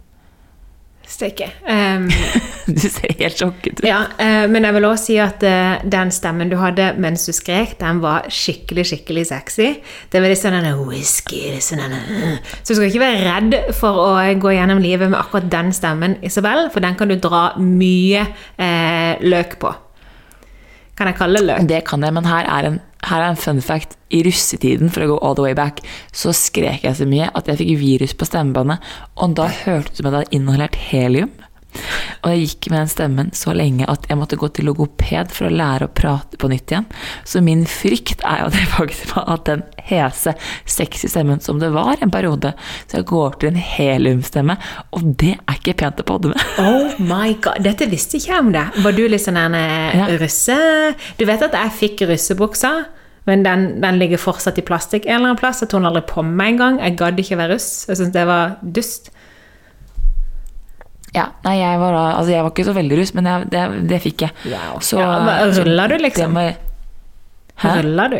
Steike. 1.06 1.52
Um, 1.62 2.08
Du 2.76 2.82
ser 2.82 3.12
helt 3.20 3.38
sjokket 3.38 3.80
ut. 3.80 3.84
ja, 3.86 4.00
eh, 4.18 4.44
men 4.50 4.66
jeg 4.66 4.74
vil 4.74 4.86
også 4.88 5.06
si 5.06 5.16
at 5.22 5.44
eh, 5.46 5.84
den 5.86 6.10
stemmen 6.14 6.50
du 6.50 6.56
hadde 6.58 6.88
mens 7.02 7.26
du 7.28 7.32
skrek, 7.36 7.76
den 7.78 8.00
var 8.02 8.26
skikkelig, 8.32 8.88
skikkelig 8.90 9.26
sexy. 9.30 9.68
Det 10.10 10.22
var 10.22 10.32
litt 10.32 10.42
sånn 10.42 10.56
denne 10.58 10.74
whisky 10.80 11.44
sånn. 11.62 11.94
Så 12.62 12.72
du 12.72 12.78
skal 12.78 12.88
ikke 12.90 13.04
være 13.04 13.24
redd 13.26 13.56
for 13.78 14.02
å 14.02 14.10
gå 14.42 14.56
gjennom 14.56 14.82
livet 14.82 15.12
med 15.12 15.20
akkurat 15.20 15.48
den 15.52 15.72
stemmen, 15.76 16.18
Isabel, 16.26 16.66
for 16.74 16.82
den 16.82 16.98
kan 16.98 17.10
du 17.12 17.18
dra 17.22 17.48
mye 17.62 18.26
eh, 18.58 19.22
løk 19.22 19.58
på. 19.62 19.72
Kan 20.96 21.10
jeg 21.10 21.18
kalle 21.18 21.40
det 21.40 21.46
løk? 21.46 21.64
Det 21.68 21.82
kan 21.86 22.02
jeg, 22.02 22.14
men 22.16 22.26
her 22.26 22.46
er, 22.48 22.70
en, 22.70 22.78
her 23.04 23.22
er 23.22 23.34
en 23.34 23.40
fun 23.40 23.60
fact. 23.62 23.98
I 24.14 24.22
russetiden, 24.22 24.88
for 24.94 25.02
å 25.02 25.08
gå 25.10 25.16
all 25.26 25.34
the 25.36 25.44
way 25.44 25.54
back, 25.58 25.82
så 26.14 26.32
skrek 26.36 26.86
jeg 26.86 26.96
så 26.96 27.08
mye 27.10 27.26
at 27.36 27.50
jeg 27.50 27.60
fikk 27.60 27.72
virus 27.82 28.14
på 28.16 28.28
stemmebåndet, 28.28 28.94
og 29.18 29.34
da 29.36 29.50
hørtes 29.50 29.90
det 29.90 29.98
ut 29.98 30.00
som 30.00 30.08
jeg 30.08 30.14
hadde 30.14 30.38
inhalert 30.38 30.78
helium. 30.88 31.34
Og 32.22 32.32
jeg 32.32 32.46
gikk 32.46 32.68
med 32.72 32.78
den 32.82 32.90
stemmen 32.92 33.30
så 33.36 33.54
lenge 33.56 33.86
at 33.90 34.06
jeg 34.10 34.18
måtte 34.20 34.38
gå 34.40 34.48
til 34.56 34.68
logoped 34.68 35.32
for 35.34 35.48
å 35.48 35.52
lære 35.52 35.88
å 35.88 35.92
prate 35.96 36.38
på 36.40 36.50
nytt 36.52 36.72
igjen. 36.74 36.86
Så 37.28 37.42
min 37.44 37.64
frykt 37.70 38.24
er 38.26 38.44
jo 38.44 38.50
det 38.56 38.64
faktisk 38.72 39.16
at 39.22 39.44
den 39.48 39.62
hese, 39.86 40.34
sexy 40.66 41.08
stemmen 41.12 41.40
som 41.44 41.60
det 41.62 41.70
var 41.74 42.00
en 42.02 42.10
periode, 42.14 42.54
så 42.90 43.00
jeg 43.00 43.08
går 43.12 43.38
til 43.42 43.52
en 43.52 43.60
heliumstemme, 43.62 44.56
og 44.96 45.08
det 45.20 45.34
er 45.38 45.58
ikke 45.60 45.76
pent 45.84 46.02
å 46.02 46.08
podde 46.08 46.32
med. 46.34 46.42
Oh 46.66 46.96
my 46.98 47.34
god, 47.44 47.60
Dette 47.62 47.86
visste 47.90 48.18
ikke 48.18 48.32
jeg 48.32 48.42
om 48.42 48.48
det. 48.54 48.64
Var 48.82 48.94
du 48.96 49.02
litt 49.08 49.22
sånn 49.22 49.38
en 49.38 49.54
eh, 49.58 49.96
Ja. 49.96 50.06
russe... 50.20 50.56
Du 51.18 51.24
vet 51.28 51.42
at 51.46 51.54
jeg 51.54 51.74
fikk 51.78 52.02
russebuksa, 52.10 52.72
men 53.26 53.42
den, 53.46 53.66
den 53.82 53.98
ligger 54.00 54.20
fortsatt 54.22 54.58
i 54.60 54.64
plastikk 54.66 55.06
en 55.06 55.16
eller 55.18 55.32
annen 55.32 55.40
plass. 55.40 55.62
Jeg 55.62 55.70
tok 55.72 55.80
den 55.82 55.88
aldri 55.90 56.02
på 56.08 56.22
meg 56.26 56.54
engang. 56.54 56.76
Jeg 56.82 56.96
gadd 57.00 57.18
ikke 57.22 57.38
være 57.40 57.56
russ. 57.56 57.68
Jeg 57.88 57.98
syntes 57.98 58.14
det 58.14 58.26
var 58.28 58.54
dust. 58.62 59.10
Ja, 61.16 61.30
nei, 61.46 61.56
jeg 61.62 61.80
var, 61.80 61.96
altså 61.96 62.32
jeg 62.34 62.44
var 62.44 62.52
ikke 62.52 62.66
så 62.68 62.76
veldig 62.76 62.96
russ, 63.00 63.12
men 63.16 63.28
jeg, 63.30 63.50
det, 63.52 63.66
det 63.90 64.00
fikk 64.04 64.26
jeg. 64.26 64.34
Wow. 64.52 64.80
Så, 64.84 65.00
Ja, 65.00 65.12
men 65.24 65.54
ruller 65.56 65.94
du, 65.94 65.98
liksom? 66.04 66.36
Hæ? 66.36 67.76
Ruller 67.80 68.12
du? 68.12 68.18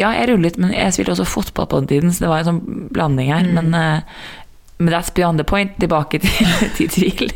Ja, 0.00 0.14
jeg 0.16 0.30
rullet, 0.30 0.56
men 0.60 0.72
jeg 0.72 0.94
spilte 0.96 1.12
også 1.12 1.28
fotball 1.28 1.68
på 1.68 1.82
den 1.82 1.90
tiden, 1.90 2.12
så 2.12 2.24
det 2.24 2.30
var 2.32 2.40
en 2.40 2.48
sånn 2.48 2.62
blanding 2.94 3.28
her. 3.34 3.44
Mm. 3.44 3.58
Men, 3.58 3.74
uh, 3.76 4.38
men 4.80 4.94
that's 4.94 5.12
beyond 5.14 5.40
the 5.40 5.44
point. 5.44 5.76
Tilbake 5.80 6.22
til, 6.22 6.54
til 6.78 6.88
tvil. 6.92 7.28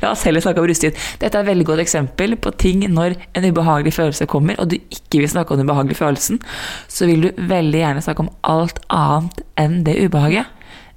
La 0.00 0.12
oss 0.12 0.24
heller 0.26 0.42
snakke 0.42 0.62
om 0.62 0.68
russetid. 0.68 0.96
Dette 1.20 1.36
er 1.36 1.44
et 1.44 1.50
veldig 1.50 1.66
godt 1.68 1.82
eksempel 1.84 2.34
på 2.40 2.52
ting 2.60 2.82
når 2.90 3.16
en 3.36 3.46
ubehagelig 3.46 3.94
følelse 3.96 4.28
kommer, 4.30 4.58
og 4.60 4.72
du 4.72 4.78
ikke 4.80 5.22
vil 5.22 5.30
snakke 5.30 5.54
om 5.54 5.60
den 5.60 5.68
ubehagelige 5.68 6.00
følelsen, 6.00 6.40
så 6.88 7.08
vil 7.08 7.26
du 7.26 7.42
veldig 7.50 7.82
gjerne 7.82 8.04
snakke 8.04 8.24
om 8.24 8.32
alt 8.48 8.80
annet 8.90 9.44
enn 9.60 9.82
det 9.86 9.98
ubehaget. 10.00 10.48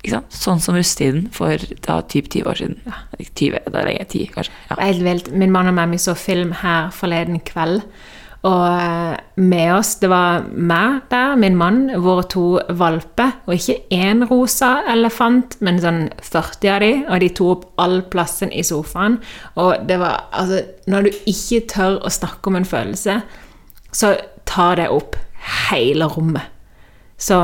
Sånn 0.03 0.59
som 0.59 0.75
russetiden 0.75 1.29
for 1.31 1.61
da, 1.85 2.01
typ 2.11 2.27
20 2.27 2.49
år 2.49 2.59
siden. 2.59 2.81
Ja, 2.87 2.97
20, 3.23 3.69
da 3.71 3.83
er 3.83 3.93
jeg 3.93 4.09
10 4.09 4.33
kanskje. 4.33 4.57
Ja. 4.69 4.79
Helt 4.81 5.05
vilt. 5.05 5.31
Min 5.31 5.53
mann 5.53 5.71
og 5.71 5.77
meg 5.77 5.95
så 6.01 6.15
film 6.19 6.51
her 6.63 6.91
forleden 6.95 7.39
kveld. 7.47 7.85
Og 8.43 8.63
eh, 8.67 9.13
med 9.39 9.69
oss, 9.71 9.93
det 10.01 10.09
var 10.11 10.43
meg 10.51 11.05
der, 11.13 11.37
min 11.39 11.55
mann, 11.55 11.85
våre 12.03 12.25
to 12.27 12.47
valper. 12.75 13.37
Og 13.47 13.55
ikke 13.55 13.77
én 13.95 14.25
rosa 14.27 14.81
elefant, 14.91 15.55
men 15.63 15.79
sånn 15.79 16.01
40 16.19 16.73
av 16.73 16.83
de, 16.83 16.91
og 17.07 17.23
de 17.23 17.29
tok 17.39 17.53
opp 17.53 17.85
all 17.85 18.01
plassen 18.11 18.51
i 18.51 18.65
sofaen. 18.67 19.21
Og 19.55 19.87
det 19.87 19.99
var 20.03 20.27
altså 20.35 20.59
Når 20.91 21.07
du 21.07 21.21
ikke 21.31 21.63
tør 21.71 22.01
å 22.03 22.11
snakke 22.11 22.51
om 22.51 22.59
en 22.59 22.67
følelse, 22.67 23.21
så 23.95 24.11
tar 24.49 24.75
det 24.81 24.91
opp 24.91 25.15
hele 25.69 26.11
rommet. 26.11 26.51
Så 27.15 27.39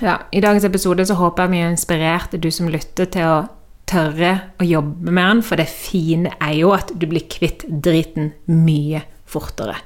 ja, 0.00 0.20
i 0.32 0.40
dagens 0.40 0.64
episode 0.64 1.06
så 1.06 1.16
håper 1.18 1.44
jeg 1.44 1.52
vi 1.52 1.62
har 1.62 1.74
inspirert 1.74 2.36
du 2.38 2.50
som 2.50 2.70
lytter, 2.72 3.10
til 3.12 3.28
å 3.28 3.40
tørre 3.88 4.32
å 4.62 4.66
jobbe 4.66 5.12
med 5.12 5.26
den, 5.26 5.42
for 5.44 5.60
det 5.60 5.68
fine 5.68 6.32
er 6.38 6.54
jo 6.56 6.72
at 6.74 6.94
du 6.94 7.06
blir 7.10 7.26
kvitt 7.30 7.66
driten 7.68 8.32
mye 8.48 9.02
fortere. 9.28 9.76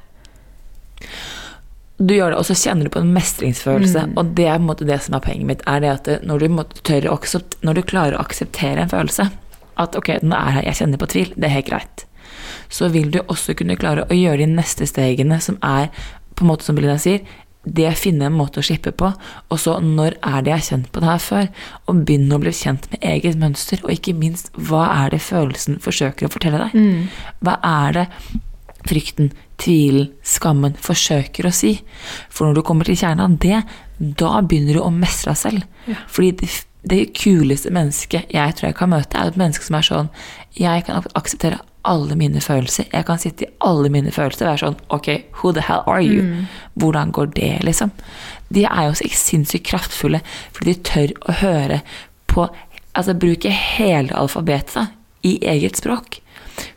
Du 1.97 2.13
gjør 2.13 2.35
det, 2.35 2.41
og 2.43 2.45
så 2.45 2.57
kjenner 2.59 2.87
du 2.87 2.93
på 2.93 3.01
en 3.01 3.13
mestringsfølelse. 3.15 4.03
Mm. 4.11 4.17
Og 4.21 4.35
det 4.37 4.47
er 4.51 4.59
på 4.59 4.65
en 4.67 4.69
måte 4.69 4.89
det 4.89 4.99
som 5.07 5.17
er 5.17 5.25
poenget 5.25 5.49
mitt. 5.49 5.63
er 5.67 5.81
det 5.81 5.93
at 5.95 6.11
Når 6.29 6.45
du, 6.45 6.65
tør 6.85 7.09
å 7.09 7.19
når 7.65 7.79
du 7.79 7.83
klarer 7.83 8.17
å 8.17 8.25
akseptere 8.25 8.85
en 8.85 8.93
følelse 8.93 9.31
At 9.81 9.97
ok, 9.97 10.21
den 10.21 10.33
er 10.33 10.53
her, 10.59 10.67
jeg 10.69 10.81
kjenner 10.83 11.01
på 11.01 11.09
tvil, 11.13 11.33
det 11.37 11.49
er 11.49 11.57
helt 11.57 11.71
greit. 11.71 12.05
Så 12.69 12.89
vil 12.93 13.11
du 13.11 13.21
også 13.27 13.55
kunne 13.57 13.77
klare 13.81 14.05
å 14.05 14.17
gjøre 14.17 14.45
de 14.45 14.53
neste 14.53 14.87
stegene, 14.89 15.41
som 15.41 15.59
er 15.65 15.89
på 16.37 16.45
en 16.45 16.51
måte 16.51 16.65
som 16.65 16.77
Belinda 16.77 16.99
sier, 17.01 17.25
det 17.67 17.91
finne 17.99 18.29
en 18.29 18.37
måte 18.37 18.63
å 18.63 18.65
slippe 18.67 18.93
på, 18.95 19.11
og 19.51 19.59
så 19.59 19.77
når 19.83 20.17
er 20.23 20.45
det 20.45 20.53
jeg 20.53 20.61
har 20.61 20.67
kjent 20.69 20.91
på 20.95 21.03
det 21.03 21.09
her 21.11 21.23
før? 21.23 21.49
Og 21.91 22.03
begynne 22.07 22.37
å 22.37 22.43
bli 22.43 22.53
kjent 22.55 22.87
med 22.93 23.07
eget 23.11 23.39
mønster, 23.41 23.83
og 23.83 23.91
ikke 23.95 24.15
minst 24.17 24.53
hva 24.55 24.85
er 25.03 25.17
det 25.17 25.23
følelsen 25.27 25.81
forsøker 25.83 26.29
å 26.29 26.33
fortelle 26.33 26.63
deg? 26.63 26.77
Mm. 26.79 27.33
Hva 27.43 27.57
er 27.67 27.99
det 27.99 28.07
frykten, 28.87 29.33
tvilen, 29.59 30.13
skammen 30.23 30.79
forsøker 30.79 31.49
å 31.49 31.55
si? 31.55 31.75
For 32.31 32.47
når 32.47 32.61
du 32.61 32.65
kommer 32.69 32.87
til 32.87 33.01
kjernen 33.03 33.27
av 33.27 33.39
det, 33.43 33.61
da 33.99 34.39
begynner 34.43 34.79
du 34.79 34.85
å 34.85 34.95
mestre 34.95 35.35
deg 35.35 35.43
selv. 35.43 35.87
Ja. 35.91 35.99
Fordi 36.13 36.33
det, 36.43 36.51
det 36.87 37.01
kuleste 37.19 37.73
mennesket 37.75 38.31
jeg 38.35 38.59
tror 38.59 38.71
jeg 38.71 38.79
kan 38.79 38.95
møte, 38.95 39.19
er 39.19 39.33
et 39.33 39.41
menneske 39.41 39.67
som 39.67 39.79
er 39.79 39.87
sånn 39.87 40.13
Jeg 40.57 40.87
kan 40.87 41.03
akseptere 41.19 41.59
alle 41.89 42.17
mine 42.19 42.43
følelser. 42.43 42.89
Jeg 42.93 43.07
kan 43.09 43.21
sitte 43.23 43.47
i 43.47 43.53
alle 43.65 43.91
mine 43.93 44.13
følelser 44.15 44.47
og 44.47 44.51
være 44.51 44.63
sånn 44.65 44.79
Ok, 44.95 45.09
who 45.39 45.53
the 45.57 45.65
hell 45.65 45.87
are 45.87 46.03
you? 46.05 46.25
Mm. 46.27 46.47
Hvordan 46.83 47.15
går 47.17 47.33
det, 47.37 47.53
liksom? 47.67 47.95
De 48.53 48.67
er 48.69 48.89
jo 48.89 48.95
så 48.99 49.09
sinnssykt 49.11 49.67
kraftfulle 49.71 50.23
fordi 50.51 50.73
de 50.73 50.87
tør 50.91 51.17
å 51.27 51.41
høre 51.43 51.83
på 52.31 52.49
Altså 52.97 53.13
bruke 53.21 53.51
hele 53.53 54.15
alfabetet 54.17 54.95
i 55.29 55.35
eget 55.45 55.77
språk. 55.77 56.23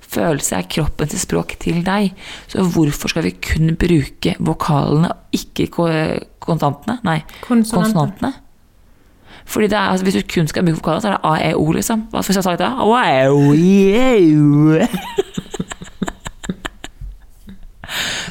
Følelse 0.09 0.57
er 0.57 0.67
kroppens 0.67 1.13
språk 1.21 1.53
til 1.63 1.77
deg. 1.85 2.11
Så 2.51 2.65
hvorfor 2.73 3.13
skal 3.13 3.23
vi 3.23 3.37
kun 3.39 3.71
bruke 3.79 4.33
vokalene 4.43 5.13
ikke 5.31 5.69
konsonantene? 5.71 6.97
Nei, 7.07 7.21
konsonantene. 7.45 8.33
Fordi 9.49 9.67
det 9.67 9.77
er, 9.77 9.89
altså, 9.89 10.05
Hvis 10.05 10.17
du 10.19 10.33
kun 10.33 10.47
skal 10.47 10.65
bruke 10.65 10.77
vokaler, 10.77 11.01
så 11.01 11.07
er 11.09 11.15
det 11.17 11.25
A-E-O, 11.25 11.71
liksom. 11.73 12.07
Hva 12.11 12.21
skal 12.21 12.35
jeg 12.37 12.43
sagt 12.45 12.61
det? 12.61 12.69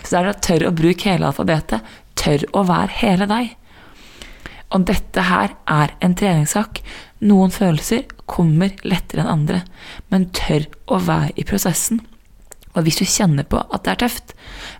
Så 0.08 0.14
det 0.14 0.20
er 0.20 0.30
å 0.30 0.40
tørre 0.40 0.68
å 0.70 0.76
bruke 0.76 1.10
hele 1.10 1.28
alfabetet. 1.28 1.80
Tør 2.18 2.44
å 2.56 2.62
være 2.68 2.94
hele 3.02 3.26
deg. 3.28 3.50
Og 4.72 4.84
dette 4.88 5.24
her 5.28 5.54
er 5.68 5.92
en 6.04 6.14
treningssak. 6.16 6.80
Noen 7.24 7.52
følelser 7.52 8.06
kommer 8.28 8.76
lettere 8.86 9.24
enn 9.24 9.32
andre, 9.32 9.62
men 10.12 10.28
tør 10.36 10.68
å 10.92 11.00
være 11.02 11.34
i 11.40 11.44
prosessen. 11.48 12.02
Og 12.76 12.84
hvis 12.86 13.00
du 13.00 13.06
kjenner 13.08 13.48
på 13.48 13.60
at 13.60 13.84
det 13.84 13.94
er 13.94 14.02
tøft, 14.04 14.34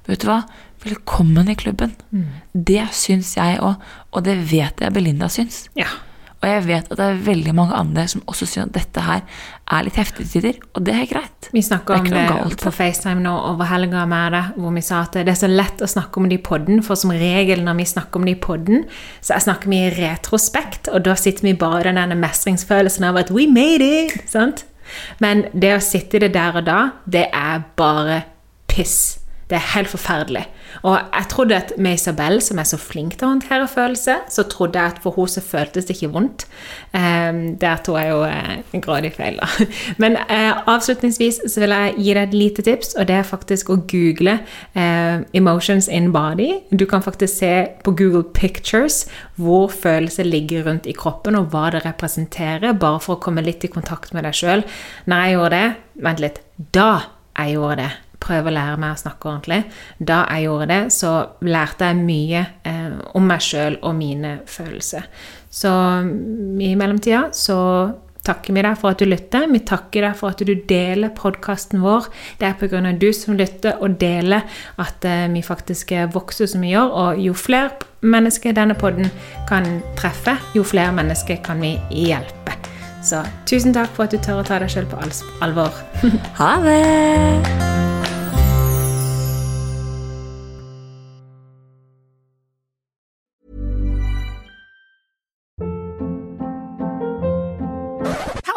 vet 0.07 0.23
du 0.23 0.29
hva? 0.29 0.43
Velkommen 0.85 1.49
i 1.51 1.57
klubben. 1.59 1.97
Mm. 2.15 2.29
Det 2.53 2.85
syns 2.95 3.33
jeg 3.37 3.59
òg, 3.65 3.81
og 4.13 4.29
det 4.29 4.37
vet 4.53 4.85
jeg 4.85 4.95
Belinda 4.95 5.29
syns. 5.33 5.67
Ja. 5.79 5.89
Og 6.39 6.47
jeg 6.47 6.65
vet 6.69 6.87
at 6.87 6.99
det 7.01 7.05
er 7.05 7.23
veldig 7.27 7.53
mange 7.57 7.75
andre 7.75 8.05
som 8.11 8.23
også 8.31 8.47
syns 8.47 8.69
at 8.69 8.77
dette 8.77 9.03
her 9.03 9.25
er 9.75 9.85
litt 9.85 9.99
heftig 9.99 10.23
til 10.23 10.31
tider, 10.37 10.61
og 10.79 10.85
det 10.87 10.95
er 10.95 11.09
greit. 11.11 11.49
Vi 11.53 11.63
snakka 11.67 11.99
om 11.99 12.07
det, 12.07 12.23
det 12.31 12.61
på 12.63 12.73
FaceTime 12.75 13.25
nå 13.25 13.33
over 13.51 13.67
helga 13.69 14.05
med 14.09 14.37
det, 14.37 14.45
hvor 14.57 14.73
vi 14.77 14.85
sa 14.87 15.03
at 15.03 15.19
det 15.19 15.35
er 15.35 15.41
så 15.41 15.51
lett 15.51 15.83
å 15.83 15.91
snakke 15.91 16.23
om 16.23 16.31
det 16.31 16.39
i 16.39 16.45
podden, 16.47 16.81
for 16.87 17.01
som 17.01 17.11
regel 17.11 17.65
når 17.67 17.81
vi 17.81 17.89
snakker 17.91 18.21
om 18.21 18.29
det 18.29 18.37
i 18.37 18.41
podden, 18.47 18.87
så 19.21 19.41
snakker 19.43 19.73
vi 19.73 19.83
i 19.89 19.93
retrospekt, 19.99 20.93
og 20.95 21.05
da 21.09 21.19
sitter 21.19 21.51
vi 21.51 21.59
bare 21.59 21.91
i 21.91 21.99
den 21.99 22.17
mestringsfølelsen 22.23 23.11
av 23.11 23.19
at 23.25 23.35
we 23.35 23.49
made 23.51 23.85
it! 23.85 24.21
sant? 24.31 24.65
Men 25.21 25.45
det 25.53 25.75
å 25.77 25.85
sitte 25.85 26.17
i 26.17 26.27
det 26.27 26.33
der 26.39 26.63
og 26.63 26.69
da, 26.69 26.81
det 27.05 27.27
er 27.35 27.65
bare 27.77 28.23
piss. 28.71 29.19
Det 29.49 29.57
er 29.57 29.65
helt 29.75 29.89
forferdelig. 29.89 30.43
Og 30.83 30.99
jeg 30.99 31.27
trodde 31.31 31.57
at 31.57 31.73
med 31.79 31.95
Isabel, 31.97 32.43
som 32.45 32.59
er 32.61 32.67
så 32.69 32.77
flink 32.77 33.15
til 33.17 33.25
å 33.25 33.31
håndtere 33.31 33.69
følelser, 33.71 34.27
så 34.29 34.45
trodde 34.51 34.77
jeg 34.77 34.93
at 34.93 34.99
for 35.01 35.17
henne 35.17 35.33
så 35.33 35.41
føltes 35.45 35.87
det 35.89 35.95
ikke 35.97 36.11
vondt. 36.13 36.45
Um, 36.93 37.57
der 37.61 37.81
tror 37.85 37.97
jeg 37.99 38.11
jo 38.11 38.19
uh, 38.29 38.81
grådig 38.85 39.13
feil, 39.17 39.39
da. 39.41 39.49
Men 40.03 40.19
uh, 40.21 40.61
avslutningsvis 40.75 41.41
så 41.49 41.63
vil 41.65 41.73
jeg 41.73 41.95
gi 41.97 42.17
deg 42.19 42.23
et 42.27 42.37
lite 42.37 42.65
tips, 42.67 42.93
og 42.99 43.09
det 43.09 43.17
er 43.17 43.31
faktisk 43.31 43.73
å 43.73 43.79
google 43.89 44.37
uh, 44.77 45.25
'emotions 45.33 45.89
in 45.89 46.13
body'. 46.13 46.61
Du 46.71 46.85
kan 46.87 47.03
faktisk 47.03 47.39
se 47.39 47.53
på 47.85 47.95
Google 47.97 48.25
Pictures 48.35 49.07
hvor 49.37 49.69
følelser 49.73 50.29
ligger 50.29 50.69
rundt 50.69 50.87
i 50.87 50.93
kroppen, 50.93 51.37
og 51.37 51.49
hva 51.55 51.71
det 51.73 51.87
representerer, 51.87 52.77
bare 52.77 53.01
for 53.01 53.17
å 53.17 53.23
komme 53.23 53.43
litt 53.43 53.65
i 53.65 53.73
kontakt 53.73 54.13
med 54.13 54.29
deg 54.29 54.37
sjøl. 54.37 54.67
Når 55.07 55.25
jeg 55.25 55.39
gjorde 55.39 55.57
det 55.57 55.69
Vent 55.99 56.21
litt. 56.23 56.37
Da 56.75 56.91
jeg 57.35 57.57
gjorde 57.57 57.81
det 57.83 58.08
prøve 58.23 58.51
å 58.51 58.55
lære 58.55 58.81
meg 58.81 58.97
å 58.97 59.03
snakke 59.03 59.31
ordentlig. 59.31 59.61
Da 59.99 60.25
jeg 60.33 60.49
gjorde 60.49 60.69
det, 60.73 60.81
så 60.95 61.13
lærte 61.47 61.91
jeg 61.91 62.03
mye 62.03 62.45
eh, 62.67 62.99
om 63.19 63.29
meg 63.29 63.45
sjøl 63.45 63.79
og 63.83 63.97
mine 63.99 64.39
følelser. 64.49 65.09
Så 65.51 65.73
i 66.61 66.75
mellomtida 66.77 67.29
så 67.37 67.59
takker 68.29 68.53
vi 68.53 68.65
deg 68.65 68.77
for 68.77 68.93
at 68.93 69.01
du 69.01 69.09
lytter. 69.09 69.47
Vi 69.49 69.63
takker 69.67 70.05
deg 70.05 70.17
for 70.19 70.35
at 70.35 70.43
du 70.45 70.53
deler 70.69 71.15
podkasten 71.17 71.81
vår. 71.85 72.11
Det 72.41 72.51
er 72.51 72.59
pga. 72.61 72.83
du 72.93 73.09
som 73.17 73.39
lytter 73.39 73.81
og 73.81 73.97
deler 74.01 74.45
at 74.77 75.05
eh, 75.05 75.29
vi 75.33 75.43
faktisk 75.43 75.93
vokser 76.13 76.51
som 76.51 76.65
vi 76.67 76.75
gjør. 76.75 76.93
Og 76.93 77.25
jo 77.29 77.35
flere 77.35 77.71
mennesker 78.01 78.53
denne 78.53 78.75
podden 78.79 79.11
kan 79.49 79.81
treffe, 79.97 80.37
jo 80.55 80.63
flere 80.63 80.93
mennesker 80.93 81.41
kan 81.45 81.61
vi 81.61 81.79
hjelpe. 81.91 82.59
Så 83.03 83.23
tusen 83.47 83.75
takk 83.75 83.91
for 83.95 84.09
at 84.09 84.15
du 84.15 84.21
tør 84.23 84.43
å 84.43 84.47
ta 84.47 84.61
deg 84.61 84.73
sjøl 84.73 84.89
på 84.91 85.01
alvor. 85.45 85.83
ha 86.41 86.55
det! 86.67 87.78